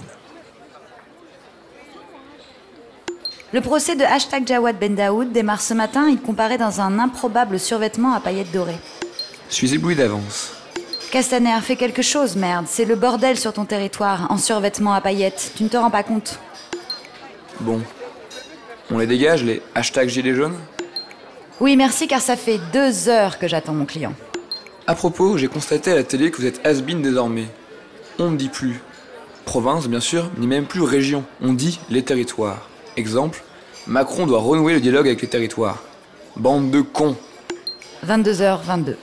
Le 3.52 3.60
procès 3.60 3.94
de 3.94 4.02
hashtag 4.02 4.48
Jawad 4.48 4.78
Ben 4.80 4.96
Daoud 4.96 5.30
démarre 5.30 5.60
ce 5.60 5.74
matin. 5.74 6.08
Il 6.08 6.20
comparaît 6.20 6.58
dans 6.58 6.80
un 6.80 6.98
improbable 6.98 7.60
survêtement 7.60 8.12
à 8.12 8.18
paillettes 8.18 8.50
dorées. 8.50 8.78
Je 9.48 9.54
suis 9.54 9.72
ébloui 9.74 9.94
d'avance. 9.94 10.52
Castaner, 11.12 11.60
fais 11.62 11.76
quelque 11.76 12.02
chose, 12.02 12.34
merde. 12.34 12.66
C'est 12.68 12.84
le 12.84 12.96
bordel 12.96 13.38
sur 13.38 13.52
ton 13.52 13.64
territoire, 13.64 14.26
en 14.32 14.36
survêtement 14.36 14.94
à 14.94 15.00
paillettes. 15.00 15.52
Tu 15.54 15.62
ne 15.62 15.68
te 15.68 15.76
rends 15.76 15.90
pas 15.90 16.02
compte. 16.02 16.40
Bon. 17.60 17.80
On 18.90 18.98
les 18.98 19.06
dégage, 19.06 19.44
les 19.44 19.62
hashtags 19.76 20.08
gilets 20.08 20.34
jaunes? 20.34 20.58
Oui, 21.60 21.76
merci, 21.76 22.08
car 22.08 22.20
ça 22.20 22.34
fait 22.36 22.58
deux 22.72 23.08
heures 23.08 23.38
que 23.38 23.46
j'attends 23.46 23.74
mon 23.74 23.84
client. 23.84 24.14
À 24.86 24.94
propos, 24.94 25.38
j'ai 25.38 25.48
constaté 25.48 25.92
à 25.92 25.94
la 25.94 26.04
télé 26.04 26.30
que 26.30 26.36
vous 26.36 26.46
êtes 26.46 26.60
has 26.66 26.82
désormais. 26.82 27.46
On 28.18 28.30
ne 28.30 28.36
dit 28.36 28.50
plus 28.50 28.80
province, 29.46 29.88
bien 29.88 30.00
sûr, 30.00 30.30
ni 30.38 30.46
même 30.46 30.66
plus 30.66 30.82
région. 30.82 31.24
On 31.40 31.52
dit 31.52 31.80
les 31.88 32.02
territoires. 32.02 32.68
Exemple, 32.96 33.42
Macron 33.86 34.26
doit 34.26 34.40
renouer 34.40 34.74
le 34.74 34.80
dialogue 34.80 35.06
avec 35.06 35.22
les 35.22 35.28
territoires. 35.28 35.82
Bande 36.36 36.70
de 36.70 36.80
cons. 36.80 37.16
22h22. 38.06 38.96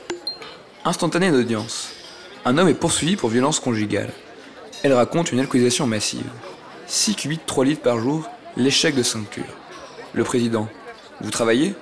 Instantanée 0.86 1.32
d'audience. 1.32 1.90
Un 2.46 2.58
homme 2.58 2.68
est 2.68 2.74
poursuivi 2.74 3.16
pour 3.16 3.30
violence 3.30 3.60
conjugale. 3.60 4.12
Elle 4.84 4.94
raconte 4.94 5.32
une 5.32 5.40
alcoolisation 5.40 5.88
massive. 5.88 6.30
6 6.88 7.16
cubites 7.16 7.46
3 7.46 7.66
litres 7.66 7.82
par 7.82 8.00
jour, 8.00 8.30
l'échec 8.58 8.96
de 8.96 9.04
ceinture. 9.04 9.46
Le 10.14 10.24
président. 10.24 10.68
Vous 11.22 11.32
travaillez? 11.32 11.74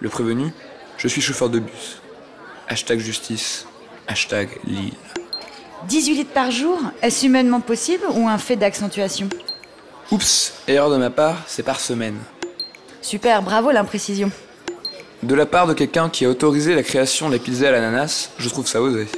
Le 0.00 0.08
prévenu 0.08 0.52
Je 0.98 1.08
suis 1.08 1.20
chauffeur 1.20 1.48
de 1.48 1.58
bus. 1.58 2.00
Hashtag 2.70 3.00
justice. 3.00 3.66
Hashtag 4.06 4.48
Lille. 4.64 4.94
18 5.88 6.14
litres 6.14 6.30
par 6.32 6.52
jour 6.52 6.78
Est-ce 7.02 7.26
humainement 7.26 7.58
possible 7.58 8.04
ou 8.14 8.28
un 8.28 8.38
fait 8.38 8.54
d'accentuation? 8.54 9.28
Oups, 10.12 10.52
erreur 10.68 10.88
de 10.88 10.96
ma 10.96 11.10
part, 11.10 11.42
c'est 11.48 11.64
par 11.64 11.80
semaine. 11.80 12.16
Super, 13.02 13.42
bravo 13.42 13.72
l'imprécision. 13.72 14.30
De 15.24 15.34
la 15.34 15.46
part 15.46 15.66
de 15.66 15.74
quelqu'un 15.74 16.08
qui 16.08 16.24
a 16.24 16.28
autorisé 16.28 16.76
la 16.76 16.84
création 16.84 17.28
de 17.28 17.34
la 17.34 17.40
pizza 17.40 17.66
à 17.66 17.72
l'ananas, 17.72 18.30
je 18.38 18.48
trouve 18.48 18.68
ça 18.68 18.80
osé. 18.80 19.08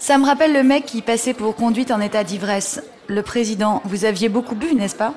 Ça 0.00 0.18
me 0.18 0.26
rappelle 0.26 0.52
le 0.52 0.64
mec 0.64 0.84
qui 0.84 1.00
passait 1.00 1.32
pour 1.34 1.54
conduite 1.54 1.92
en 1.92 2.00
état 2.00 2.24
d'ivresse. 2.24 2.82
Le 3.06 3.22
président, 3.22 3.82
vous 3.84 4.04
aviez 4.04 4.28
beaucoup 4.28 4.56
bu, 4.56 4.74
n'est-ce 4.74 4.96
pas? 4.96 5.14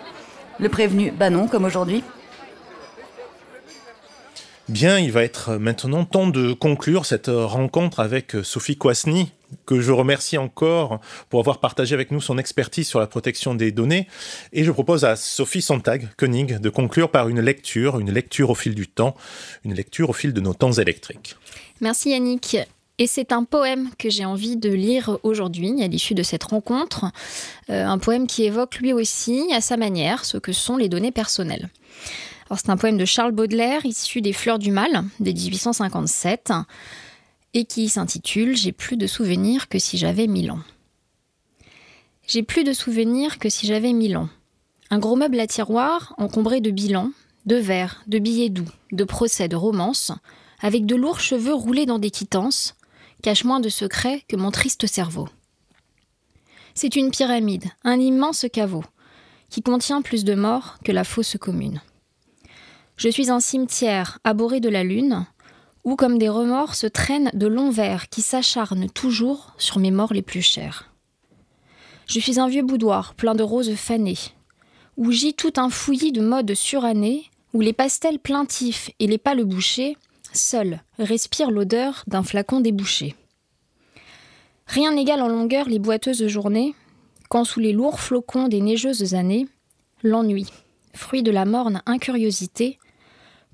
Le 0.60 0.70
prévenu, 0.70 1.10
bah 1.10 1.32
non, 1.32 1.48
comme 1.48 1.66
aujourd'hui. 1.66 2.04
Bien, 4.70 4.98
il 4.98 5.12
va 5.12 5.24
être 5.24 5.56
maintenant 5.58 6.06
temps 6.06 6.28
de 6.28 6.54
conclure 6.54 7.06
cette 7.06 7.28
rencontre 7.28 8.00
avec 8.00 8.32
Sophie 8.44 8.78
Kwasny, 8.78 9.34
que 9.66 9.82
je 9.82 9.92
remercie 9.92 10.38
encore 10.38 11.02
pour 11.30 11.42
avoir 11.42 11.60
partagé 11.60 11.94
avec 11.94 12.12
nous 12.12 12.22
son 12.22 12.38
expertise 12.38 12.88
sur 12.88 13.02
la 13.02 13.08
protection 13.08 13.56
des 13.56 13.74
données. 13.74 14.08
Et 14.54 14.64
je 14.64 14.72
propose 14.72 15.04
à 15.04 15.18
Sophie 15.18 15.62
Sontag, 15.62 16.08
Koenig, 16.16 16.60
de 16.60 16.70
conclure 16.70 17.12
par 17.12 17.28
une 17.28 17.42
lecture, 17.42 18.00
une 18.00 18.12
lecture 18.12 18.50
au 18.52 18.56
fil 18.56 18.74
du 18.74 18.88
temps, 18.88 19.16
une 19.66 19.74
lecture 19.74 20.10
au 20.10 20.14
fil 20.14 20.32
de 20.32 20.40
nos 20.40 20.54
temps 20.54 20.72
électriques. 20.72 21.36
Merci 21.82 22.12
Yannick. 22.12 22.58
Et 23.00 23.08
c'est 23.08 23.32
un 23.32 23.44
poème 23.44 23.90
que 23.98 24.10
j'ai 24.10 24.24
envie 24.24 24.56
de 24.56 24.70
lire 24.70 25.18
aujourd'hui, 25.24 25.84
à 25.84 25.88
l'issue 25.88 26.14
de 26.14 26.22
cette 26.24 26.44
rencontre. 26.44 27.06
Euh, 27.70 27.86
un 27.86 27.98
poème 27.98 28.28
qui 28.28 28.44
évoque 28.44 28.78
lui 28.78 28.94
aussi, 28.94 29.52
à 29.52 29.62
sa 29.62 29.78
manière, 29.78 30.26
ce 30.26 30.38
que 30.38 30.52
sont 30.52 30.78
les 30.78 30.90
données 30.90 31.12
personnelles. 31.12 31.70
C'est 32.56 32.70
un 32.70 32.78
poème 32.78 32.98
de 32.98 33.06
Charles 33.06 33.32
Baudelaire, 33.32 33.86
issu 33.86 34.22
des 34.22 34.34
Fleurs 34.34 34.60
du 34.60 34.72
Mal, 34.72 35.04
de 35.20 35.32
1857 35.32 36.52
et 37.54 37.66
qui 37.66 37.90
s'intitule 37.90 38.56
J'ai 38.56 38.72
plus 38.72 38.98
de 38.98 39.08
souvenirs 39.08 39.70
que 39.70 39.80
si 39.80 39.98
j'avais 39.98 40.28
mille 40.28 40.52
ans. 40.52 40.62
J'ai 42.28 42.44
plus 42.44 42.64
de 42.64 42.74
souvenirs 42.74 43.38
que 43.38 43.50
si 43.50 43.68
j'avais 43.68 43.94
mille 43.94 44.18
ans. 44.18 44.30
Un 44.90 45.00
gros 45.00 45.16
meuble 45.16 45.40
à 45.40 45.48
tiroir 45.48 46.14
encombré 46.18 46.62
de 46.62 46.72
bilans, 46.72 47.12
de 47.46 47.56
verres, 47.56 48.04
de 48.08 48.20
billets 48.20 48.50
doux, 48.50 48.70
de 48.92 49.04
procès, 49.04 49.48
de 49.48 49.56
romances, 49.56 50.12
avec 50.62 50.86
de 50.86 50.96
lourds 50.96 51.20
cheveux 51.20 51.54
roulés 51.54 51.86
dans 51.86 52.00
des 52.00 52.12
quittances, 52.12 52.76
cache 53.22 53.44
moins 53.44 53.60
de 53.60 53.70
secrets 53.70 54.24
que 54.28 54.36
mon 54.36 54.52
triste 54.52 54.88
cerveau. 54.88 55.28
C'est 56.76 56.96
une 56.96 57.12
pyramide, 57.12 57.66
un 57.84 58.00
immense 58.00 58.46
caveau, 58.52 58.84
qui 59.50 59.62
contient 59.62 60.02
plus 60.02 60.24
de 60.24 60.34
morts 60.34 60.78
que 60.84 60.92
la 60.92 61.04
fosse 61.04 61.38
commune. 61.40 61.82
Je 62.96 63.10
suis 63.10 63.30
un 63.30 63.40
cimetière 63.40 64.20
abordé 64.24 64.60
de 64.60 64.70
la 64.70 64.84
lune, 64.84 65.26
où 65.84 65.96
comme 65.96 66.18
des 66.18 66.30
remords 66.30 66.76
se 66.76 66.88
traînent 66.88 67.32
de 67.34 67.48
longs 67.48 67.72
vers 67.72 68.10
qui 68.10 68.22
s'acharnent 68.22 68.90
toujours 68.90 69.54
sur 69.58 69.80
mes 69.80 69.92
morts 69.92 70.14
les 70.14 70.22
plus 70.22 70.42
chers. 70.42 70.90
Je 72.08 72.20
suis 72.20 72.40
un 72.40 72.48
vieux 72.48 72.64
boudoir 72.64 73.16
plein 73.16 73.36
de 73.36 73.44
roses 73.44 73.76
fanées, 73.76 74.18
où 74.98 75.12
gît 75.12 75.34
tout 75.34 75.54
un 75.58 75.70
fouillis 75.70 76.12
de 76.12 76.22
modes 76.22 76.54
surannés, 76.54 77.24
où 77.54 77.62
les 77.62 77.74
pastels 77.74 78.20
plaintifs 78.20 78.92
et 79.00 79.08
les 79.08 79.18
pâles 79.18 79.44
bouchés, 79.44 79.98
seuls, 80.34 80.82
respirent 81.00 81.52
l'odeur 81.52 82.04
d'un 82.08 82.24
flacon 82.24 82.60
débouché. 82.60 83.16
Rien 84.68 84.94
n'égale 84.94 85.22
en 85.22 85.28
longueur 85.28 85.68
les 85.68 85.80
boiteuses 85.80 86.28
journées, 86.28 86.74
quand 87.30 87.44
sous 87.44 87.60
les 87.60 87.74
lourds 87.74 88.00
flocons 88.00 88.48
des 88.48 88.62
neigeuses 88.62 89.14
années, 89.14 89.48
l'ennui, 90.04 90.48
fruit 90.94 91.24
de 91.24 91.32
la 91.32 91.46
morne 91.46 91.82
incuriosité, 91.86 92.80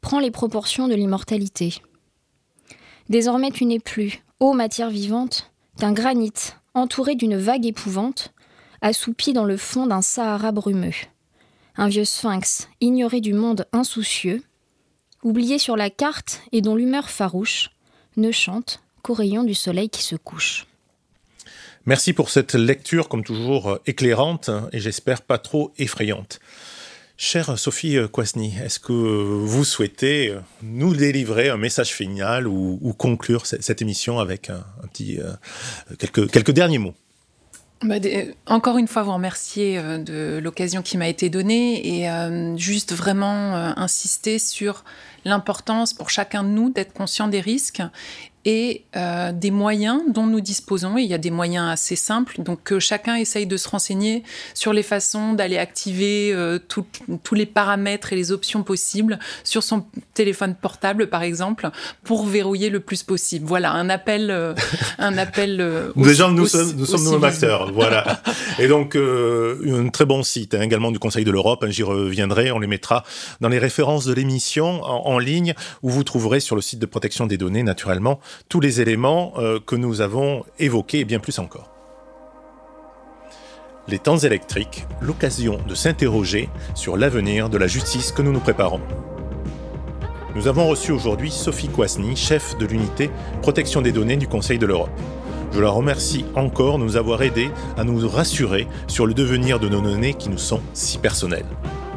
prend 0.01 0.19
les 0.19 0.31
proportions 0.31 0.87
de 0.87 0.95
l'immortalité. 0.95 1.75
Désormais 3.09 3.51
tu 3.51 3.65
n'es 3.65 3.79
plus, 3.79 4.23
ô 4.39 4.53
matière 4.53 4.89
vivante, 4.89 5.51
qu'un 5.77 5.93
granit, 5.93 6.33
entouré 6.73 7.15
d'une 7.15 7.37
vague 7.37 7.65
épouvante, 7.65 8.33
assoupi 8.81 9.33
dans 9.33 9.45
le 9.45 9.57
fond 9.57 9.87
d'un 9.87 10.01
Sahara 10.01 10.51
brumeux. 10.51 10.93
Un 11.75 11.87
vieux 11.87 12.05
sphinx, 12.05 12.67
ignoré 12.81 13.21
du 13.21 13.33
monde 13.33 13.65
insoucieux, 13.71 14.43
oublié 15.23 15.57
sur 15.57 15.75
la 15.75 15.89
carte 15.89 16.41
et 16.51 16.61
dont 16.61 16.75
l'humeur 16.75 17.09
farouche 17.09 17.71
ne 18.17 18.31
chante 18.31 18.81
qu'au 19.01 19.13
rayon 19.13 19.43
du 19.43 19.53
soleil 19.53 19.89
qui 19.89 20.03
se 20.03 20.15
couche. 20.15 20.65
Merci 21.85 22.13
pour 22.13 22.29
cette 22.29 22.53
lecture, 22.53 23.09
comme 23.09 23.23
toujours 23.23 23.79
éclairante 23.85 24.49
et 24.73 24.79
j'espère 24.79 25.21
pas 25.21 25.37
trop 25.37 25.71
effrayante. 25.77 26.39
Chère 27.21 27.59
Sophie 27.59 27.97
Kwasny, 28.13 28.53
est-ce 28.63 28.79
que 28.79 28.93
vous 28.93 29.65
souhaitez 29.65 30.33
nous 30.63 30.95
délivrer 30.95 31.49
un 31.49 31.57
message 31.57 31.89
final 31.89 32.47
ou, 32.47 32.95
conclure 32.97 33.45
cette, 33.45 33.81
émission 33.81 34.19
avec 34.19 34.49
euh, 34.49 35.33
quelques, 35.97 36.51
derniers 36.51 36.77
mots? 36.77 36.93
Bah, 37.83 37.95
encore 38.45 38.77
une 38.77 38.87
fois, 38.87 39.03
vous 39.03 39.13
remercier 39.13 39.77
euh, 39.77 39.97
de 39.97 40.39
l'occasion 40.41 40.81
qui 40.81 40.97
m'a 40.97 41.09
été 41.09 41.29
donnée 41.29 41.99
et 41.99 42.09
euh, 42.09 42.55
juste 42.55 42.93
vraiment 42.93 43.53
insister 43.53 44.39
sur 44.39 44.85
l'importance 45.25 45.93
pour 45.93 46.09
chacun 46.09 46.45
de 46.45 46.49
nous 46.49 46.69
d'être 46.69 46.93
conscient 46.93 47.27
des 47.27 47.41
risques 47.41 47.81
et 48.49 48.81
euh, 48.95 49.31
des 49.31 49.51
moyens 49.51 50.01
dont 50.11 50.25
nous 50.25 50.41
disposons. 50.41 50.97
il 50.97 51.05
y 51.05 51.13
a 51.13 51.19
des 51.19 51.29
moyens 51.29 51.69
assez 51.69 51.95
simples, 51.95 52.41
donc 52.41 52.63
que 52.63 52.79
chacun 52.79 53.13
essaye 53.13 53.45
de 53.45 53.57
se 53.57 53.69
renseigner 53.69 54.23
sur 54.55 54.73
les 54.73 54.81
façons 54.81 55.33
d'aller 55.33 55.59
activer 55.59 56.33
euh, 56.33 56.57
tous 56.67 57.35
les 57.35 57.45
paramètres 57.45 58.11
et 58.11 58.15
les 58.15 58.31
options 58.31 58.63
possibles 58.63 59.19
sur 59.43 59.61
son 59.61 59.85
téléphone 60.15 60.55
portable, 60.59 61.11
par 61.11 61.21
exemple, 61.21 61.69
pour 62.03 62.25
verrouiller 62.25 62.71
le 62.71 62.79
plus 62.79 63.03
possible. 63.03 63.45
Voilà, 63.45 63.71
un 63.71 63.87
appel, 63.87 64.31
euh, 64.31 64.55
un 64.97 65.15
appel. 65.19 65.91
Déjà, 65.95 66.31
nous 66.31 66.47
sommes, 66.47 66.73
nous 66.75 66.87
sommes 66.87 67.03
nos 67.03 67.23
acteurs, 67.23 67.71
voilà. 67.71 68.23
et 68.57 68.67
donc, 68.67 68.95
un 68.95 69.89
très 69.89 70.05
bon 70.05 70.23
site, 70.23 70.55
hein, 70.55 70.61
également 70.61 70.91
du 70.91 70.97
Conseil 70.97 71.23
de 71.23 71.29
l'Europe. 71.29 71.63
Hein, 71.63 71.69
j'y 71.69 71.83
reviendrai, 71.83 72.51
on 72.51 72.57
les 72.57 72.65
mettra 72.65 73.03
dans 73.41 73.49
les 73.49 73.59
références 73.59 74.05
de 74.05 74.13
l'émission 74.13 74.83
en, 74.83 75.05
en 75.05 75.19
ligne, 75.19 75.53
où 75.83 75.91
vous 75.91 76.03
trouverez 76.03 76.39
sur 76.39 76.55
le 76.55 76.63
site 76.63 76.79
de 76.79 76.87
protection 76.87 77.27
des 77.27 77.37
données, 77.37 77.61
naturellement, 77.61 78.19
tous 78.47 78.59
les 78.59 78.81
éléments 78.81 79.33
euh, 79.37 79.59
que 79.59 79.75
nous 79.75 80.01
avons 80.01 80.45
évoqués 80.59 80.99
et 80.99 81.05
bien 81.05 81.19
plus 81.19 81.39
encore. 81.39 81.69
Les 83.87 83.99
temps 83.99 84.17
électriques, 84.17 84.85
l'occasion 85.01 85.59
de 85.67 85.73
s'interroger 85.73 86.49
sur 86.75 86.95
l'avenir 86.95 87.49
de 87.49 87.57
la 87.57 87.67
justice 87.67 88.11
que 88.11 88.21
nous 88.21 88.31
nous 88.31 88.39
préparons. 88.39 88.81
Nous 90.35 90.47
avons 90.47 90.67
reçu 90.67 90.91
aujourd'hui 90.91 91.31
Sophie 91.31 91.69
Kwasny, 91.69 92.15
chef 92.15 92.57
de 92.57 92.65
l'unité 92.65 93.09
protection 93.41 93.81
des 93.81 93.91
données 93.91 94.17
du 94.17 94.27
Conseil 94.27 94.59
de 94.59 94.67
l'Europe. 94.67 94.91
Je 95.51 95.59
la 95.59 95.71
remercie 95.71 96.25
encore 96.35 96.77
de 96.77 96.83
nous 96.83 96.97
avoir 96.97 97.23
aidés 97.23 97.49
à 97.77 97.83
nous 97.83 98.07
rassurer 98.07 98.67
sur 98.87 99.07
le 99.07 99.15
devenir 99.15 99.59
de 99.59 99.67
nos 99.67 99.81
données 99.81 100.13
qui 100.13 100.29
nous 100.29 100.37
sont 100.37 100.61
si 100.73 100.99
personnelles. 100.99 101.47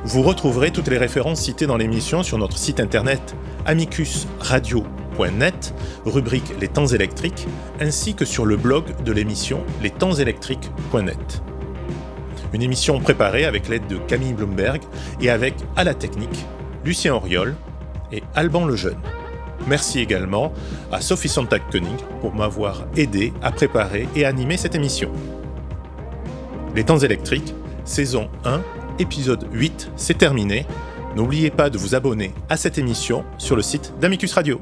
Vous 0.04 0.22
retrouverez 0.22 0.70
toutes 0.70 0.88
les 0.88 0.98
références 0.98 1.42
citées 1.42 1.66
dans 1.66 1.76
l'émission 1.76 2.22
sur 2.22 2.38
notre 2.38 2.56
site 2.56 2.80
internet 2.80 3.36
amicusradio.com 3.66 5.01
lestemps-électriques.net, 5.12 5.74
rubrique 6.04 6.54
Les 6.60 6.68
temps 6.68 6.86
électriques, 6.86 7.46
ainsi 7.80 8.14
que 8.14 8.24
sur 8.24 8.46
le 8.46 8.56
blog 8.56 8.84
de 9.04 9.12
l'émission 9.12 9.64
lestemps-électriques.net. 9.82 11.42
Une 12.52 12.62
émission 12.62 13.00
préparée 13.00 13.44
avec 13.44 13.68
l'aide 13.68 13.86
de 13.86 13.96
Camille 13.96 14.34
Bloomberg 14.34 14.82
et 15.20 15.30
avec 15.30 15.54
à 15.76 15.84
la 15.84 15.94
technique 15.94 16.44
Lucien 16.84 17.14
Auriol 17.14 17.54
et 18.10 18.22
Alban 18.34 18.66
Lejeune. 18.66 19.00
Merci 19.66 20.00
également 20.00 20.52
à 20.90 21.00
Sophie 21.00 21.28
Sontag-Koenig 21.28 21.98
pour 22.20 22.34
m'avoir 22.34 22.84
aidé 22.96 23.32
à 23.42 23.52
préparer 23.52 24.08
et 24.16 24.24
animer 24.24 24.56
cette 24.56 24.74
émission. 24.74 25.10
Les 26.74 26.84
temps 26.84 26.98
électriques, 26.98 27.54
saison 27.84 28.28
1, 28.44 28.60
épisode 28.98 29.46
8, 29.52 29.92
c'est 29.96 30.18
terminé. 30.18 30.66
N'oubliez 31.16 31.50
pas 31.50 31.70
de 31.70 31.78
vous 31.78 31.94
abonner 31.94 32.32
à 32.48 32.56
cette 32.56 32.76
émission 32.76 33.24
sur 33.38 33.56
le 33.56 33.62
site 33.62 33.94
d'Amicus 34.00 34.32
Radio. 34.32 34.60